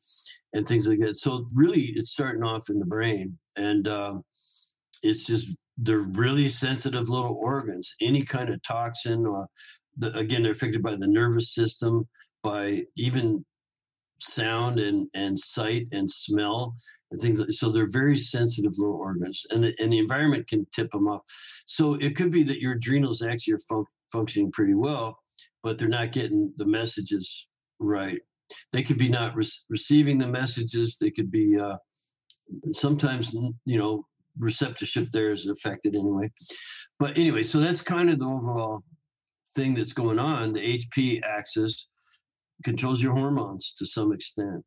and 0.54 0.68
things 0.68 0.88
like 0.88 1.00
that. 1.02 1.18
So 1.18 1.47
really 1.54 1.93
it's 1.95 2.12
starting 2.12 2.43
off 2.43 2.70
in 2.70 2.80
the 2.80 2.86
brain 2.86 3.38
and 3.58 3.88
um, 3.88 4.24
it's 5.04 5.26
just, 5.26 5.56
they're 5.78 6.00
really 6.00 6.50
sensitive 6.50 7.10
little 7.10 7.39
organs. 7.41 7.93
Any 8.02 8.24
kind 8.24 8.50
of 8.50 8.62
toxin 8.64 9.26
or 9.26 9.47
the, 9.97 10.16
again, 10.18 10.43
they're 10.43 10.52
affected 10.52 10.84
by 10.84 10.95
the 10.95 11.08
nervous 11.08 11.54
system, 11.54 12.08
by 12.43 12.84
even 12.95 13.45
sound 14.22 14.80
and, 14.80 15.08
and 15.14 15.39
sight 15.39 15.88
and 15.91 16.10
smell 16.10 16.76
and 17.12 17.22
things. 17.22 17.39
Like, 17.39 17.52
so 17.52 17.72
they're 17.72 17.89
very 17.89 18.18
sensitive 18.18 18.74
little 18.78 18.95
organs, 18.95 19.41
and 19.52 19.64
the, 19.64 19.74
and 19.80 19.91
the 19.91 20.00
environment 20.00 20.47
can 20.47 20.68
tip 20.76 20.91
them 20.91 21.08
up. 21.08 21.24
So 21.66 21.95
it 21.95 22.16
could 22.16 22.32
be 22.32 22.43
that 22.43 22.60
your 22.60 22.74
adrenals 22.74 23.22
actually 23.22 23.54
are 23.54 23.60
fun- 23.70 23.86
functioning 24.12 24.52
pretty 24.52 24.74
well, 24.74 25.18
but 25.64 25.78
they're 25.78 25.88
not 25.88 26.12
getting 26.12 26.54
the 26.58 26.66
messages 26.66 27.47
right. 27.80 28.20
They 28.74 28.84
could 28.84 28.97
be 28.97 29.10
not 29.10 29.36
re- 29.36 29.47
receiving 29.70 30.18
the 30.18 30.28
messages. 30.28 30.97
They 31.00 31.12
could 31.12 31.32
be 31.32 31.58
uh, 31.58 31.78
sometimes, 32.74 33.34
you 33.66 33.78
know, 33.78 34.06
receptorship 34.42 35.12
there 35.12 35.32
is 35.32 35.48
affected 35.48 35.96
anyway. 35.96 36.32
But 36.98 37.18
anyway, 37.18 37.44
so 37.44 37.60
that's 37.60 37.82
kind 37.82 38.10
of 38.10 38.20
the 38.20 38.26
overall 38.26 38.84
thing 39.56 39.74
that's 39.74 39.94
going 39.94 40.20
on. 40.20 40.54
The 40.54 40.78
HP 40.78 41.22
axis 41.24 41.88
controls 42.64 43.02
your 43.02 43.14
hormones 43.14 43.74
to 43.78 43.86
some 43.86 44.12
extent, 44.14 44.64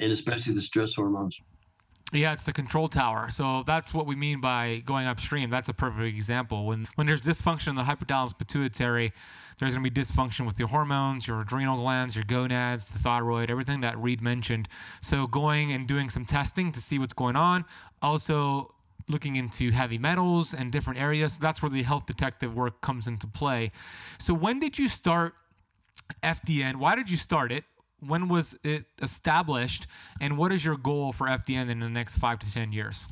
and 0.00 0.12
especially 0.12 0.54
the 0.54 0.62
stress 0.62 0.94
hormones. 0.94 1.36
Yeah, 2.12 2.32
it's 2.32 2.42
the 2.42 2.52
control 2.52 2.88
tower. 2.88 3.30
So 3.30 3.62
that's 3.64 3.94
what 3.94 4.06
we 4.06 4.16
mean 4.16 4.40
by 4.40 4.82
going 4.84 5.06
upstream. 5.06 5.48
That's 5.48 5.68
a 5.68 5.74
perfect 5.74 6.16
example. 6.16 6.66
When 6.66 6.88
when 6.96 7.06
there's 7.06 7.20
dysfunction 7.20 7.68
in 7.68 7.74
the 7.76 7.82
hypothalamus 7.82 8.36
pituitary, 8.36 9.12
there's 9.58 9.74
going 9.74 9.84
to 9.84 9.90
be 9.90 10.00
dysfunction 10.00 10.44
with 10.46 10.58
your 10.58 10.68
hormones, 10.68 11.28
your 11.28 11.40
adrenal 11.40 11.76
glands, 11.76 12.16
your 12.16 12.24
gonads, 12.24 12.86
the 12.86 12.98
thyroid, 12.98 13.50
everything 13.50 13.82
that 13.82 13.96
Reed 13.98 14.22
mentioned. 14.22 14.68
So 15.00 15.26
going 15.26 15.70
and 15.72 15.86
doing 15.86 16.10
some 16.10 16.24
testing 16.24 16.72
to 16.72 16.80
see 16.80 16.98
what's 16.98 17.12
going 17.12 17.36
on. 17.36 17.64
Also 18.02 18.74
looking 19.10 19.36
into 19.36 19.70
heavy 19.70 19.98
metals 19.98 20.54
and 20.54 20.70
different 20.72 21.00
areas. 21.00 21.38
That's 21.38 21.62
where 21.62 21.70
the 21.70 21.82
health 21.82 22.06
detective 22.06 22.54
work 22.54 22.80
comes 22.80 23.06
into 23.06 23.26
play. 23.26 23.70
So 24.18 24.32
when 24.32 24.58
did 24.58 24.78
you 24.78 24.88
start 24.88 25.34
FDN? 26.22 26.76
Why 26.76 26.94
did 26.94 27.10
you 27.10 27.16
start 27.16 27.52
it? 27.52 27.64
when 28.00 28.28
was 28.28 28.56
it 28.64 28.84
established 29.02 29.86
and 30.20 30.36
what 30.36 30.52
is 30.52 30.64
your 30.64 30.76
goal 30.76 31.12
for 31.12 31.26
fdn 31.26 31.68
in 31.68 31.80
the 31.80 31.88
next 31.88 32.16
five 32.18 32.38
to 32.38 32.52
ten 32.52 32.72
years 32.72 33.06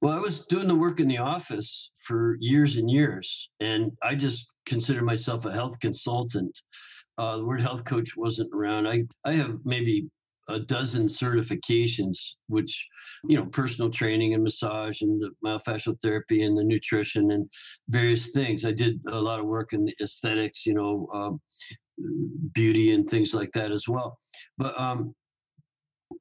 well 0.00 0.16
i 0.16 0.18
was 0.18 0.46
doing 0.46 0.68
the 0.68 0.74
work 0.74 1.00
in 1.00 1.08
the 1.08 1.18
office 1.18 1.90
for 1.96 2.36
years 2.40 2.76
and 2.76 2.90
years 2.90 3.50
and 3.60 3.90
i 4.02 4.14
just 4.14 4.50
consider 4.64 5.02
myself 5.02 5.44
a 5.44 5.52
health 5.52 5.78
consultant 5.80 6.56
uh, 7.18 7.36
the 7.36 7.44
word 7.44 7.60
health 7.60 7.84
coach 7.84 8.16
wasn't 8.16 8.48
around 8.54 8.86
i, 8.86 9.02
I 9.24 9.32
have 9.32 9.58
maybe 9.64 10.06
a 10.52 10.58
dozen 10.58 11.06
certifications 11.06 12.16
which 12.48 12.86
you 13.28 13.36
know 13.36 13.46
personal 13.46 13.90
training 13.90 14.34
and 14.34 14.42
massage 14.42 15.00
and 15.02 15.20
the 15.20 15.30
myofascial 15.44 15.96
therapy 16.02 16.42
and 16.42 16.56
the 16.56 16.64
nutrition 16.64 17.32
and 17.32 17.50
various 17.88 18.32
things 18.32 18.64
i 18.64 18.72
did 18.72 19.00
a 19.08 19.20
lot 19.20 19.40
of 19.40 19.46
work 19.46 19.72
in 19.72 19.84
the 19.84 19.94
aesthetics 20.00 20.64
you 20.66 20.74
know 20.74 21.08
um, 21.14 21.40
beauty 22.52 22.92
and 22.92 23.08
things 23.08 23.34
like 23.34 23.52
that 23.52 23.72
as 23.72 23.88
well. 23.88 24.18
But 24.58 24.78
um, 24.80 25.14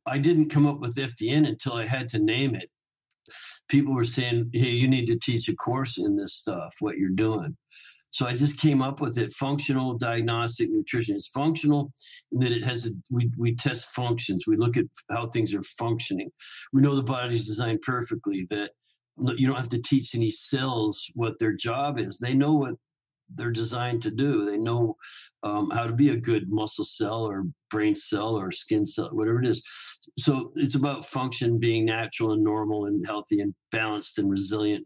I 0.05 0.17
didn't 0.17 0.49
come 0.49 0.67
up 0.67 0.79
with 0.79 0.95
FDN 0.95 1.47
until 1.47 1.73
I 1.73 1.85
had 1.85 2.07
to 2.09 2.19
name 2.19 2.55
it. 2.55 2.69
People 3.69 3.93
were 3.93 4.03
saying, 4.03 4.49
"Hey, 4.53 4.71
you 4.71 4.87
need 4.87 5.05
to 5.07 5.17
teach 5.17 5.47
a 5.47 5.55
course 5.55 5.97
in 5.97 6.15
this 6.15 6.35
stuff. 6.35 6.75
What 6.79 6.97
you're 6.97 7.09
doing." 7.09 7.55
So 8.11 8.25
I 8.25 8.33
just 8.33 8.59
came 8.59 8.81
up 8.81 8.99
with 8.99 9.17
it. 9.17 9.31
Functional 9.31 9.97
diagnostic 9.97 10.69
nutrition. 10.69 11.15
It's 11.15 11.29
functional 11.29 11.93
in 12.31 12.39
that 12.39 12.51
it 12.51 12.63
has 12.63 12.85
a, 12.85 12.89
we 13.09 13.31
we 13.37 13.55
test 13.55 13.85
functions. 13.85 14.45
We 14.47 14.57
look 14.57 14.77
at 14.77 14.85
how 15.09 15.27
things 15.27 15.53
are 15.53 15.63
functioning. 15.63 16.29
We 16.73 16.81
know 16.81 16.95
the 16.95 17.03
body's 17.03 17.47
designed 17.47 17.81
perfectly. 17.81 18.47
That 18.49 18.71
you 19.17 19.47
don't 19.47 19.57
have 19.57 19.69
to 19.69 19.81
teach 19.81 20.13
any 20.13 20.29
cells 20.29 21.05
what 21.13 21.39
their 21.39 21.53
job 21.53 21.99
is. 21.99 22.17
They 22.17 22.33
know 22.33 22.53
what 22.53 22.75
they're 23.35 23.51
designed 23.51 24.01
to 24.03 24.11
do. 24.11 24.45
They 24.45 24.57
know 24.57 24.95
um, 25.43 25.69
how 25.71 25.87
to 25.87 25.93
be 25.93 26.09
a 26.09 26.17
good 26.17 26.49
muscle 26.49 26.85
cell 26.85 27.23
or 27.23 27.45
brain 27.69 27.95
cell 27.95 28.35
or 28.35 28.51
skin 28.51 28.85
cell, 28.85 29.09
whatever 29.13 29.41
it 29.41 29.47
is. 29.47 29.61
So 30.19 30.51
it's 30.55 30.75
about 30.75 31.05
function 31.05 31.57
being 31.57 31.85
natural 31.85 32.33
and 32.33 32.43
normal 32.43 32.85
and 32.85 33.05
healthy 33.05 33.39
and 33.39 33.55
balanced 33.71 34.17
and 34.17 34.29
resilient. 34.29 34.85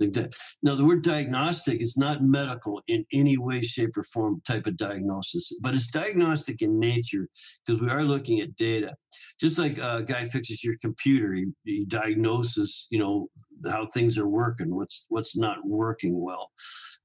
Now, 0.00 0.74
the 0.74 0.84
word 0.84 1.02
diagnostic 1.02 1.80
is 1.80 1.96
not 1.96 2.24
medical 2.24 2.82
in 2.88 3.06
any 3.12 3.38
way, 3.38 3.62
shape, 3.62 3.96
or 3.96 4.02
form 4.02 4.42
type 4.46 4.66
of 4.66 4.76
diagnosis, 4.76 5.52
but 5.62 5.74
it's 5.74 5.86
diagnostic 5.86 6.62
in 6.62 6.78
nature 6.78 7.28
because 7.64 7.80
we 7.80 7.88
are 7.88 8.02
looking 8.02 8.40
at 8.40 8.56
data. 8.56 8.94
Just 9.40 9.58
like 9.58 9.78
a 9.78 10.02
guy 10.02 10.24
fixes 10.28 10.64
your 10.64 10.76
computer, 10.80 11.32
he, 11.32 11.46
he 11.64 11.84
diagnoses, 11.84 12.86
you 12.90 12.98
know, 12.98 13.28
how 13.70 13.86
things 13.86 14.18
are 14.18 14.28
working, 14.28 14.74
what's 14.74 15.06
what's 15.08 15.36
not 15.36 15.58
working 15.64 16.20
well 16.20 16.50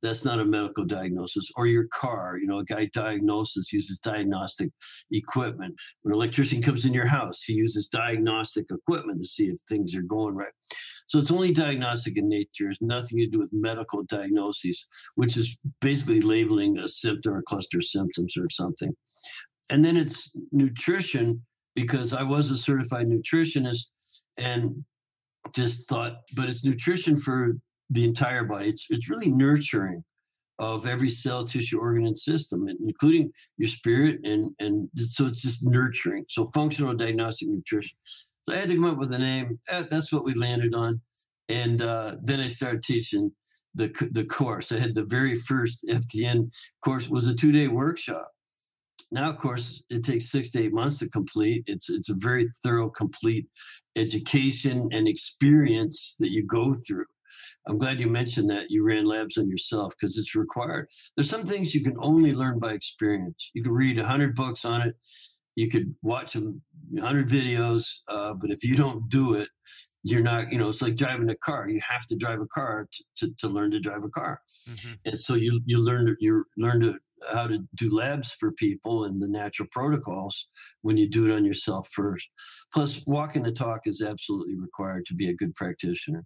that's 0.02 0.26
not 0.26 0.40
a 0.40 0.46
medical 0.46 0.86
diagnosis 0.86 1.50
or 1.56 1.68
your 1.68 1.88
car 1.88 2.38
you 2.40 2.48
know 2.48 2.60
a 2.60 2.66
guy 2.66 2.90
diagnoses 2.94 3.72
uses 3.72 3.98
diagnostic 4.00 4.70
equipment. 5.12 5.76
When 6.02 6.14
an 6.14 6.18
electrician 6.18 6.62
comes 6.62 6.86
in 6.86 6.94
your 6.94 7.06
house 7.06 7.42
he 7.44 7.54
uses 7.54 7.88
diagnostic 7.88 8.66
equipment 8.72 9.22
to 9.22 9.28
see 9.28 9.46
if 9.46 9.60
things 9.70 9.96
are 9.96 10.02
going 10.02 10.36
right. 10.36 10.54
So 11.08 11.20
it's 11.20 11.32
only 11.32 11.52
diagnostic 11.52 12.18
in 12.18 12.28
nature 12.28 12.70
it's 12.70 12.82
nothing 12.82 13.20
to 13.20 13.28
do 13.28 13.40
with 13.40 13.50
medical 13.52 14.04
diagnoses 14.04 14.86
which 15.16 15.38
is 15.38 15.58
basically 15.80 16.22
labeling 16.22 16.78
a 16.80 16.88
symptom 16.88 17.34
or 17.34 17.42
cluster 17.44 17.80
of 17.80 17.86
symptoms 17.86 18.36
or 18.38 18.50
something. 18.50 18.92
And 19.70 19.84
then 19.86 19.98
it's 19.98 20.32
nutrition 20.52 21.42
because 21.76 22.14
i 22.14 22.24
was 22.24 22.52
a 22.52 22.58
certified 22.58 23.08
nutritionist 23.08 23.86
and 24.38 24.84
just 25.54 25.88
thought 25.88 26.18
but 26.36 26.50
it's 26.50 26.64
nutrition 26.64 27.18
for 27.18 27.58
the 27.92 28.06
entire 28.06 28.44
body. 28.44 28.70
It's 28.70 28.86
it's 28.90 29.10
really 29.10 29.30
nurturing 29.30 30.04
of 30.60 30.86
every 30.86 31.10
cell, 31.10 31.44
tissue, 31.44 31.80
organ, 31.80 32.06
and 32.06 32.18
system, 32.18 32.68
including 32.68 33.32
your 33.58 33.70
spirit, 33.70 34.20
and 34.24 34.52
and 34.60 34.90
so 34.98 35.28
it's 35.28 35.42
just 35.42 35.64
nurturing. 35.64 36.26
So 36.30 36.50
functional 36.54 36.94
diagnostic 36.94 37.50
nutrition. 37.50 37.98
So 38.04 38.56
I 38.56 38.60
had 38.60 38.70
to 38.70 38.76
come 38.76 38.86
up 38.86 38.98
with 38.98 39.14
a 39.14 39.20
name. 39.20 39.60
That's 39.90 40.12
what 40.12 40.24
we 40.24 40.34
landed 40.34 40.74
on, 40.74 41.02
and 41.50 41.82
uh, 41.82 42.16
then 42.24 42.40
I 42.40 42.48
started 42.48 42.84
teaching 42.84 43.32
the 43.76 43.92
the 44.14 44.26
course. 44.26 44.72
I 44.72 44.80
had 44.80 44.96
the 44.96 45.06
very 45.06 45.36
first 45.36 45.86
FDN 45.90 46.52
course 46.84 47.10
was 47.10 47.28
a 47.28 47.36
two 47.36 47.52
day 47.52 47.68
workshop. 47.68 48.32
Now, 49.14 49.30
of 49.30 49.40
course, 49.40 49.84
it 49.90 50.06
takes 50.06 50.32
six 50.32 50.52
to 50.52 50.62
eight 50.62 50.74
months 50.74 51.00
to 51.00 51.10
complete. 51.10 51.64
It's 51.68 51.90
it's 51.90 52.10
a 52.10 52.16
very 52.16 52.48
thorough, 52.64 52.90
complete 52.90 53.48
education 53.98 54.88
and 54.92 55.08
experience 55.08 56.16
that 56.20 56.32
you 56.32 56.46
go 56.46 56.74
through. 56.74 57.06
I'm 57.68 57.78
glad 57.78 58.00
you 58.00 58.08
mentioned 58.08 58.50
that 58.50 58.70
you 58.70 58.84
ran 58.84 59.06
labs 59.06 59.38
on 59.38 59.50
yourself 59.50 59.94
because 60.00 60.18
it's 60.18 60.36
required. 60.36 60.88
There's 61.16 61.30
some 61.30 61.46
things 61.46 61.74
you 61.74 61.84
can 61.84 61.96
only 62.00 62.34
learn 62.34 62.60
by 62.60 62.74
experience. 62.74 63.52
You 63.54 63.64
can 63.64 63.72
read 63.72 63.98
100 63.98 64.36
books 64.36 64.66
on 64.66 64.82
it, 64.82 64.96
you 65.56 65.70
could 65.70 65.94
watch 66.02 66.36
100 66.36 67.28
videos, 67.28 67.86
uh, 68.08 68.34
but 68.34 68.52
if 68.52 68.64
you 68.64 68.76
don't 68.76 69.10
do 69.10 69.36
it, 69.36 69.50
you're 70.04 70.22
not, 70.22 70.52
you 70.52 70.58
know, 70.58 70.70
it's 70.70 70.82
like 70.82 70.96
driving 70.96 71.30
a 71.30 71.36
car. 71.36 71.70
You 71.70 71.80
have 71.88 72.08
to 72.08 72.16
drive 72.16 72.42
a 72.42 72.48
car 72.48 72.88
to, 72.92 73.04
to, 73.18 73.36
to 73.40 73.48
learn 73.48 73.72
to 73.72 73.80
drive 73.80 74.04
a 74.04 74.10
car. 74.10 74.40
Mm-hmm. 74.70 74.94
And 75.06 75.20
so 75.20 75.36
you, 75.36 75.62
you 75.66 75.78
learn 75.78 76.16
you 76.20 76.44
learn 76.58 76.82
to, 76.82 76.98
how 77.32 77.46
to 77.46 77.60
do 77.76 77.96
labs 77.96 78.32
for 78.32 78.52
people 78.54 79.06
and 79.06 79.22
the 79.22 79.28
natural 79.28 79.68
protocols 79.72 80.48
when 80.82 80.98
you 80.98 81.08
do 81.08 81.30
it 81.30 81.36
on 81.36 81.46
yourself 81.46 81.88
first. 81.94 82.26
Plus, 82.74 83.02
walking 83.06 83.44
the 83.44 83.52
talk 83.52 83.82
is 83.86 84.02
absolutely 84.02 84.58
required 84.58 85.06
to 85.06 85.14
be 85.14 85.30
a 85.30 85.36
good 85.36 85.54
practitioner. 85.54 86.26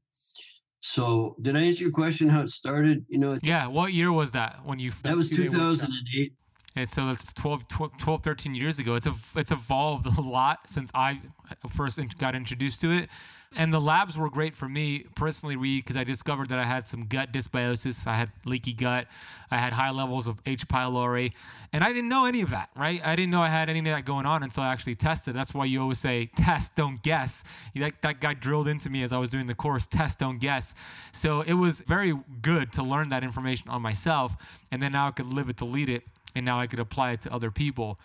So, 0.88 1.36
did 1.42 1.58
I 1.58 1.62
answer 1.62 1.82
your 1.82 1.92
question? 1.92 2.28
How 2.28 2.42
it 2.42 2.50
started? 2.50 3.06
You 3.10 3.18
know, 3.18 3.40
yeah. 3.42 3.66
What 3.66 3.92
year 3.92 4.12
was 4.12 4.34
that 4.34 4.60
when 4.64 4.78
you? 4.78 4.92
That 5.02 5.16
was 5.16 5.30
2008. 5.30 6.34
And 6.76 6.90
so 6.90 7.08
that's 7.08 7.32
12, 7.34 7.68
12, 7.68 8.22
13 8.22 8.54
years 8.54 8.80
ago. 8.80 8.96
It's 8.96 9.08
it's 9.36 9.52
evolved 9.52 10.06
a 10.18 10.22
lot 10.22 10.70
since 10.70 10.92
I 10.94 11.22
first 11.70 12.00
got 12.18 12.36
introduced 12.36 12.82
to 12.82 12.92
it. 12.92 13.10
And 13.58 13.74
the 13.74 13.80
labs 13.80 14.18
were 14.18 14.30
great 14.30 14.54
for 14.54 14.68
me 14.68 15.06
personally, 15.16 15.56
Reed, 15.56 15.84
because 15.84 15.96
I 15.96 16.04
discovered 16.04 16.50
that 16.50 16.60
I 16.60 16.66
had 16.66 16.90
some 16.90 17.06
gut 17.06 17.32
dysbiosis. 17.32 18.06
I 18.06 18.16
had 18.16 18.32
leaky 18.46 18.74
gut. 18.74 19.08
I 19.50 19.58
had 19.58 19.72
high 19.72 19.92
levels 19.92 20.28
of 20.28 20.42
H. 20.46 20.68
pylori. 20.68 21.34
And 21.72 21.82
I 21.82 21.94
didn't 21.94 22.10
know 22.10 22.26
any 22.26 22.42
of 22.42 22.50
that, 22.50 22.70
right? 22.76 23.06
I 23.06 23.16
didn't 23.16 23.32
know 23.32 23.42
I 23.42 23.48
had 23.48 23.70
any 23.70 23.80
of 23.80 23.86
that 23.86 24.04
going 24.04 24.26
on 24.26 24.44
until 24.44 24.64
I 24.64 24.74
actually 24.74 24.96
tested. 24.96 25.36
That's 25.36 25.54
why 25.54 25.66
you 25.66 25.82
always 25.82 26.00
say, 26.00 26.30
test, 26.36 26.76
don't 26.76 27.02
guess. 27.02 27.46
That, 27.76 28.02
that 28.02 28.20
guy 28.20 28.34
drilled 28.34 28.68
into 28.68 28.90
me 28.90 29.04
as 29.04 29.14
I 29.14 29.20
was 29.20 29.30
doing 29.30 29.46
the 29.46 29.56
course, 29.56 29.88
test, 29.88 30.20
don't 30.20 30.40
guess. 30.40 30.76
So 31.14 31.40
it 31.42 31.54
was 31.54 31.80
very 31.82 32.14
good 32.42 32.74
to 32.74 32.84
learn 32.84 33.08
that 33.10 33.24
information 33.24 33.70
on 33.70 33.82
myself. 33.82 34.36
And 34.70 34.82
then 34.82 34.92
now 34.92 35.08
I 35.08 35.12
could 35.12 35.28
live 35.28 35.48
it 35.48 35.62
lead 35.66 35.88
it 35.88 36.04
and 36.36 36.46
now 36.46 36.60
I 36.60 36.68
could 36.68 36.80
apply 36.80 37.12
it 37.12 37.22
to 37.22 37.34
other 37.34 37.52
people. 37.52 38.00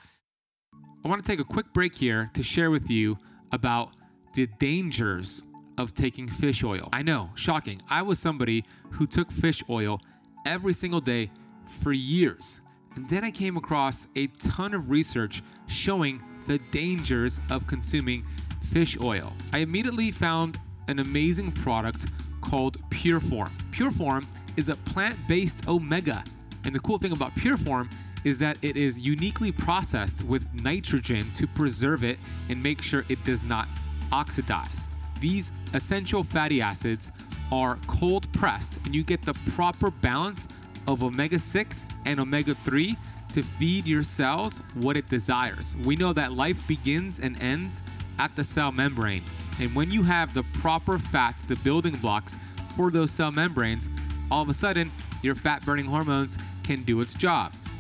I 1.05 1.09
want 1.09 1.23
to 1.23 1.31
take 1.31 1.41
a 1.41 1.45
quick 1.45 1.73
break 1.73 1.95
here 1.95 2.29
to 2.35 2.43
share 2.43 2.71
with 2.71 2.91
you 2.91 3.17
about 3.53 3.97
the 4.35 4.47
dangers 4.59 5.45
of 5.79 5.95
taking 5.95 6.29
fish 6.29 6.63
oil. 6.63 6.89
I 6.93 7.03
know, 7.03 7.31
shocking. 7.35 7.81
I 7.89 8.03
was 8.03 8.19
somebody 8.19 8.65
who 8.91 9.07
took 9.07 9.33
fish 9.33 9.63
oil 9.69 10.01
every 10.47 10.73
single 10.73 11.01
day 11.01 11.31
for 11.65 11.93
years. 11.93 12.61
And 12.97 13.09
then 13.09 13.25
I 13.25 13.31
came 13.31 13.57
across 13.57 14.09
a 14.17 14.27
ton 14.27 14.75
of 14.75 14.91
research 14.91 15.43
showing 15.69 16.23
the 16.47 16.59
dangers 16.71 17.41
of 17.51 17.67
consuming 17.67 18.25
fish 18.63 18.99
oil. 19.01 19.33
I 19.53 19.59
immediately 19.59 20.11
found 20.11 20.59
an 20.89 20.99
amazing 20.99 21.53
product 21.53 22.07
called 22.41 22.79
Pureform. 22.91 23.51
Pureform 23.71 24.27
is 24.57 24.69
a 24.69 24.77
plant 24.77 25.17
based 25.29 25.69
omega. 25.69 26.25
And 26.65 26.75
the 26.75 26.81
cool 26.81 26.99
thing 26.99 27.13
about 27.13 27.35
Pureform 27.37 27.91
is 28.25 28.39
that 28.39 28.59
it 28.63 28.77
is 28.77 29.01
uniquely 29.01 29.53
processed 29.53 30.23
with 30.25 30.47
nitrogen 30.55 31.31
to 31.33 31.47
preserve 31.47 32.05
it 32.05 32.19
and 32.49 32.63
make 32.63 32.83
sure 32.83 33.05
it 33.09 33.25
does 33.25 33.43
not 33.43 33.67
oxidize. 34.13 34.91
These 35.21 35.53
essential 35.75 36.23
fatty 36.23 36.61
acids 36.61 37.11
are 37.53 37.79
cold 37.87 38.33
pressed, 38.33 38.79
and 38.85 38.95
you 38.95 39.03
get 39.03 39.23
the 39.23 39.35
proper 39.55 39.91
balance 39.91 40.49
of 40.87 41.03
omega 41.03 41.39
6 41.39 41.87
and 42.07 42.21
omega 42.21 42.55
3 42.55 42.97
to 43.33 43.43
feed 43.43 43.87
your 43.87 44.03
cells 44.03 44.59
what 44.75 44.97
it 44.97 45.09
desires. 45.09 45.77
We 45.85 45.97
know 45.97 46.13
that 46.13 46.33
life 46.33 46.67
begins 46.67 47.21
and 47.21 47.41
ends 47.43 47.83
at 48.19 48.35
the 48.37 48.45
cell 48.45 48.73
membrane. 48.73 49.23
And 49.61 49.75
when 49.75 49.91
you 49.91 50.03
have 50.03 50.35
the 50.35 50.43
proper 50.55 50.99
fats, 50.99 51.43
the 51.43 51.57
building 51.57 51.97
blocks 51.97 52.39
for 52.77 52.91
those 52.91 53.11
cell 53.11 53.31
membranes, 53.31 53.89
all 54.31 54.43
of 54.43 54.49
a 54.49 54.55
sudden 54.55 54.91
your 55.23 55.35
fat 55.35 55.65
burning 55.65 55.87
hormones 55.87 56.39
can 56.65 56.83
do 56.83 57.01
its 57.01 57.15
job. 57.15 57.53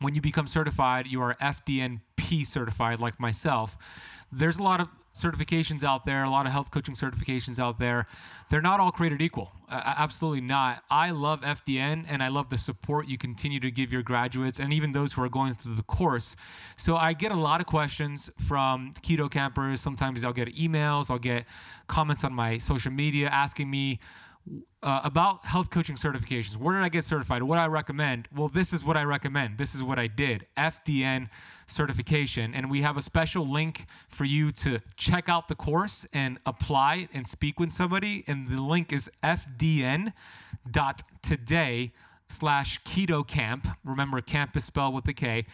when 0.00 0.14
you 0.14 0.20
become 0.20 0.46
certified, 0.46 1.06
you 1.06 1.20
are 1.22 1.34
FDNP 1.40 2.46
certified, 2.46 3.00
like 3.00 3.18
myself. 3.20 3.78
There's 4.32 4.58
a 4.58 4.62
lot 4.62 4.80
of 4.80 4.88
certifications 5.14 5.84
out 5.84 6.04
there, 6.04 6.24
a 6.24 6.30
lot 6.30 6.44
of 6.44 6.52
health 6.52 6.72
coaching 6.72 6.94
certifications 6.94 7.60
out 7.60 7.78
there. 7.78 8.06
They're 8.50 8.60
not 8.60 8.80
all 8.80 8.90
created 8.90 9.22
equal. 9.22 9.52
Uh, 9.70 9.80
absolutely 9.84 10.40
not. 10.40 10.82
I 10.90 11.10
love 11.10 11.40
FDN 11.42 12.06
and 12.08 12.22
I 12.22 12.28
love 12.28 12.48
the 12.48 12.58
support 12.58 13.06
you 13.06 13.16
continue 13.16 13.60
to 13.60 13.70
give 13.70 13.92
your 13.92 14.02
graduates 14.02 14.58
and 14.58 14.72
even 14.72 14.90
those 14.90 15.12
who 15.12 15.22
are 15.22 15.28
going 15.28 15.54
through 15.54 15.76
the 15.76 15.84
course. 15.84 16.34
So 16.76 16.96
I 16.96 17.12
get 17.12 17.30
a 17.30 17.36
lot 17.36 17.60
of 17.60 17.66
questions 17.66 18.28
from 18.38 18.92
keto 19.02 19.30
kampers. 19.30 19.80
Sometimes 19.80 20.24
I'll 20.24 20.32
get 20.32 20.52
emails, 20.56 21.10
I'll 21.10 21.18
get 21.18 21.44
comments 21.86 22.24
on 22.24 22.34
my 22.34 22.58
social 22.58 22.92
media 22.92 23.28
asking 23.28 23.70
me 23.70 24.00
uh, 24.82 25.00
about 25.02 25.46
health 25.46 25.70
coaching 25.70 25.96
certifications. 25.96 26.56
Where 26.56 26.76
did 26.76 26.84
I 26.84 26.90
get 26.90 27.04
certified? 27.04 27.42
What 27.42 27.58
I 27.58 27.66
recommend? 27.66 28.28
Well, 28.34 28.48
this 28.48 28.72
is 28.72 28.84
what 28.84 28.96
I 28.96 29.04
recommend. 29.04 29.58
This 29.58 29.74
is 29.74 29.82
what 29.82 29.98
I 29.98 30.06
did 30.06 30.46
FDN 30.56 31.30
certification. 31.66 32.54
And 32.54 32.70
we 32.70 32.82
have 32.82 32.96
a 32.96 33.00
special 33.00 33.46
link 33.46 33.86
for 34.08 34.24
you 34.24 34.50
to 34.52 34.80
check 34.96 35.28
out 35.28 35.48
the 35.48 35.54
course 35.54 36.06
and 36.12 36.38
apply 36.44 37.08
and 37.14 37.26
speak 37.26 37.58
with 37.58 37.72
somebody. 37.72 38.24
And 38.26 38.48
the 38.48 38.62
link 38.62 38.92
is 38.92 39.10
fdn.today 39.22 40.12
slash 42.28 42.82
keto 42.82 43.26
kamp. 43.26 43.66
Remember, 43.84 44.20
camp 44.20 44.56
is 44.56 44.64
spelled 44.64 44.94
with 44.94 45.08
a 45.08 45.14
K. 45.14 45.44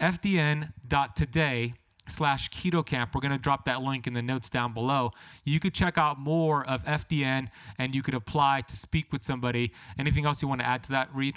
fdn.today 0.00 1.74
slash 2.10 2.48
keto 2.50 2.84
kamp 2.84 3.14
we're 3.14 3.20
going 3.20 3.32
to 3.32 3.38
drop 3.38 3.64
that 3.64 3.82
link 3.82 4.06
in 4.06 4.12
the 4.12 4.22
notes 4.22 4.48
down 4.48 4.72
below. 4.72 5.12
You 5.44 5.60
could 5.60 5.74
check 5.74 5.98
out 5.98 6.18
more 6.18 6.66
of 6.66 6.84
fdn 6.84 7.48
and 7.78 7.94
you 7.94 8.02
could 8.02 8.14
apply 8.14 8.62
to 8.62 8.76
speak 8.76 9.12
with 9.12 9.24
somebody. 9.24 9.72
Anything 9.98 10.26
else 10.26 10.42
you 10.42 10.48
want 10.48 10.60
to 10.60 10.66
add 10.66 10.82
to 10.84 10.90
that 10.90 11.14
reed? 11.14 11.36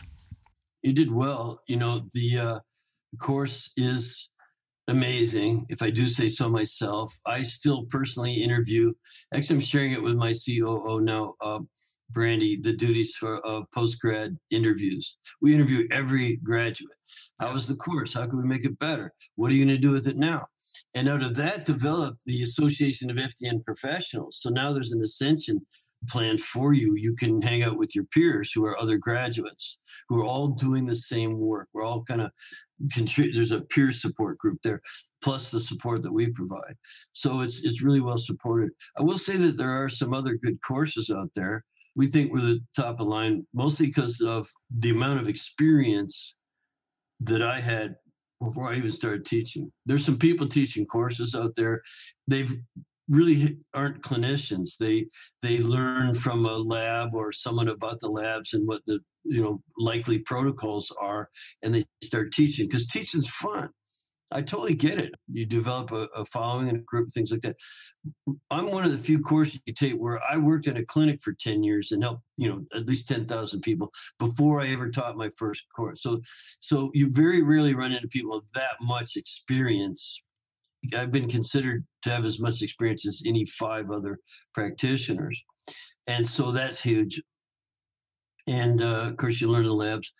You 0.81 0.93
did 0.93 1.11
well. 1.11 1.61
You 1.67 1.77
know 1.77 2.07
the 2.13 2.37
uh, 2.37 2.59
course 3.19 3.71
is 3.77 4.29
amazing 4.89 5.65
if 5.69 5.81
i 5.81 5.89
do 5.89 6.09
say 6.09 6.27
so 6.27 6.49
myself. 6.49 7.17
I 7.25 7.43
still 7.43 7.85
personally 7.85 8.33
interview 8.33 8.91
actually 9.33 9.55
i'm 9.55 9.61
sharing 9.61 9.93
it 9.93 10.03
with 10.03 10.15
my 10.15 10.33
coo 10.33 10.99
now 11.01 11.35
uh, 11.39 11.59
brandy 12.13 12.59
the 12.61 12.73
duties 12.73 13.15
for 13.15 13.45
uh, 13.45 13.61
post 13.73 13.99
grad 13.99 14.37
interviews. 14.51 15.17
We 15.41 15.53
interview 15.53 15.87
every 15.91 16.37
graduate. 16.37 16.95
How 17.39 17.53
was 17.53 17.67
the 17.67 17.75
course? 17.75 18.13
How 18.13 18.27
can 18.27 18.37
we 18.37 18.47
make 18.47 18.65
it 18.65 18.77
better? 18.79 19.11
What 19.35 19.51
are 19.51 19.55
you 19.55 19.65
going 19.65 19.75
to 19.75 19.81
do 19.81 19.91
with 19.91 20.07
it 20.07 20.17
now 20.17 20.45
and 20.95 21.09
out 21.09 21.23
of 21.23 21.35
that 21.35 21.65
developed 21.65 22.19
the 22.25 22.43
Association 22.43 23.09
of 23.09 23.17
FDN 23.17 23.63
Professionals. 23.65 24.37
So 24.41 24.49
now 24.49 24.71
there's 24.73 24.91
an 24.91 25.01
ascension 25.01 25.65
plan 26.07 26.37
for 26.37 26.73
you. 26.73 26.95
You 26.97 27.15
can 27.15 27.41
hang 27.41 27.63
out 27.63 27.77
with 27.77 27.95
your 27.95 28.05
peers 28.05 28.51
who 28.53 28.65
are 28.65 28.79
other 28.79 28.97
graduates 28.97 29.77
who 30.09 30.19
are 30.21 30.25
all 30.25 30.49
doing 30.49 30.85
the 30.85 30.95
same 30.95 31.39
work. 31.39 31.69
We're 31.73 31.83
all 31.83 32.03
kind 32.03 32.21
of 32.21 32.31
contribute. 32.91 33.33
There's 33.33 33.51
a 33.51 33.61
peer 33.61 33.91
support 33.91 34.37
group 34.37 34.59
there, 34.63 34.81
plus 35.23 35.49
the 35.49 35.59
support 35.59 36.01
that 36.03 36.11
we 36.11 36.29
provide. 36.31 36.75
So 37.13 37.41
it's 37.41 37.63
it's 37.63 37.81
really 37.81 38.01
well 38.01 38.17
supported. 38.17 38.71
I 38.97 39.03
will 39.03 39.19
say 39.19 39.37
that 39.37 39.57
there 39.57 39.71
are 39.71 39.89
some 39.89 40.13
other 40.13 40.35
good 40.35 40.57
courses 40.61 41.09
out 41.09 41.29
there. 41.35 41.63
We 41.95 42.07
think 42.07 42.31
we're 42.31 42.41
the 42.41 42.59
top 42.75 42.99
of 42.99 43.07
line, 43.07 43.45
mostly 43.53 43.87
because 43.87 44.19
of 44.19 44.49
the 44.79 44.89
amount 44.89 45.19
of 45.19 45.27
experience 45.27 46.35
that 47.21 47.41
I 47.41 47.59
had 47.59 47.95
before 48.43 48.71
I 48.71 48.75
even 48.75 48.91
started 48.91 49.25
teaching. 49.25 49.71
There's 49.85 50.05
some 50.05 50.17
people 50.17 50.47
teaching 50.47 50.85
courses 50.85 51.35
out 51.35 51.55
there. 51.55 51.81
They've 52.27 52.55
really 53.09 53.57
aren't 53.73 54.01
clinicians. 54.01 54.77
They 54.79 55.07
they 55.41 55.59
learn 55.59 56.13
from 56.13 56.45
a 56.45 56.57
lab 56.57 57.13
or 57.13 57.31
someone 57.31 57.67
about 57.67 57.99
the 57.99 58.07
labs 58.07 58.53
and 58.53 58.67
what 58.67 58.81
the 58.85 58.99
you 59.23 59.41
know 59.41 59.61
likely 59.77 60.19
protocols 60.19 60.91
are, 60.99 61.29
and 61.61 61.73
they 61.73 61.83
start 62.03 62.33
teaching 62.33 62.67
because 62.67 62.87
teaching's 62.87 63.27
fun. 63.27 63.69
I 64.33 64.41
totally 64.41 64.73
get 64.73 64.99
it. 64.99 65.13
You 65.31 65.45
develop 65.45 65.91
a, 65.91 66.07
a, 66.15 66.25
following 66.25 66.69
and 66.69 66.79
a 66.79 66.81
group, 66.81 67.11
things 67.11 67.31
like 67.31 67.41
that. 67.41 67.55
I'm 68.49 68.71
one 68.71 68.83
of 68.83 68.91
the 68.91 68.97
few 68.97 69.19
courses 69.19 69.59
you 69.65 69.73
take 69.73 69.93
where 69.93 70.19
I 70.29 70.37
worked 70.37 70.67
in 70.67 70.77
a 70.77 70.85
clinic 70.85 71.21
for 71.21 71.33
10 71.33 71.63
years 71.63 71.91
and 71.91 72.03
helped, 72.03 72.23
you 72.37 72.49
know, 72.49 72.65
at 72.73 72.87
least 72.87 73.07
10,000 73.07 73.61
people 73.61 73.91
before 74.19 74.61
I 74.61 74.69
ever 74.69 74.89
taught 74.89 75.15
my 75.17 75.29
first 75.37 75.63
course. 75.75 76.01
So, 76.01 76.21
so 76.59 76.89
you 76.93 77.11
very 77.11 77.43
rarely 77.43 77.75
run 77.75 77.91
into 77.91 78.07
people 78.07 78.31
with 78.31 78.45
that 78.55 78.75
much 78.81 79.15
experience. 79.15 80.19
I've 80.95 81.11
been 81.11 81.29
considered 81.29 81.85
to 82.01 82.09
have 82.09 82.25
as 82.25 82.39
much 82.39 82.61
experience 82.61 83.07
as 83.07 83.21
any 83.25 83.45
five 83.45 83.91
other 83.91 84.19
practitioners. 84.53 85.39
And 86.07 86.27
so 86.27 86.51
that's 86.51 86.81
huge. 86.81 87.21
And 88.47 88.81
uh, 88.81 89.07
of 89.09 89.17
course, 89.17 89.39
you 89.39 89.47
learn 89.47 89.63
the 89.63 89.73
labs. 89.73 90.11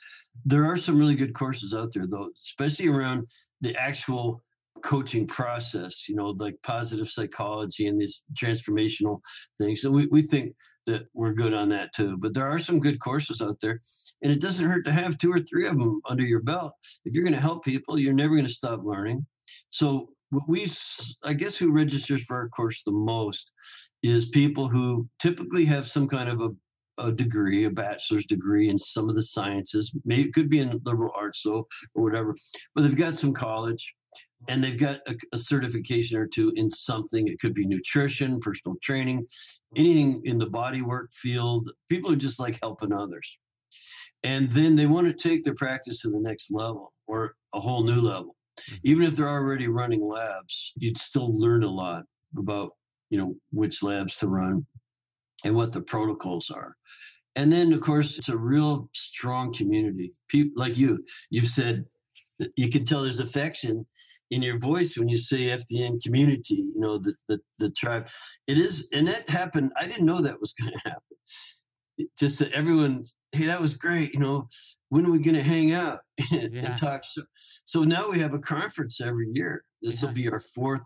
There 0.45 0.65
are 0.65 0.77
some 0.77 0.97
really 0.97 1.15
good 1.15 1.33
courses 1.33 1.73
out 1.73 1.93
there, 1.93 2.07
though, 2.07 2.29
especially 2.41 2.87
around 2.87 3.27
the 3.63 3.75
actual 3.75 4.43
coaching 4.83 5.25
process, 5.25 6.07
you 6.07 6.15
know, 6.15 6.35
like 6.37 6.55
positive 6.63 7.09
psychology 7.09 7.87
and 7.87 7.99
these 7.99 8.23
transformational 8.39 9.19
things. 9.57 9.81
So 9.81 9.89
we, 9.89 10.07
we 10.07 10.21
think 10.21 10.53
that 10.85 11.07
we're 11.13 11.33
good 11.33 11.53
on 11.53 11.69
that 11.69 11.95
too. 11.95 12.17
But 12.17 12.33
there 12.33 12.47
are 12.47 12.59
some 12.59 12.79
good 12.79 12.99
courses 12.99 13.41
out 13.41 13.57
there, 13.61 13.79
and 14.21 14.31
it 14.31 14.41
doesn't 14.41 14.65
hurt 14.65 14.85
to 14.85 14.91
have 14.91 15.17
two 15.17 15.31
or 15.31 15.39
three 15.39 15.65
of 15.65 15.79
them 15.79 16.01
under 16.07 16.23
your 16.23 16.41
belt. 16.41 16.73
If 17.05 17.13
you're 17.13 17.23
going 17.23 17.33
to 17.33 17.39
help 17.39 17.63
people, 17.63 17.97
you're 17.97 18.13
never 18.13 18.35
going 18.35 18.45
to 18.45 18.53
stop 18.53 18.81
learning. 18.83 19.25
So 19.69 20.09
we, 20.47 20.71
I 21.23 21.33
guess, 21.33 21.55
who 21.55 21.71
registers 21.71 22.23
for 22.23 22.35
our 22.35 22.49
course 22.49 22.81
the 22.85 22.91
most 22.91 23.51
is 24.01 24.25
people 24.29 24.67
who 24.67 25.07
typically 25.19 25.65
have 25.65 25.87
some 25.87 26.07
kind 26.07 26.29
of 26.29 26.41
a 26.41 26.49
a 26.97 27.11
degree, 27.11 27.65
a 27.65 27.69
bachelor's 27.69 28.25
degree 28.25 28.69
in 28.69 28.77
some 28.77 29.09
of 29.09 29.15
the 29.15 29.23
sciences. 29.23 29.91
Maybe 30.05 30.23
it 30.23 30.33
could 30.33 30.49
be 30.49 30.59
in 30.59 30.79
liberal 30.85 31.11
arts, 31.15 31.41
so 31.41 31.67
or 31.95 32.03
whatever. 32.03 32.35
But 32.75 32.83
they've 32.83 32.95
got 32.95 33.15
some 33.15 33.33
college, 33.33 33.93
and 34.47 34.63
they've 34.63 34.79
got 34.79 34.99
a, 35.07 35.15
a, 35.33 35.37
certification 35.37 36.17
or 36.17 36.27
two 36.27 36.51
in 36.55 36.69
something. 36.69 37.27
It 37.27 37.39
could 37.39 37.53
be 37.53 37.65
nutrition, 37.65 38.39
personal 38.39 38.77
training, 38.81 39.25
anything 39.75 40.21
in 40.25 40.37
the 40.37 40.49
body 40.49 40.81
work 40.81 41.11
field. 41.13 41.71
People 41.89 42.11
who 42.11 42.15
just 42.15 42.39
like 42.39 42.59
helping 42.61 42.93
others. 42.93 43.37
and 44.23 44.51
then 44.51 44.75
they 44.75 44.85
want 44.85 45.07
to 45.07 45.13
take 45.13 45.43
their 45.43 45.55
practice 45.55 46.01
to 46.01 46.09
the 46.09 46.19
next 46.19 46.51
level 46.51 46.93
or 47.07 47.35
a 47.53 47.59
whole 47.59 47.83
new 47.83 48.01
level. 48.01 48.35
Mm-hmm. 48.59 48.75
Even 48.83 49.03
if 49.03 49.15
they're 49.15 49.29
already 49.29 49.67
running 49.67 50.01
labs, 50.01 50.73
you'd 50.75 50.97
still 50.97 51.37
learn 51.39 51.63
a 51.63 51.69
lot 51.69 52.03
about 52.37 52.71
you 53.09 53.17
know 53.17 53.35
which 53.51 53.83
labs 53.83 54.15
to 54.17 54.27
run 54.27 54.65
and 55.43 55.55
what 55.55 55.71
the 55.71 55.81
protocols 55.81 56.49
are. 56.49 56.75
And 57.35 57.51
then, 57.51 57.73
of 57.73 57.81
course, 57.81 58.17
it's 58.17 58.29
a 58.29 58.37
real 58.37 58.89
strong 58.93 59.53
community. 59.53 60.13
People 60.29 60.53
like 60.55 60.77
you, 60.77 61.03
you've 61.29 61.49
said 61.49 61.85
you 62.55 62.69
can 62.69 62.85
tell 62.85 63.03
there's 63.03 63.19
affection 63.19 63.85
in 64.31 64.41
your 64.41 64.57
voice 64.57 64.97
when 64.97 65.07
you 65.07 65.17
say 65.17 65.47
FDN 65.47 66.01
community, 66.01 66.55
you 66.55 66.79
know, 66.79 66.97
the, 66.97 67.13
the, 67.27 67.39
the 67.59 67.69
tribe. 67.71 68.07
It 68.47 68.57
is, 68.57 68.89
and 68.93 69.07
that 69.07 69.29
happened. 69.29 69.71
I 69.79 69.85
didn't 69.85 70.05
know 70.05 70.21
that 70.21 70.39
was 70.39 70.53
going 70.53 70.73
to 70.83 70.89
happen. 70.89 71.17
It, 71.97 72.09
just 72.17 72.39
that 72.39 72.51
everyone, 72.51 73.05
hey, 73.31 73.45
that 73.45 73.61
was 73.61 73.73
great. 73.73 74.13
You 74.13 74.19
know, 74.19 74.47
when 74.89 75.05
are 75.05 75.11
we 75.11 75.19
going 75.19 75.35
to 75.35 75.43
hang 75.43 75.71
out 75.71 75.99
and, 76.31 76.53
yeah. 76.53 76.65
and 76.65 76.77
talk? 76.77 77.03
So, 77.03 77.21
so 77.65 77.83
now 77.83 78.09
we 78.09 78.19
have 78.19 78.33
a 78.33 78.39
conference 78.39 79.01
every 79.01 79.29
year. 79.33 79.63
This 79.81 80.01
yeah. 80.01 80.07
will 80.07 80.15
be 80.15 80.29
our 80.29 80.39
fourth 80.39 80.83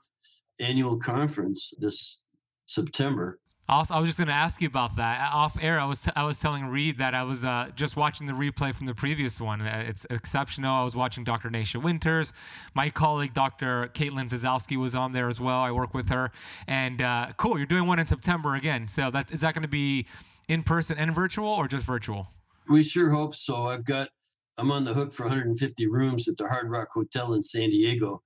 annual 0.59 0.97
conference 0.97 1.73
this 1.79 2.21
September. 2.65 3.39
Also, 3.69 3.93
I 3.93 3.99
was 3.99 4.07
just 4.07 4.17
going 4.17 4.29
to 4.29 4.33
ask 4.33 4.61
you 4.61 4.67
about 4.67 4.95
that. 4.95 5.33
Off 5.33 5.57
air, 5.61 5.77
I 5.77 5.83
was 5.83 6.03
t- 6.03 6.11
I 6.15 6.23
was 6.23 6.39
telling 6.39 6.67
Reed 6.67 6.99
that 6.99 7.13
I 7.13 7.23
was 7.23 7.43
uh, 7.43 7.69
just 7.75 7.97
watching 7.97 8.25
the 8.25 8.31
replay 8.31 8.73
from 8.73 8.85
the 8.85 8.93
previous 8.93 9.41
one. 9.41 9.61
Uh, 9.61 9.83
it's 9.85 10.05
exceptional. 10.09 10.73
I 10.73 10.83
was 10.85 10.95
watching 10.95 11.25
Dr. 11.25 11.49
Nasha 11.49 11.77
Winters. 11.77 12.31
My 12.73 12.89
colleague, 12.89 13.33
Dr. 13.33 13.89
Caitlin 13.93 14.29
Zazowski, 14.29 14.77
was 14.77 14.95
on 14.95 15.11
there 15.11 15.27
as 15.27 15.41
well. 15.41 15.59
I 15.59 15.71
work 15.71 15.93
with 15.93 16.07
her. 16.09 16.31
And 16.65 17.01
uh, 17.01 17.27
cool, 17.35 17.57
you're 17.57 17.67
doing 17.67 17.87
one 17.87 17.99
in 17.99 18.05
September 18.05 18.55
again. 18.55 18.87
So 18.87 19.11
that 19.11 19.31
is 19.31 19.41
that 19.41 19.53
going 19.53 19.63
to 19.63 19.67
be 19.67 20.05
in 20.47 20.63
person 20.63 20.97
and 20.97 21.13
virtual 21.13 21.49
or 21.49 21.67
just 21.67 21.83
virtual? 21.83 22.31
We 22.69 22.83
sure 22.83 23.11
hope 23.11 23.35
so. 23.35 23.67
I've 23.67 23.83
got 23.83 24.09
I'm 24.57 24.71
on 24.71 24.85
the 24.85 24.93
hook 24.93 25.11
for 25.11 25.23
150 25.23 25.87
rooms 25.87 26.29
at 26.29 26.37
the 26.37 26.47
Hard 26.47 26.69
Rock 26.69 26.87
Hotel 26.93 27.33
in 27.33 27.43
San 27.43 27.69
Diego. 27.69 28.21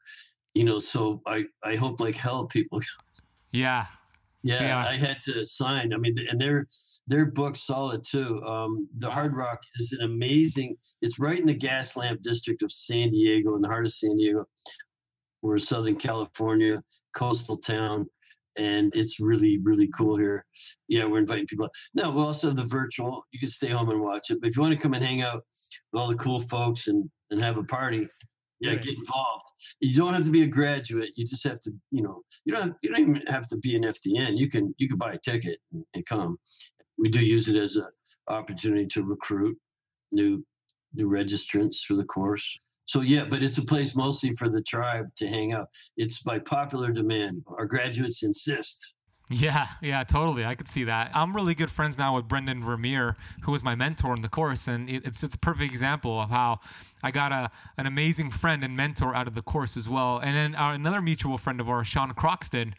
You 0.54 0.66
know, 0.66 0.80
so 0.80 1.22
I 1.26 1.46
I 1.64 1.78
hope 1.78 2.00
like 2.00 2.16
hell 2.16 2.46
people. 2.46 2.80
Yeah, 3.54 3.88
yeah, 4.44 4.64
yeah, 4.64 4.88
I 4.88 4.98
had 4.98 5.22
to 5.26 5.46
sign. 5.46 5.94
I 5.94 5.98
mean, 5.98 6.16
and 6.30 6.40
their 6.40 6.68
their 7.08 7.26
book's 7.26 7.66
solid 7.66 8.04
too. 8.04 8.42
Um, 8.44 8.88
the 8.98 9.10
Hard 9.10 9.36
Rock 9.36 9.60
is 9.80 9.92
an 9.92 10.10
amazing. 10.10 10.78
It's 11.02 11.20
right 11.20 11.40
in 11.40 11.46
the 11.46 11.58
Gaslamp 11.58 12.22
district 12.24 12.64
of 12.64 12.72
San 12.72 13.12
Diego, 13.12 13.56
in 13.56 13.62
the 13.62 13.68
heart 13.68 13.86
of 13.86 13.94
San 13.94 14.18
Diego. 14.18 14.46
We're 15.42 15.58
Southern 15.60 15.96
California, 15.96 16.82
coastal 17.16 17.58
town, 17.58 18.08
and 18.58 18.92
it's 18.96 19.20
really 19.20 19.60
really 19.64 19.90
cool 19.96 20.18
here. 20.18 20.46
Yeah, 20.88 21.06
we're 21.06 21.20
inviting 21.20 21.48
people. 21.48 21.70
No, 21.94 22.10
we 22.10 22.22
also 22.22 22.48
have 22.48 22.56
the 22.56 22.66
virtual. 22.66 23.24
You 23.32 23.40
can 23.40 23.50
stay 23.50 23.70
home 23.70 23.90
and 23.90 24.02
watch 24.02 24.32
it, 24.32 24.40
but 24.42 24.50
if 24.50 24.56
you 24.56 24.62
want 24.64 24.74
to 24.74 24.80
come 24.82 24.96
and 24.96 25.06
hang 25.06 25.22
out 25.22 25.44
with 25.92 26.02
all 26.02 26.08
the 26.08 26.16
cool 26.16 26.40
folks 26.40 26.88
and 26.88 27.08
and 27.30 27.40
have 27.42 27.58
a 27.58 27.64
party, 27.64 28.08
yeah, 28.62 28.76
get 28.76 28.98
involved. 28.98 29.46
You 29.80 29.98
don't 29.98 30.14
have 30.14 30.26
to 30.26 30.32
be 30.32 30.44
a 30.44 30.48
graduate. 30.48 31.10
You 31.16 31.26
just 31.26 31.44
have 31.46 31.60
to, 31.62 31.72
you 31.90 32.04
know, 32.04 32.22
you 32.46 32.54
don't 32.54 32.62
have, 32.62 32.76
you 32.82 32.90
don't 32.90 33.00
even 33.00 33.24
have 33.28 33.48
to 33.50 33.58
be 33.58 33.76
an 33.76 33.84
FDN. 33.84 34.38
You 34.38 34.50
can 34.50 34.74
you 34.78 34.88
can 34.88 34.98
buy 34.98 35.14
a 35.14 35.18
ticket 35.18 35.60
and, 35.74 35.84
and 35.94 36.06
come. 36.06 36.38
We 36.98 37.10
do 37.10 37.20
use 37.20 37.48
it 37.48 37.56
as 37.56 37.76
an 37.76 37.88
opportunity 38.28 38.86
to 38.88 39.04
recruit 39.04 39.58
new 40.12 40.46
new 40.94 41.10
registrants 41.10 41.78
for 41.88 41.96
the 41.96 42.04
course. 42.04 42.58
So 42.86 43.02
yeah, 43.02 43.26
but 43.26 43.42
it's 43.42 43.58
a 43.58 43.66
place 43.66 43.96
mostly 43.96 44.36
for 44.36 44.50
the 44.50 44.62
tribe 44.62 45.08
to 45.18 45.28
hang 45.28 45.54
out. 45.54 45.70
It's 45.98 46.22
by 46.22 46.40
popular 46.40 46.92
demand. 46.92 47.44
Our 47.48 47.66
graduates 47.66 48.24
insist. 48.24 48.94
Yeah, 49.32 49.68
yeah, 49.82 50.04
totally. 50.04 50.46
I 50.46 50.56
could 50.56 50.68
see 50.68 50.84
that. 50.86 51.12
I'm 51.14 51.34
really 51.34 51.56
good 51.56 51.72
friends 51.72 51.98
now 51.98 52.16
with 52.16 52.28
Brendan 52.28 52.62
Vermeer, 52.64 53.16
who 53.44 53.52
was 53.52 53.64
my 53.64 53.76
mentor 53.76 54.14
in 54.14 54.22
the 54.22 54.30
course, 54.30 54.68
and 54.68 54.90
it's 54.90 55.24
it's 55.24 55.36
a 55.36 55.38
perfect 55.38 55.72
example 55.72 56.20
of 56.20 56.30
how 56.30 56.60
I 57.02 57.12
got 57.12 57.32
a 57.32 57.50
an 57.78 57.86
amazing 57.86 58.30
friend 58.30 58.64
and 58.64 58.76
mentor 58.76 59.16
out 59.16 59.28
of 59.28 59.36
the 59.36 59.42
course 59.42 59.78
as 59.78 59.88
well. 59.88 60.18
And 60.18 60.36
then 60.36 60.56
our, 60.56 60.74
another 60.74 61.02
mutual 61.02 61.38
friend 61.38 61.62
of 61.62 61.70
ours, 61.70 61.88
Sean 61.88 62.12
Croxton, 62.14 62.76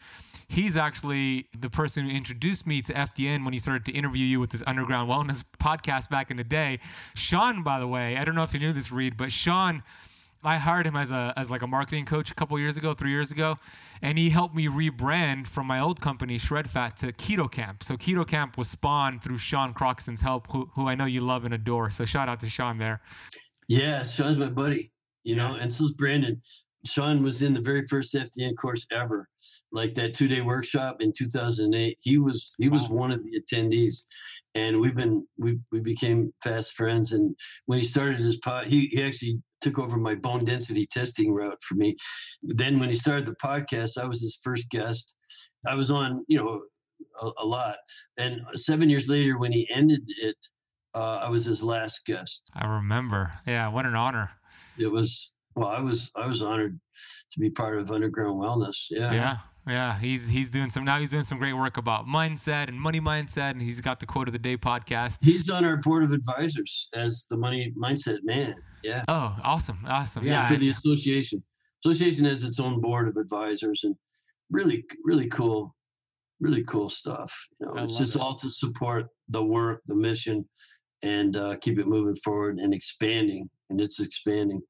he's 0.47 0.77
actually 0.77 1.47
the 1.57 1.69
person 1.69 2.07
who 2.07 2.15
introduced 2.15 2.67
me 2.67 2.81
to 2.83 2.93
FDN 2.93 3.43
when 3.43 3.53
he 3.53 3.59
started 3.59 3.85
to 3.85 3.91
interview 3.91 4.25
you 4.25 4.39
with 4.39 4.51
his 4.51 4.63
underground 4.67 5.09
wellness 5.09 5.43
podcast 5.59 6.09
back 6.09 6.29
in 6.29 6.37
the 6.37 6.43
day. 6.43 6.79
Sean, 7.15 7.63
by 7.63 7.79
the 7.79 7.87
way, 7.87 8.15
I 8.17 8.23
don't 8.23 8.35
know 8.35 8.43
if 8.43 8.53
you 8.53 8.59
knew 8.59 8.73
this, 8.73 8.91
Reed, 8.91 9.17
but 9.17 9.31
Sean 9.31 9.81
I 10.45 10.57
hired 10.57 10.85
him 10.85 10.95
as 10.95 11.11
a 11.11 11.33
as 11.35 11.49
like 11.49 11.61
a 11.61 11.67
marketing 11.67 12.05
coach 12.05 12.31
a 12.31 12.35
couple 12.35 12.57
years 12.59 12.77
ago, 12.77 12.93
three 12.93 13.11
years 13.11 13.31
ago, 13.31 13.55
and 14.01 14.17
he 14.17 14.29
helped 14.29 14.55
me 14.55 14.67
rebrand 14.67 15.47
from 15.47 15.67
my 15.67 15.79
old 15.79 16.01
company 16.01 16.37
Shred 16.37 16.69
Fat 16.69 16.97
to 16.97 17.11
Keto 17.11 17.51
Kamp. 17.51 17.83
So 17.83 17.95
Keto 17.95 18.27
Kamp 18.27 18.57
was 18.57 18.69
spawned 18.69 19.23
through 19.23 19.37
Sean 19.37 19.73
Croxton's 19.73 20.21
help, 20.21 20.51
who, 20.51 20.69
who 20.75 20.87
I 20.87 20.95
know 20.95 21.05
you 21.05 21.21
love 21.21 21.45
and 21.45 21.53
adore. 21.53 21.89
So 21.89 22.05
shout 22.05 22.29
out 22.29 22.39
to 22.41 22.49
Sean 22.49 22.77
there. 22.77 23.01
Yeah, 23.67 24.03
Sean's 24.03 24.37
my 24.37 24.49
buddy, 24.49 24.91
you 25.23 25.35
know, 25.35 25.55
and 25.55 25.73
so's 25.73 25.91
Brandon. 25.91 26.41
Sean 26.85 27.23
was 27.23 27.41
in 27.41 27.53
the 27.53 27.61
very 27.61 27.87
first 27.87 28.13
FDN 28.13 28.57
course 28.57 28.85
ever, 28.91 29.29
like 29.71 29.95
that 29.95 30.13
two 30.13 30.27
day 30.27 30.41
workshop 30.41 31.01
in 31.01 31.13
2008. 31.13 31.97
He 32.01 32.17
was 32.17 32.53
he 32.57 32.69
was 32.69 32.83
wow. 32.83 32.97
one 32.97 33.11
of 33.11 33.23
the 33.23 33.39
attendees, 33.39 34.03
and 34.55 34.79
we've 34.79 34.95
been 34.95 35.25
we 35.37 35.59
we 35.71 35.79
became 35.79 36.33
fast 36.43 36.73
friends. 36.73 37.13
And 37.13 37.35
when 37.67 37.79
he 37.79 37.85
started 37.85 38.19
his 38.19 38.37
pod, 38.37 38.65
he 38.65 38.87
he 38.87 39.03
actually 39.03 39.41
took 39.63 39.79
over 39.79 39.97
my 39.97 40.13
bone 40.13 40.45
density 40.45 40.85
testing 40.85 41.33
route 41.33 41.57
for 41.67 41.75
me. 41.75 41.95
Then 42.43 42.79
when 42.79 42.89
he 42.89 42.95
started 42.95 43.25
the 43.25 43.35
podcast, 43.35 43.97
I 43.97 44.05
was 44.05 44.21
his 44.21 44.37
first 44.43 44.69
guest. 44.69 45.15
I 45.65 45.75
was 45.75 45.89
on, 45.89 46.23
you 46.27 46.37
know, 46.37 46.61
a, 47.21 47.31
a 47.41 47.45
lot. 47.45 47.77
And 48.17 48.41
seven 48.53 48.89
years 48.89 49.07
later, 49.07 49.37
when 49.37 49.51
he 49.51 49.67
ended 49.73 50.01
it, 50.21 50.35
uh, 50.93 51.21
I 51.23 51.29
was 51.29 51.45
his 51.45 51.63
last 51.63 52.01
guest. 52.05 52.43
I 52.53 52.67
remember. 52.67 53.31
Yeah, 53.47 53.69
what 53.69 53.85
an 53.85 53.95
honor. 53.95 54.31
It 54.77 54.91
was. 54.91 55.31
Well, 55.55 55.69
I 55.69 55.79
was 55.79 56.09
I 56.15 56.25
was 56.25 56.41
honored 56.41 56.79
to 57.31 57.39
be 57.39 57.49
part 57.49 57.77
of 57.77 57.91
Underground 57.91 58.41
Wellness. 58.41 58.87
Yeah. 58.89 59.13
Yeah. 59.13 59.37
Yeah, 59.65 59.97
he's 59.97 60.27
he's 60.27 60.49
doing 60.49 60.69
some 60.69 60.83
now. 60.83 60.99
He's 60.99 61.11
doing 61.11 61.23
some 61.23 61.37
great 61.37 61.53
work 61.53 61.77
about 61.77 62.05
mindset 62.05 62.67
and 62.67 62.77
money 62.77 62.99
mindset, 62.99 63.51
and 63.51 63.61
he's 63.61 63.79
got 63.79 64.01
the 64.01 64.05
quote 64.05 64.27
of 64.27 64.33
the 64.33 64.39
day 64.39 64.57
podcast. 64.57 65.19
He's 65.21 65.49
on 65.49 65.63
our 65.63 65.77
board 65.77 66.03
of 66.03 66.11
advisors 66.11 66.89
as 66.93 67.25
the 67.29 67.37
money 67.37 67.73
mindset 67.81 68.19
man. 68.23 68.55
Yeah. 68.83 69.03
Oh, 69.07 69.35
awesome, 69.43 69.79
awesome. 69.87 70.25
Yeah, 70.25 70.31
yeah 70.33 70.49
for 70.49 70.57
the 70.57 70.69
association. 70.69 71.43
Association 71.83 72.25
has 72.25 72.43
its 72.43 72.59
own 72.59 72.81
board 72.81 73.07
of 73.07 73.17
advisors, 73.17 73.81
and 73.83 73.95
really, 74.51 74.85
really 75.03 75.27
cool, 75.27 75.75
really 76.39 76.63
cool 76.63 76.89
stuff. 76.89 77.33
You 77.59 77.67
know, 77.67 77.83
it's 77.83 77.97
just 77.97 78.15
it. 78.15 78.21
all 78.21 78.35
to 78.35 78.49
support 78.49 79.07
the 79.29 79.43
work, 79.43 79.81
the 79.87 79.95
mission, 79.95 80.47
and 81.01 81.35
uh, 81.35 81.57
keep 81.57 81.79
it 81.79 81.87
moving 81.87 82.15
forward 82.17 82.59
and 82.59 82.73
expanding. 82.73 83.49
And 83.69 83.81
it's 83.81 83.99
expanding. 83.99 84.61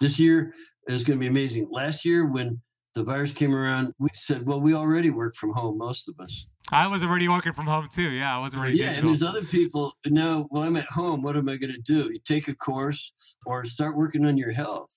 This 0.00 0.18
year 0.18 0.54
is 0.88 1.04
going 1.04 1.18
to 1.18 1.20
be 1.20 1.28
amazing. 1.28 1.68
Last 1.70 2.04
year, 2.04 2.26
when 2.26 2.60
the 2.94 3.02
virus 3.02 3.32
came 3.32 3.54
around, 3.54 3.92
we 3.98 4.08
said, 4.14 4.46
well, 4.46 4.60
we 4.60 4.74
already 4.74 5.10
work 5.10 5.34
from 5.36 5.52
home, 5.52 5.78
most 5.78 6.08
of 6.08 6.14
us. 6.20 6.46
I 6.72 6.86
was 6.86 7.02
already 7.02 7.28
working 7.28 7.52
from 7.52 7.66
home 7.66 7.88
too. 7.88 8.10
Yeah, 8.10 8.36
I 8.36 8.38
was 8.38 8.54
already. 8.54 8.78
Yeah, 8.78 8.90
digital. 8.90 9.10
and 9.10 9.20
there's 9.20 9.28
other 9.28 9.44
people 9.46 9.92
now. 10.06 10.46
Well, 10.50 10.62
I'm 10.62 10.76
at 10.76 10.86
home. 10.86 11.22
What 11.22 11.36
am 11.36 11.48
I 11.48 11.56
going 11.56 11.72
to 11.72 11.80
do? 11.80 12.12
You 12.12 12.18
take 12.24 12.48
a 12.48 12.54
course 12.54 13.12
or 13.46 13.64
start 13.64 13.96
working 13.96 14.24
on 14.24 14.36
your 14.36 14.52
health. 14.52 14.90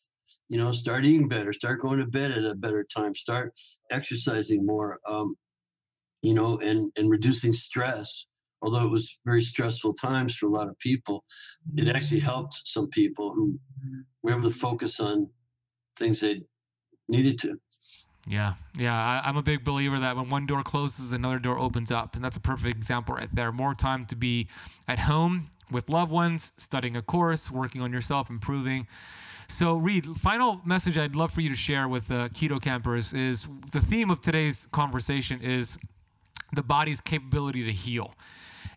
You 0.49 0.57
know, 0.57 0.71
start 0.71 1.05
eating 1.05 1.27
better. 1.27 1.53
Start 1.53 1.81
going 1.81 1.99
to 1.99 2.05
bed 2.05 2.31
at 2.31 2.45
a 2.45 2.55
better 2.55 2.85
time. 2.95 3.15
Start 3.15 3.53
exercising 3.89 4.65
more. 4.65 4.99
Um, 5.07 5.35
you 6.21 6.33
know, 6.33 6.59
and 6.59 6.91
and 6.95 7.09
reducing 7.09 7.53
stress. 7.53 8.25
Although 8.61 8.85
it 8.85 8.91
was 8.91 9.19
very 9.25 9.43
stressful 9.43 9.93
times 9.95 10.35
for 10.35 10.45
a 10.45 10.51
lot 10.51 10.69
of 10.69 10.79
people, 10.79 11.25
it 11.75 11.93
actually 11.93 12.21
helped 12.21 12.61
some 12.63 12.87
people 12.89 13.33
who 13.33 13.59
were 14.21 14.31
able 14.31 14.49
to 14.49 14.55
focus 14.55 15.01
on 15.01 15.29
things 15.97 16.21
they 16.21 16.43
needed 17.09 17.39
to. 17.39 17.59
Yeah, 18.27 18.53
yeah. 18.77 19.21
I, 19.25 19.29
am 19.29 19.35
a 19.35 19.41
big 19.41 19.63
believer 19.63 19.99
that 19.99 20.15
when 20.15 20.29
one 20.29 20.45
door 20.45 20.63
closes, 20.63 21.11
another 21.11 21.39
door 21.39 21.59
opens 21.59 21.91
up. 21.91 22.15
And 22.15 22.23
that's 22.23 22.37
a 22.37 22.41
perfect 22.41 22.75
example 22.75 23.15
right 23.15 23.27
there. 23.33 23.51
More 23.51 23.73
time 23.73 24.05
to 24.07 24.15
be 24.15 24.47
at 24.87 24.99
home 24.99 25.49
with 25.71 25.89
loved 25.89 26.11
ones, 26.11 26.53
studying 26.57 26.95
a 26.95 27.01
course, 27.01 27.51
working 27.51 27.81
on 27.81 27.91
yourself, 27.91 28.29
improving. 28.29 28.87
So, 29.49 29.75
Reed, 29.75 30.05
final 30.05 30.61
message 30.65 30.97
I'd 30.97 31.15
love 31.15 31.33
for 31.33 31.41
you 31.41 31.49
to 31.49 31.55
share 31.55 31.87
with 31.87 32.07
the 32.07 32.29
keto 32.33 32.61
kampers 32.61 33.13
is 33.13 33.47
the 33.71 33.81
theme 33.81 34.09
of 34.09 34.21
today's 34.21 34.67
conversation 34.71 35.41
is 35.41 35.77
the 36.53 36.63
body's 36.63 37.01
capability 37.01 37.63
to 37.65 37.71
heal. 37.71 38.13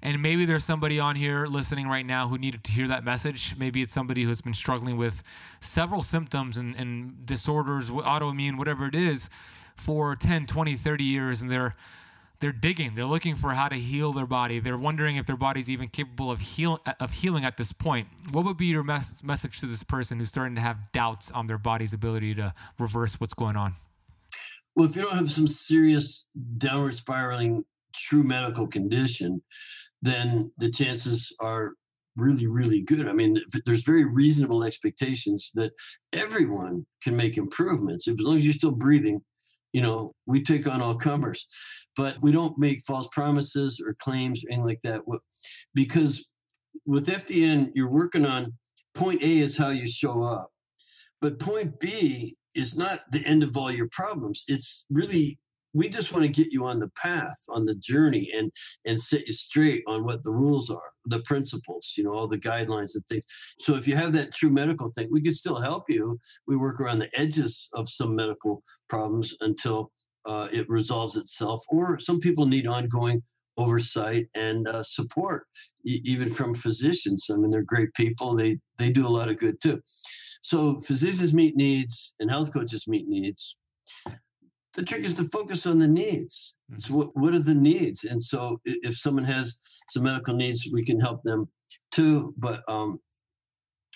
And 0.03 0.21
maybe 0.23 0.45
there's 0.45 0.65
somebody 0.65 1.01
on 1.01 1.17
here 1.17 1.47
listening 1.47 1.89
right 1.89 2.07
now 2.07 2.29
who 2.29 2.39
needed 2.39 2.65
to 2.65 2.73
hear 2.73 2.89
that 2.89 3.05
message. 3.05 3.55
Maybe 3.59 3.83
it's 3.83 3.93
somebody 3.93 4.25
who's 4.25 4.41
been 4.41 4.55
struggling 4.55 4.97
with 4.97 5.23
several 5.61 6.03
symptoms 6.03 6.57
and, 6.57 6.77
and 6.77 7.25
disorders, 7.27 7.91
autoimmune, 7.91 8.59
whatever 8.59 8.87
it 8.87 8.95
is, 8.95 9.29
for 9.77 10.17
10, 10.17 10.47
20, 10.47 10.75
30 10.75 11.05
years, 11.05 11.41
and 11.41 11.51
they're 11.51 11.75
they're 12.41 12.53
digging. 12.53 12.95
They're 12.95 13.07
looking 13.07 13.35
for 13.35 13.53
how 13.53 13.69
to 13.69 13.77
heal 13.77 14.13
their 14.13 14.27
body. 14.27 14.59
They're 14.59 14.77
wondering 14.77 15.17
if 15.17 15.27
their 15.27 15.37
body's 15.37 15.71
even 15.71 15.89
capable 15.89 16.31
of 16.31 16.41
heal 16.41 16.81
of 17.01 17.13
healing 17.13 17.45
at 17.45 17.57
this 17.57 17.73
point. 17.73 18.09
What 18.31 18.45
would 18.45 18.57
be 18.57 18.67
your 18.67 18.83
mes- 18.83 19.25
message 19.25 19.61
to 19.61 19.67
this 19.67 19.83
person 19.83 20.19
who's 20.19 20.29
starting 20.29 20.55
to 20.57 20.61
have 20.61 20.77
doubts 20.93 21.31
on 21.31 21.47
their 21.47 21.59
body's 21.59 21.95
ability 21.95 22.35
to 22.35 22.53
reverse 22.79 23.21
what's 23.21 23.35
going 23.35 23.57
on? 23.57 23.75
Well, 24.75 24.87
if 24.87 24.95
you 24.95 25.03
don't 25.03 25.17
have 25.17 25.31
some 25.31 25.47
serious 25.47 26.27
downward 26.59 26.95
spiraling 26.95 27.65
true 27.95 28.23
medical 28.23 28.67
condition, 28.67 29.41
then 30.07 30.53
the 30.59 30.71
chances 30.71 31.33
are 31.41 31.73
really, 32.17 32.47
really 32.47 32.81
good. 32.83 33.09
I 33.09 33.13
mean, 33.13 33.41
there's 33.67 33.83
very 33.83 34.05
reasonable 34.05 34.65
expectations 34.65 35.51
that 35.55 35.73
everyone 36.13 36.87
can 37.03 37.15
make 37.15 37.37
improvements. 37.37 38.09
As 38.09 38.17
long 38.19 38.39
as 38.39 38.45
you're 38.45 38.55
still 38.55 38.71
breathing, 38.71 39.21
you 39.73 39.83
know, 39.83 40.15
we 40.27 40.43
take 40.43 40.67
on 40.67 40.81
all 40.81 40.95
comers, 40.95 41.47
but 41.97 42.17
we 42.23 42.33
don't 42.33 42.57
make 42.59 42.81
false 42.87 43.09
promises 43.13 43.81
or 43.85 43.95
claims 43.99 44.43
or 44.43 44.49
anything 44.49 44.65
like 44.65 44.81
that. 44.85 45.03
Because 45.75 46.27
with 46.87 47.09
FDN, 47.09 47.73
you're 47.75 47.91
working 47.91 48.25
on 48.25 48.55
point 48.95 49.23
A 49.23 49.39
is 49.39 49.57
how 49.57 49.69
you 49.69 49.87
show 49.87 50.23
up, 50.23 50.51
but 51.21 51.39
point 51.39 51.79
B 51.79 52.37
is 52.55 52.75
not 52.75 53.01
the 53.13 53.25
end 53.27 53.43
of 53.43 53.57
all 53.57 53.71
your 53.71 53.89
problems. 53.93 54.45
It's 54.49 54.87
really 54.89 55.39
we 55.77 55.91
just 55.91 56.13
want 56.13 56.25
to 56.25 56.29
get 56.43 56.53
you 56.53 56.65
on 56.65 56.81
the 56.81 56.89
path 56.91 57.37
on 57.51 57.67
the 57.67 57.75
journey 57.77 58.31
and 58.35 58.51
and 58.87 59.01
set 59.01 59.27
you 59.27 59.35
straight 59.35 59.85
on 59.87 60.05
what 60.05 60.25
the 60.25 60.33
rules 60.33 60.71
are 60.71 60.91
the 61.05 61.21
principles 61.21 61.93
you 61.97 62.03
know 62.03 62.13
all 62.13 62.27
the 62.27 62.39
guidelines 62.39 62.95
and 62.95 63.07
things. 63.09 63.25
So 63.61 63.75
if 63.75 63.87
you 63.87 63.95
have 63.95 64.13
that 64.15 64.33
true 64.33 64.51
medical 64.51 64.91
thing 64.91 65.09
we 65.11 65.23
can 65.23 65.35
still 65.35 65.61
help 65.61 65.85
you. 65.89 66.19
We 66.47 66.57
work 66.57 66.81
around 66.81 67.01
the 67.01 67.19
edges 67.19 67.69
of 67.75 67.89
some 67.89 68.15
medical 68.17 68.63
problems 68.89 69.35
until 69.41 69.91
uh, 70.25 70.49
it 70.51 70.69
resolves 70.69 71.17
itself 71.17 71.63
or 71.69 72.01
some 72.01 72.19
people 72.21 72.47
need 72.47 72.67
ongoing 72.67 73.23
oversight 73.59 74.27
and 74.35 74.69
uh, 74.69 74.83
support 74.83 75.47
e- 75.85 76.01
even 76.05 76.29
from 76.29 76.55
physicians. 76.55 77.27
I 77.31 77.37
mean 77.37 77.51
they're 77.51 77.63
great 77.63 77.93
people. 77.95 78.35
They 78.35 78.59
they 78.79 78.91
do 78.91 79.07
a 79.07 79.17
lot 79.19 79.29
of 79.29 79.39
good 79.39 79.61
too. 79.61 79.81
So 80.43 80.81
physicians 80.81 81.35
meet 81.35 81.57
needs 81.57 82.15
and 82.21 82.31
health 82.31 82.53
coaches 82.53 82.85
meet 82.87 83.07
needs 83.09 83.57
the 84.77 84.83
trick 84.83 85.05
is 85.05 85.15
to 85.15 85.25
focus 85.25 85.67
on 85.67 85.79
the 85.79 85.89
needs. 85.89 86.55
Mm-hmm. 86.71 86.79
So 86.79 86.95
what, 86.95 87.09
what 87.15 87.35
are 87.35 87.41
the 87.41 87.55
needs? 87.55 88.05
And 88.05 88.23
so 88.23 88.61
if 88.65 88.97
someone 88.97 89.25
has 89.25 89.59
some 89.89 90.05
medical 90.05 90.35
needs, 90.35 90.69
we 90.73 90.85
can 90.85 91.01
help 91.01 91.23
them 91.25 91.49
too. 91.93 92.35
But 92.37 92.63
um, 92.69 92.99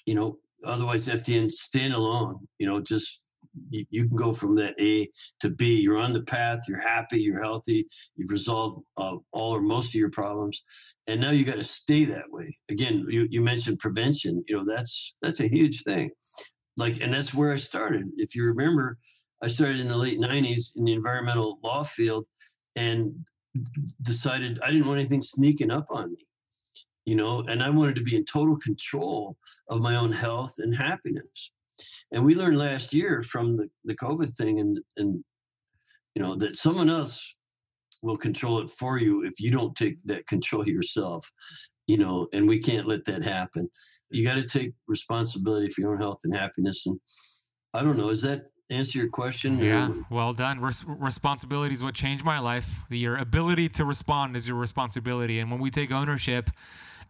you 0.07 0.14
know, 0.14 0.39
otherwise 0.66 1.07
FDN 1.07 1.51
stand 1.51 1.95
alone. 1.95 2.39
you 2.59 2.66
know, 2.66 2.81
just 2.81 3.20
you, 3.70 3.85
you, 3.91 4.07
can 4.07 4.16
go 4.16 4.33
from 4.33 4.55
that 4.57 4.74
A 4.81 5.09
to 5.41 5.51
B. 5.51 5.81
You're 5.81 5.99
on 5.99 6.12
the 6.12 6.22
path. 6.22 6.61
You're 6.68 6.81
happy. 6.81 7.20
You're 7.20 7.43
healthy. 7.43 7.87
You've 8.16 8.31
resolved 8.31 8.83
uh, 8.97 9.16
all 9.33 9.57
or 9.57 9.61
most 9.61 9.89
of 9.89 9.95
your 9.95 10.11
problems, 10.11 10.62
and 11.09 11.20
now 11.20 11.31
you 11.31 11.45
got 11.45 11.57
to 11.57 11.64
stay 11.64 12.05
that 12.07 12.31
way. 12.31 12.57
Again, 12.70 13.07
you, 13.09 13.26
you 13.31 13.41
mentioned 13.41 13.81
prevention. 13.81 14.45
You 14.47 14.59
know 14.59 14.64
that's 14.66 15.14
that's 15.20 15.41
a 15.41 15.49
huge 15.49 15.83
thing. 15.83 16.11
Like, 16.76 17.01
and 17.01 17.12
that's 17.12 17.35
where 17.35 17.53
I 17.53 17.57
started. 17.57 18.05
If 18.16 18.35
you 18.35 18.45
remember, 18.45 18.99
I 19.43 19.49
started 19.49 19.80
in 19.80 19.88
the 19.88 19.97
late 19.97 20.20
90s 20.20 20.76
in 20.76 20.84
the 20.84 20.93
environmental 20.93 21.59
law 21.62 21.84
field 21.84 22.26
and 22.76 23.14
decided 24.03 24.61
I 24.62 24.70
didn't 24.70 24.86
want 24.86 25.01
anything 25.01 25.22
sneaking 25.22 25.70
up 25.70 25.86
on 25.91 26.12
me, 26.12 26.26
you 27.05 27.16
know, 27.16 27.43
and 27.49 27.62
I 27.62 27.70
wanted 27.70 27.97
to 27.97 28.03
be 28.03 28.16
in 28.16 28.24
total 28.24 28.57
control 28.57 29.36
of 29.68 29.80
my 29.80 29.97
own 29.97 30.12
health 30.12 30.55
and 30.59 30.74
happiness. 30.74 31.51
And 32.12 32.24
we 32.24 32.34
learned 32.34 32.59
last 32.59 32.93
year 32.93 33.22
from 33.22 33.57
the, 33.57 33.68
the 33.84 33.97
COVID 33.97 34.34
thing 34.36 34.61
and, 34.61 34.78
and, 34.97 35.24
you 36.14 36.22
know, 36.22 36.34
that 36.36 36.57
someone 36.57 36.91
else 36.91 37.34
will 38.03 38.16
control 38.16 38.61
it 38.61 38.70
for 38.70 38.99
you 38.99 39.24
if 39.24 39.38
you 39.38 39.51
don't 39.51 39.76
take 39.76 40.03
that 40.05 40.26
control 40.26 40.66
yourself, 40.66 41.30
you 41.86 41.99
know, 41.99 42.28
and 42.32 42.49
we 42.49 42.59
can't 42.59 42.86
let 42.86 43.05
that 43.05 43.22
happen. 43.22 43.68
You 44.11 44.24
got 44.24 44.34
to 44.34 44.47
take 44.47 44.72
responsibility 44.86 45.68
for 45.68 45.82
your 45.82 45.93
own 45.93 46.01
health 46.01 46.20
and 46.24 46.34
happiness. 46.34 46.84
And 46.86 46.99
I 47.74 47.82
don't 47.82 47.97
know, 47.97 48.09
is 48.09 48.22
that 48.22 48.45
answer 48.71 48.99
your 48.99 49.09
question? 49.09 49.59
Yeah, 49.59 49.93
well 50.11 50.33
done. 50.33 50.61
Res- 50.61 50.85
responsibility 50.87 51.75
is 51.75 51.83
what 51.83 51.95
changed 51.95 52.25
my 52.25 52.39
life. 52.39 52.85
Your 52.89 53.16
ability 53.16 53.68
to 53.71 53.85
respond 53.85 54.37
is 54.37 54.49
your 54.49 54.57
responsibility. 54.57 55.39
And 55.39 55.51
when 55.51 55.61
we 55.61 55.71
take 55.71 55.93
ownership, 55.93 56.51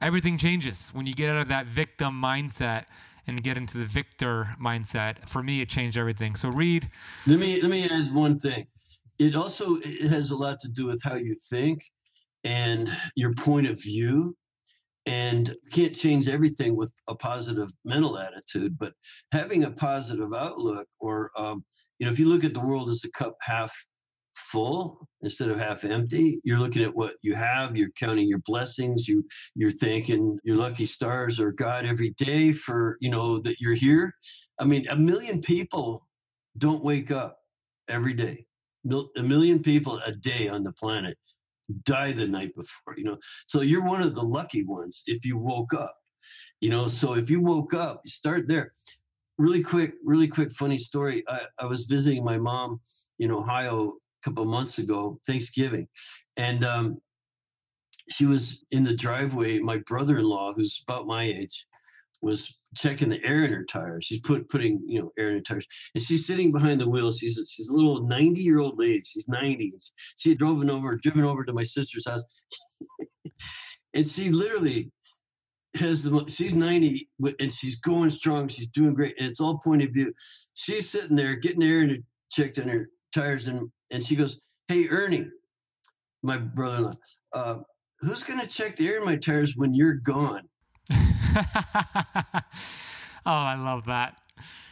everything 0.01 0.39
changes. 0.39 0.91
When 0.93 1.07
you 1.07 1.15
get 1.15 1.31
out 1.31 1.43
of 1.43 1.49
that 1.49 1.67
victim 1.67 2.21
mindset 2.21 2.87
and 3.27 3.43
get 3.43 3.57
into 3.57 3.79
the 3.79 3.85
victor 3.85 4.57
mindset, 4.61 5.29
for 5.29 5.43
me, 5.43 5.61
it 5.61 5.69
changed 5.69 5.97
everything. 5.97 6.35
So, 6.35 6.49
Reed. 6.49 6.89
Let 7.27 7.39
me, 7.39 7.61
let 7.61 7.71
me 7.71 7.89
add 7.89 8.13
one 8.15 8.39
thing. 8.39 8.67
It 9.19 9.37
also 9.37 9.77
it 9.83 10.11
has 10.11 10.31
a 10.31 10.37
lot 10.37 10.61
to 10.61 10.69
do 10.69 10.87
with 10.87 11.03
how 11.03 11.15
you 11.15 11.37
think 11.51 11.85
and 12.43 12.91
your 13.17 13.35
point 13.35 13.67
of 13.67 13.81
view 13.81 14.35
and 15.07 15.55
can't 15.73 15.95
change 15.95 16.29
everything 16.29 16.77
with 16.77 16.93
a 17.09 17.15
positive 17.15 17.71
mental 17.85 18.19
attitude 18.19 18.77
but 18.79 18.93
having 19.33 19.65
a 19.65 19.71
positive 19.71 20.33
outlook 20.35 20.87
or 21.01 21.31
um, 21.37 21.65
you 21.99 22.07
know 22.07 22.13
if 22.13 22.19
you 22.19 22.29
look 22.29 22.45
at 22.45 22.55
the 22.55 22.61
world 22.61 22.91
as 22.91 23.05
a 23.05 23.11
cup 23.13 23.37
half 23.41 23.73
full 24.35 25.07
instead 25.23 25.49
of 25.49 25.59
half 25.59 25.85
empty 25.85 26.41
you're 26.45 26.59
looking 26.59 26.83
at 26.83 26.95
what 26.95 27.15
you 27.23 27.35
have 27.35 27.77
you're 27.77 27.91
counting 27.99 28.29
your 28.29 28.41
blessings 28.47 29.07
you 29.07 29.25
you're 29.55 29.71
thanking 29.71 30.39
your 30.45 30.57
lucky 30.57 30.87
stars 30.87 31.39
or 31.39 31.53
god 31.53 31.85
every 31.85 32.11
day 32.11 32.53
for 32.53 32.97
you 33.01 33.11
know 33.11 33.39
that 33.39 33.61
you're 33.61 33.75
here. 33.75 34.13
I 34.59 34.65
mean 34.65 34.87
a 34.89 34.97
million 34.97 35.41
people 35.41 36.07
don't 36.59 36.85
wake 36.85 37.11
up 37.11 37.39
every 37.89 38.15
day. 38.15 38.47
A 39.17 39.23
million 39.23 39.63
people 39.63 40.01
a 40.07 40.13
day 40.13 40.49
on 40.49 40.65
the 40.65 40.73
planet 40.73 41.17
die 41.85 42.13
the 42.13 42.27
night 42.27 42.55
before, 42.55 42.95
you 42.97 43.05
know. 43.05 43.19
So 43.47 43.61
you're 43.63 43.85
one 43.85 44.03
of 44.03 44.15
the 44.15 44.23
lucky 44.23 44.65
ones 44.65 45.03
if 45.07 45.25
you 45.25 45.39
woke 45.39 45.75
up, 45.75 45.95
you 46.61 46.71
know. 46.71 46.89
So 46.89 47.15
if 47.15 47.31
you 47.31 47.41
woke 47.41 47.75
up, 47.75 48.03
you 48.05 48.11
start 48.11 48.49
there. 48.49 48.73
Really 49.39 49.63
quick, 49.63 49.95
really 50.05 50.29
quick, 50.29 50.53
funny 50.53 50.79
story. 50.79 51.25
I, 51.29 51.41
I 51.59 51.65
was 51.67 51.85
visiting 51.85 52.25
my 52.25 52.37
mom 52.37 52.81
in 53.19 53.31
Ohio 53.31 53.89
a 53.89 54.23
couple 54.23 54.45
months 54.45 54.79
ago, 54.79 55.19
Thanksgiving, 55.27 55.89
and 56.37 56.65
um, 56.65 56.99
she 58.11 58.27
was 58.27 58.65
in 58.71 58.85
the 58.85 58.95
driveway. 58.95 59.61
My 59.61 59.79
brother-in-law, 59.79 60.55
who's 60.55 60.83
about 60.87 61.07
my 61.07 61.23
age, 61.23 61.67
was 62.21 62.60
checking 62.75 63.09
the 63.09 63.25
air 63.25 63.45
in 63.45 63.53
her 63.53 63.65
tires. 63.65 64.07
She's 64.07 64.21
put 64.21 64.49
putting 64.49 64.81
you 64.87 65.01
know 65.01 65.13
air 65.19 65.29
in 65.29 65.37
her 65.37 65.43
tires, 65.43 65.67
and 65.95 66.03
she's 66.03 66.27
sitting 66.27 66.53
behind 66.53 66.81
the 66.81 66.89
wheel. 66.89 67.13
She's 67.13 67.39
a, 67.39 67.47
she's 67.47 67.69
a 67.69 67.75
little 67.75 68.07
ninety 68.07 68.41
year 68.41 68.61
old 68.61 68.79
lady. 68.79 69.03
She's 69.05 69.27
ninety. 69.29 69.73
She 70.17 70.31
had 70.31 70.39
driven 70.39 70.71
over 70.71 70.97
driven 70.97 71.25
over 71.25 71.45
to 71.45 71.53
my 71.53 71.65
sister's 71.65 72.09
house, 72.09 72.23
and 73.95 74.07
she 74.07 74.31
literally 74.31 74.91
has 75.77 76.03
the 76.03 76.25
she's 76.27 76.55
90 76.55 77.09
and 77.39 77.53
she's 77.53 77.77
going 77.77 78.11
strong 78.11 78.49
she's 78.49 78.67
doing 78.69 78.93
great 78.93 79.15
and 79.21 79.29
it's 79.29 79.41
all 79.41 79.59
point 79.59 79.83
of 79.83 79.91
view 79.91 80.13
she's 80.55 80.91
sitting 80.91 81.15
there 81.15 81.37
getting 81.37 81.63
air 81.63 81.83
and 81.83 82.03
checked 82.31 82.59
in 82.59 82.69
her 82.69 82.89
tires 83.15 83.47
and 83.47 83.71
and 83.93 84.05
she 84.05 84.17
goes 84.17 84.41
hey 84.67 84.89
ernie 84.89 85.29
my 86.23 86.37
brother-in-law 86.37 86.95
uh, 87.35 87.55
who's 88.01 88.25
going 88.25 88.41
to 88.41 88.49
check 88.49 88.75
the 88.77 88.89
air 88.89 88.99
in 88.99 89.05
my 89.05 89.15
tires 89.15 89.55
when 89.57 89.73
you're 89.73 89.95
gone 89.95 90.43
oh, 92.35 92.41
I 93.25 93.55
love 93.57 93.85
that. 93.87 94.21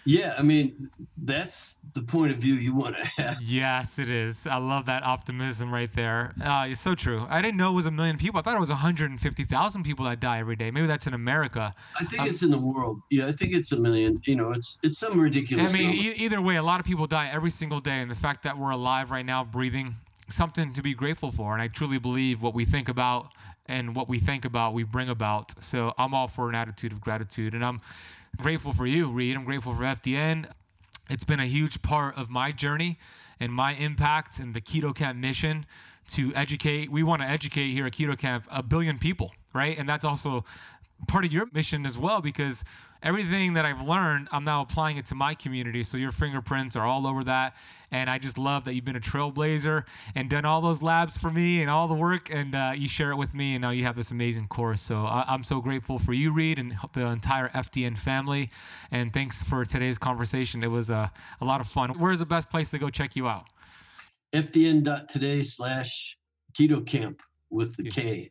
Yeah, 0.04 0.34
I 0.38 0.42
mean, 0.42 0.88
that's 1.18 1.76
the 1.92 2.00
point 2.00 2.32
of 2.32 2.38
view 2.38 2.54
you 2.54 2.74
want 2.74 2.96
to 2.96 3.04
have. 3.04 3.42
Yes, 3.42 3.98
it 3.98 4.08
is. 4.08 4.46
I 4.46 4.56
love 4.56 4.86
that 4.86 5.04
optimism 5.04 5.72
right 5.72 5.92
there. 5.92 6.32
Uh, 6.42 6.66
it's 6.70 6.80
so 6.80 6.94
true. 6.94 7.26
I 7.28 7.42
didn't 7.42 7.58
know 7.58 7.70
it 7.70 7.74
was 7.74 7.84
a 7.84 7.90
million 7.90 8.16
people. 8.16 8.38
I 8.38 8.42
thought 8.42 8.56
it 8.56 8.60
was 8.60 8.70
150,000 8.70 9.82
people 9.82 10.06
that 10.06 10.18
die 10.18 10.38
every 10.38 10.56
day. 10.56 10.70
Maybe 10.70 10.86
that's 10.86 11.06
in 11.06 11.12
America. 11.12 11.72
I 12.00 12.04
think 12.04 12.22
um, 12.22 12.28
it's 12.28 12.42
in 12.42 12.50
the 12.50 12.58
world. 12.58 13.00
Yeah, 13.10 13.26
I 13.26 13.32
think 13.32 13.52
it's 13.52 13.72
a 13.72 13.76
million. 13.76 14.18
You 14.24 14.36
know, 14.36 14.52
it's 14.52 14.78
it's 14.82 14.98
some 14.98 15.20
ridiculous. 15.20 15.66
I 15.66 15.72
mean, 15.72 15.90
e- 15.90 16.14
either 16.16 16.40
way, 16.40 16.56
a 16.56 16.62
lot 16.62 16.80
of 16.80 16.86
people 16.86 17.06
die 17.06 17.28
every 17.30 17.50
single 17.50 17.80
day, 17.80 18.00
and 18.00 18.10
the 18.10 18.14
fact 18.14 18.44
that 18.44 18.56
we're 18.56 18.70
alive 18.70 19.10
right 19.10 19.26
now, 19.26 19.44
breathing, 19.44 19.96
something 20.30 20.72
to 20.72 20.82
be 20.82 20.94
grateful 20.94 21.30
for. 21.30 21.52
And 21.52 21.60
I 21.60 21.68
truly 21.68 21.98
believe 21.98 22.40
what 22.40 22.54
we 22.54 22.64
think 22.64 22.88
about 22.88 23.34
and 23.68 23.94
what 23.94 24.08
we 24.08 24.18
think 24.18 24.44
about, 24.44 24.72
we 24.72 24.82
bring 24.82 25.08
about. 25.08 25.62
So 25.62 25.94
I'm 25.98 26.14
all 26.14 26.26
for 26.26 26.48
an 26.48 26.54
attitude 26.54 26.92
of 26.92 27.00
gratitude. 27.00 27.54
And 27.54 27.64
I'm 27.64 27.80
grateful 28.36 28.72
for 28.72 28.86
you, 28.86 29.10
Reed. 29.10 29.36
I'm 29.36 29.44
grateful 29.44 29.74
for 29.74 29.82
FDN. 29.82 30.50
It's 31.10 31.24
been 31.24 31.40
a 31.40 31.46
huge 31.46 31.82
part 31.82 32.16
of 32.16 32.30
my 32.30 32.50
journey 32.50 32.98
and 33.38 33.52
my 33.52 33.74
impact 33.74 34.40
and 34.40 34.54
the 34.54 34.60
Keto 34.60 34.94
Kamp 34.94 35.18
mission 35.18 35.66
to 36.08 36.34
educate. 36.34 36.90
We 36.90 37.02
want 37.02 37.22
to 37.22 37.28
educate 37.28 37.70
here 37.70 37.86
at 37.86 37.92
Keto 37.92 38.18
Kamp 38.18 38.46
a 38.50 38.62
billion 38.62 38.98
people, 38.98 39.32
right? 39.54 39.78
And 39.78 39.88
that's 39.88 40.04
also 40.04 40.44
part 41.06 41.24
of 41.24 41.32
your 41.32 41.46
mission 41.52 41.86
as 41.86 41.98
well 41.98 42.20
because 42.20 42.64
everything 43.02 43.54
that 43.54 43.64
I've 43.64 43.82
learned, 43.82 44.28
I'm 44.32 44.44
now 44.44 44.62
applying 44.62 44.96
it 44.96 45.06
to 45.06 45.14
my 45.14 45.34
community. 45.34 45.84
So 45.84 45.96
your 45.96 46.10
fingerprints 46.10 46.76
are 46.76 46.84
all 46.84 47.06
over 47.06 47.24
that. 47.24 47.56
And 47.90 48.10
I 48.10 48.18
just 48.18 48.36
love 48.36 48.64
that 48.64 48.74
you've 48.74 48.84
been 48.84 48.96
a 48.96 49.00
trailblazer 49.00 49.84
and 50.14 50.28
done 50.28 50.44
all 50.44 50.60
those 50.60 50.82
labs 50.82 51.16
for 51.16 51.30
me 51.30 51.60
and 51.62 51.70
all 51.70 51.88
the 51.88 51.94
work. 51.94 52.28
And 52.30 52.54
uh, 52.54 52.72
you 52.76 52.88
share 52.88 53.10
it 53.10 53.16
with 53.16 53.34
me. 53.34 53.54
And 53.54 53.62
now 53.62 53.70
you 53.70 53.84
have 53.84 53.96
this 53.96 54.10
amazing 54.10 54.48
course. 54.48 54.80
So 54.80 55.04
I- 55.04 55.32
am 55.32 55.42
so 55.42 55.60
grateful 55.60 55.98
for 55.98 56.12
you, 56.12 56.32
Reed, 56.32 56.58
and 56.58 56.74
the 56.92 57.06
entire 57.06 57.48
FDN 57.48 57.96
family. 57.96 58.50
And 58.90 59.12
thanks 59.12 59.42
for 59.42 59.64
today's 59.64 59.98
conversation. 59.98 60.62
It 60.62 60.70
was 60.70 60.90
uh, 60.90 61.08
a 61.40 61.44
lot 61.44 61.60
of 61.60 61.66
fun. 61.66 61.90
Where's 61.98 62.18
the 62.18 62.26
best 62.26 62.50
place 62.50 62.70
to 62.72 62.78
go 62.78 62.90
check 62.90 63.16
you 63.16 63.28
out? 63.28 63.46
FDN.today 64.34 65.42
slash 65.42 66.18
keto 66.52 66.84
kamp 66.84 67.22
with 67.50 67.76
the 67.76 67.88
K. 67.88 68.30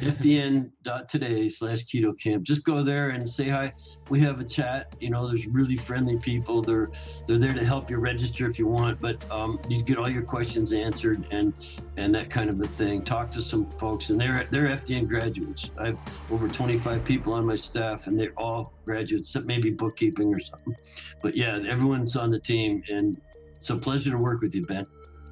fdn.today 0.00 1.48
slash 1.48 1.84
keto 1.84 2.18
kamp. 2.18 2.42
Just 2.42 2.64
go 2.64 2.82
there 2.82 3.10
and 3.10 3.28
say 3.28 3.48
hi. 3.48 3.72
We 4.08 4.20
have 4.20 4.40
a 4.40 4.44
chat. 4.44 4.94
You 5.00 5.10
know, 5.10 5.28
there's 5.28 5.46
really 5.46 5.76
friendly 5.76 6.18
people. 6.18 6.62
They're 6.62 6.90
they're 7.26 7.38
there 7.38 7.54
to 7.54 7.64
help 7.64 7.90
you 7.90 7.98
register 7.98 8.46
if 8.46 8.58
you 8.58 8.66
want, 8.66 9.00
but 9.00 9.30
um, 9.30 9.60
you 9.68 9.82
get 9.82 9.98
all 9.98 10.08
your 10.08 10.22
questions 10.22 10.72
answered 10.72 11.26
and 11.30 11.52
and 11.96 12.14
that 12.14 12.30
kind 12.30 12.50
of 12.50 12.60
a 12.60 12.66
thing. 12.66 13.02
Talk 13.02 13.30
to 13.32 13.42
some 13.42 13.70
folks, 13.72 14.10
and 14.10 14.20
they're 14.20 14.44
they're 14.50 14.68
FDN 14.68 15.08
graduates. 15.08 15.70
I 15.78 15.86
have 15.86 15.98
over 16.30 16.48
25 16.48 17.04
people 17.04 17.32
on 17.32 17.46
my 17.46 17.56
staff, 17.56 18.06
and 18.06 18.18
they're 18.18 18.34
all 18.36 18.72
graduates, 18.84 19.36
maybe 19.44 19.70
bookkeeping 19.70 20.34
or 20.34 20.40
something. 20.40 20.74
But 21.22 21.36
yeah, 21.36 21.62
everyone's 21.68 22.16
on 22.16 22.30
the 22.30 22.40
team, 22.40 22.82
and 22.90 23.20
it's 23.54 23.70
a 23.70 23.76
pleasure 23.76 24.10
to 24.10 24.18
work 24.18 24.40
with 24.40 24.54
you, 24.54 24.66
Ben. 24.66 24.86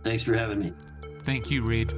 Thanks 0.04 0.22
for 0.22 0.34
having 0.34 0.60
me. 0.60 0.72
Thank 1.22 1.50
you, 1.50 1.62
Reed. 1.62 1.92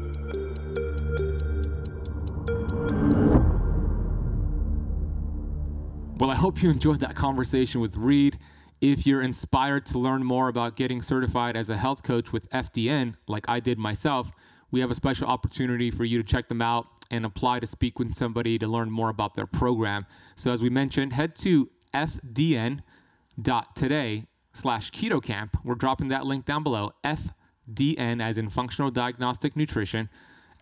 Well, 6.22 6.30
I 6.30 6.36
hope 6.36 6.62
you 6.62 6.70
enjoyed 6.70 7.00
that 7.00 7.16
conversation 7.16 7.80
with 7.80 7.96
Reed. 7.96 8.38
If 8.80 9.08
you're 9.08 9.22
inspired 9.22 9.84
to 9.86 9.98
learn 9.98 10.24
more 10.24 10.46
about 10.46 10.76
getting 10.76 11.02
certified 11.02 11.56
as 11.56 11.68
a 11.68 11.76
health 11.76 12.04
coach 12.04 12.32
with 12.32 12.48
FDN, 12.50 13.16
like 13.26 13.48
I 13.48 13.58
did 13.58 13.76
myself, 13.76 14.30
we 14.70 14.78
have 14.78 14.90
a 14.92 14.94
special 14.94 15.26
opportunity 15.26 15.90
for 15.90 16.04
you 16.04 16.22
to 16.22 16.24
check 16.24 16.48
them 16.48 16.62
out 16.62 16.86
and 17.10 17.24
apply 17.24 17.58
to 17.58 17.66
speak 17.66 17.98
with 17.98 18.14
somebody 18.14 18.56
to 18.58 18.68
learn 18.68 18.88
more 18.90 19.08
about 19.08 19.34
their 19.34 19.46
program. 19.46 20.06
So, 20.36 20.52
as 20.52 20.62
we 20.62 20.70
mentioned, 20.70 21.12
head 21.12 21.34
to 21.36 21.70
fdn.today 21.92 22.82
slash 24.52 24.90
keto 24.92 25.22
kamp. 25.22 25.56
We're 25.64 25.74
dropping 25.74 26.06
that 26.08 26.24
link 26.24 26.44
down 26.44 26.62
below. 26.62 26.92
FDN, 27.04 28.22
as 28.22 28.38
in 28.38 28.48
functional 28.48 28.92
diagnostic 28.92 29.56
nutrition 29.56 30.08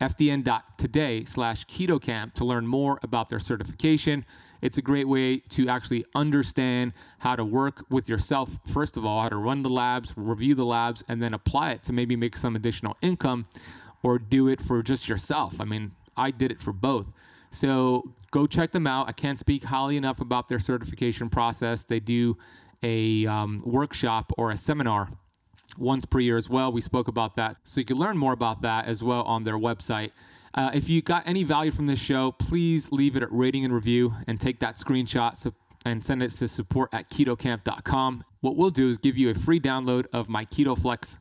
fdn.today 0.00 1.24
slash 1.24 1.64
keto 1.66 2.00
kamp 2.00 2.34
to 2.34 2.44
learn 2.44 2.66
more 2.66 2.98
about 3.02 3.28
their 3.28 3.38
certification. 3.38 4.24
It's 4.62 4.78
a 4.78 4.82
great 4.82 5.08
way 5.08 5.38
to 5.50 5.68
actually 5.68 6.04
understand 6.14 6.92
how 7.20 7.36
to 7.36 7.44
work 7.44 7.84
with 7.90 8.08
yourself, 8.08 8.58
first 8.66 8.96
of 8.96 9.04
all, 9.04 9.22
how 9.22 9.28
to 9.28 9.36
run 9.36 9.62
the 9.62 9.68
labs, 9.68 10.14
review 10.16 10.54
the 10.54 10.64
labs, 10.64 11.02
and 11.08 11.22
then 11.22 11.34
apply 11.34 11.70
it 11.72 11.82
to 11.84 11.92
maybe 11.92 12.16
make 12.16 12.36
some 12.36 12.56
additional 12.56 12.96
income 13.02 13.46
or 14.02 14.18
do 14.18 14.48
it 14.48 14.60
for 14.60 14.82
just 14.82 15.08
yourself. 15.08 15.60
I 15.60 15.64
mean, 15.64 15.92
I 16.16 16.30
did 16.30 16.50
it 16.50 16.60
for 16.60 16.72
both. 16.72 17.06
So 17.50 18.14
go 18.30 18.46
check 18.46 18.72
them 18.72 18.86
out. 18.86 19.08
I 19.08 19.12
can't 19.12 19.38
speak 19.38 19.64
highly 19.64 19.96
enough 19.96 20.20
about 20.20 20.48
their 20.48 20.58
certification 20.58 21.28
process. 21.28 21.84
They 21.84 22.00
do 22.00 22.36
a 22.82 23.26
um, 23.26 23.62
workshop 23.66 24.32
or 24.38 24.50
a 24.50 24.56
seminar 24.56 25.10
once 25.78 26.04
per 26.04 26.20
year 26.20 26.36
as 26.36 26.48
well. 26.48 26.72
We 26.72 26.80
spoke 26.80 27.08
about 27.08 27.34
that. 27.34 27.58
So 27.64 27.80
you 27.80 27.84
can 27.84 27.96
learn 27.96 28.16
more 28.16 28.32
about 28.32 28.62
that 28.62 28.86
as 28.86 29.02
well 29.02 29.22
on 29.22 29.44
their 29.44 29.58
website. 29.58 30.12
Uh, 30.54 30.70
if 30.74 30.88
you 30.88 31.00
got 31.00 31.26
any 31.26 31.44
value 31.44 31.70
from 31.70 31.86
this 31.86 32.00
show, 32.00 32.32
please 32.32 32.90
leave 32.90 33.16
it 33.16 33.22
at 33.22 33.32
rating 33.32 33.64
and 33.64 33.72
review 33.72 34.14
and 34.26 34.40
take 34.40 34.58
that 34.60 34.76
screenshot 34.76 35.52
and 35.84 36.04
send 36.04 36.22
it 36.22 36.30
to 36.32 36.48
support 36.48 36.90
at 36.92 37.08
ketokamp.com. 37.08 38.24
What 38.40 38.56
we'll 38.56 38.70
do 38.70 38.88
is 38.88 38.98
give 38.98 39.16
you 39.16 39.30
a 39.30 39.34
free 39.34 39.60
download 39.60 40.06
of 40.12 40.28
my 40.28 40.44
Keto 40.44 40.78
Flex 40.78 41.18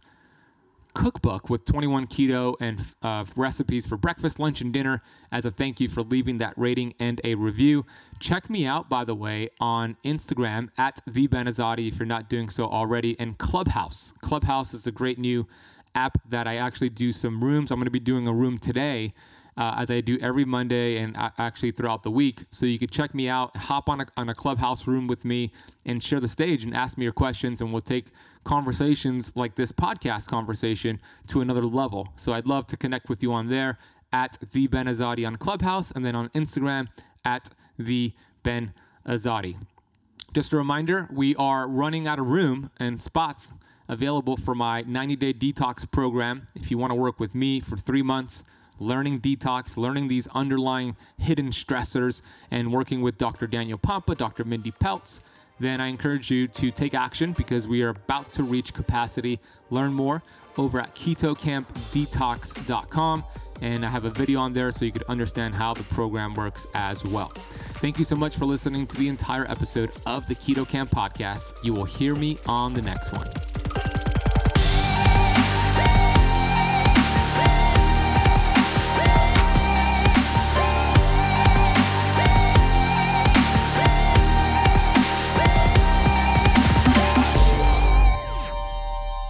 cookbook 0.94 1.50
with 1.50 1.66
21 1.66 2.08
keto 2.08 2.56
and 2.60 2.82
uh, 3.02 3.26
recipes 3.36 3.86
for 3.88 3.98
breakfast, 3.98 4.40
lunch, 4.40 4.62
and 4.62 4.74
dinner 4.74 5.02
as 5.32 5.46
a 5.46 5.52
thank 5.52 5.80
you 5.80 5.88
for 5.88 6.02
leaving 6.02 6.38
that 6.40 6.54
rating 6.58 6.94
and 7.00 7.22
a 7.24 7.36
review. 7.36 7.86
Check 8.20 8.50
me 8.50 8.66
out, 8.66 8.90
by 8.90 9.04
the 9.04 9.16
way, 9.16 9.50
on 9.60 9.98
Instagram 10.04 10.70
at 10.78 11.00
the 11.08 11.28
Ben 11.28 11.46
Azadi 11.46 11.88
if 11.88 12.00
you're 12.00 12.06
not 12.06 12.30
doing 12.30 12.50
so 12.50 12.66
already, 12.66 13.20
and 13.20 13.38
Clubhouse. 13.38 14.14
Clubhouse 14.22 14.74
is 14.74 14.88
a 14.88 14.92
great 14.92 15.18
new 15.18 15.48
app 15.96 16.18
that 16.30 16.48
I 16.48 16.58
actually 16.58 16.90
do 16.90 17.12
some 17.12 17.44
rooms. 17.44 17.72
I'm 17.72 17.78
going 17.78 17.86
to 17.86 17.92
be 17.92 18.00
doing 18.00 18.28
a 18.28 18.34
room 18.34 18.58
today 18.58 19.14
uh, 19.60 19.76
as 19.78 19.92
I 19.92 20.00
do 20.00 20.18
every 20.22 20.46
Monday 20.46 20.98
and 20.98 21.16
actually 21.38 21.72
throughout 21.72 22.04
the 22.04 22.10
week. 22.10 22.44
So 22.50 22.66
you 22.66 22.80
could 22.80 22.92
check 22.92 23.14
me 23.14 23.28
out, 23.28 23.56
hop 23.58 23.90
on 23.90 24.00
a, 24.02 24.06
on 24.16 24.30
a 24.30 24.34
clubhouse 24.34 24.88
room 24.88 25.06
with 25.06 25.26
me, 25.26 25.52
and 25.86 26.02
share 26.02 26.22
the 26.22 26.30
stage 26.30 26.64
and 26.64 26.74
ask 26.74 26.98
me 26.98 27.04
your 27.04 27.14
questions, 27.14 27.60
and 27.60 27.72
we'll 27.72 27.82
take 27.82 28.06
conversations 28.46 29.36
like 29.36 29.56
this 29.56 29.74
podcast 29.74 30.30
conversation 30.30 31.02
to 31.28 31.42
another 31.42 31.64
level. 31.64 32.08
So 32.16 32.32
I'd 32.32 32.48
love 32.48 32.68
to 32.68 32.78
connect 32.78 33.10
with 33.10 33.22
you 33.22 33.34
on 33.34 33.50
there 33.50 33.78
at 34.14 34.38
the 34.54 34.68
Ben 34.68 34.86
Azadi 34.88 35.28
on 35.28 35.36
Clubhouse, 35.36 35.92
and 35.92 36.06
then 36.06 36.16
on 36.16 36.30
Instagram 36.30 36.88
at 37.26 37.50
the 37.78 38.14
Ben 38.44 38.74
Azadi. 39.06 39.58
Just 40.34 40.54
a 40.54 40.58
reminder, 40.58 41.10
we 41.12 41.36
are 41.36 41.68
running 41.68 42.08
out 42.08 42.18
of 42.18 42.28
room 42.28 42.72
and 42.80 43.02
spots 43.02 43.52
available 43.90 44.38
for 44.38 44.56
my 44.56 44.84
90 44.88 45.16
day 45.18 45.34
detox 45.34 45.90
program. 45.92 46.48
If 46.56 46.72
you 46.72 46.78
want 46.78 46.92
to 46.92 46.96
work 46.96 47.20
with 47.20 47.36
me 47.36 47.60
for 47.60 47.76
three 47.76 48.04
months, 48.04 48.44
learning 48.80 49.20
detox, 49.20 49.78
learning 49.78 50.08
these 50.08 50.28
underlying 50.30 50.96
hidden 51.18 51.48
stressors, 51.48 52.22
and 52.50 52.72
working 52.72 53.02
with 53.02 53.18
Dr. 53.18 53.48
Daniel 53.48 53.78
Pompa, 53.78 54.18
Dr. 54.18 54.44
Mindy 54.44 54.72
Pelz, 54.72 55.22
then 55.60 55.82
I 55.82 55.88
encourage 55.88 56.32
you 56.32 56.48
to 56.48 56.72
take 56.72 56.94
action 56.94 57.34
because 57.34 57.68
we 57.68 57.84
are 57.84 57.90
about 57.90 58.32
to 58.32 58.44
reach 58.44 58.74
capacity. 58.74 59.42
Learn 59.70 59.92
more 59.94 60.24
over 60.58 60.80
at 60.80 60.96
ketokampdetox.com. 60.96 63.24
And 63.62 63.86
I 63.86 63.90
have 63.90 64.06
a 64.06 64.10
video 64.10 64.40
on 64.40 64.54
there 64.54 64.72
so 64.72 64.86
you 64.86 64.94
could 64.94 65.04
understand 65.04 65.54
how 65.54 65.74
the 65.74 65.84
program 65.84 66.34
works 66.34 66.66
as 66.74 67.04
well. 67.04 67.34
Thank 67.36 68.00
you 68.00 68.06
so 68.06 68.16
much 68.16 68.38
for 68.38 68.46
listening 68.46 68.88
to 68.88 68.96
the 68.96 69.10
entire 69.10 69.44
episode 69.52 69.92
of 70.06 70.26
the 70.30 70.36
Keto 70.36 70.66
Kamp 70.68 70.92
podcast. 70.92 71.52
You 71.64 71.74
will 71.74 71.84
hear 71.84 72.16
me 72.16 72.38
on 72.46 72.74
the 72.74 72.82
next 72.82 73.12
one. 73.12 73.28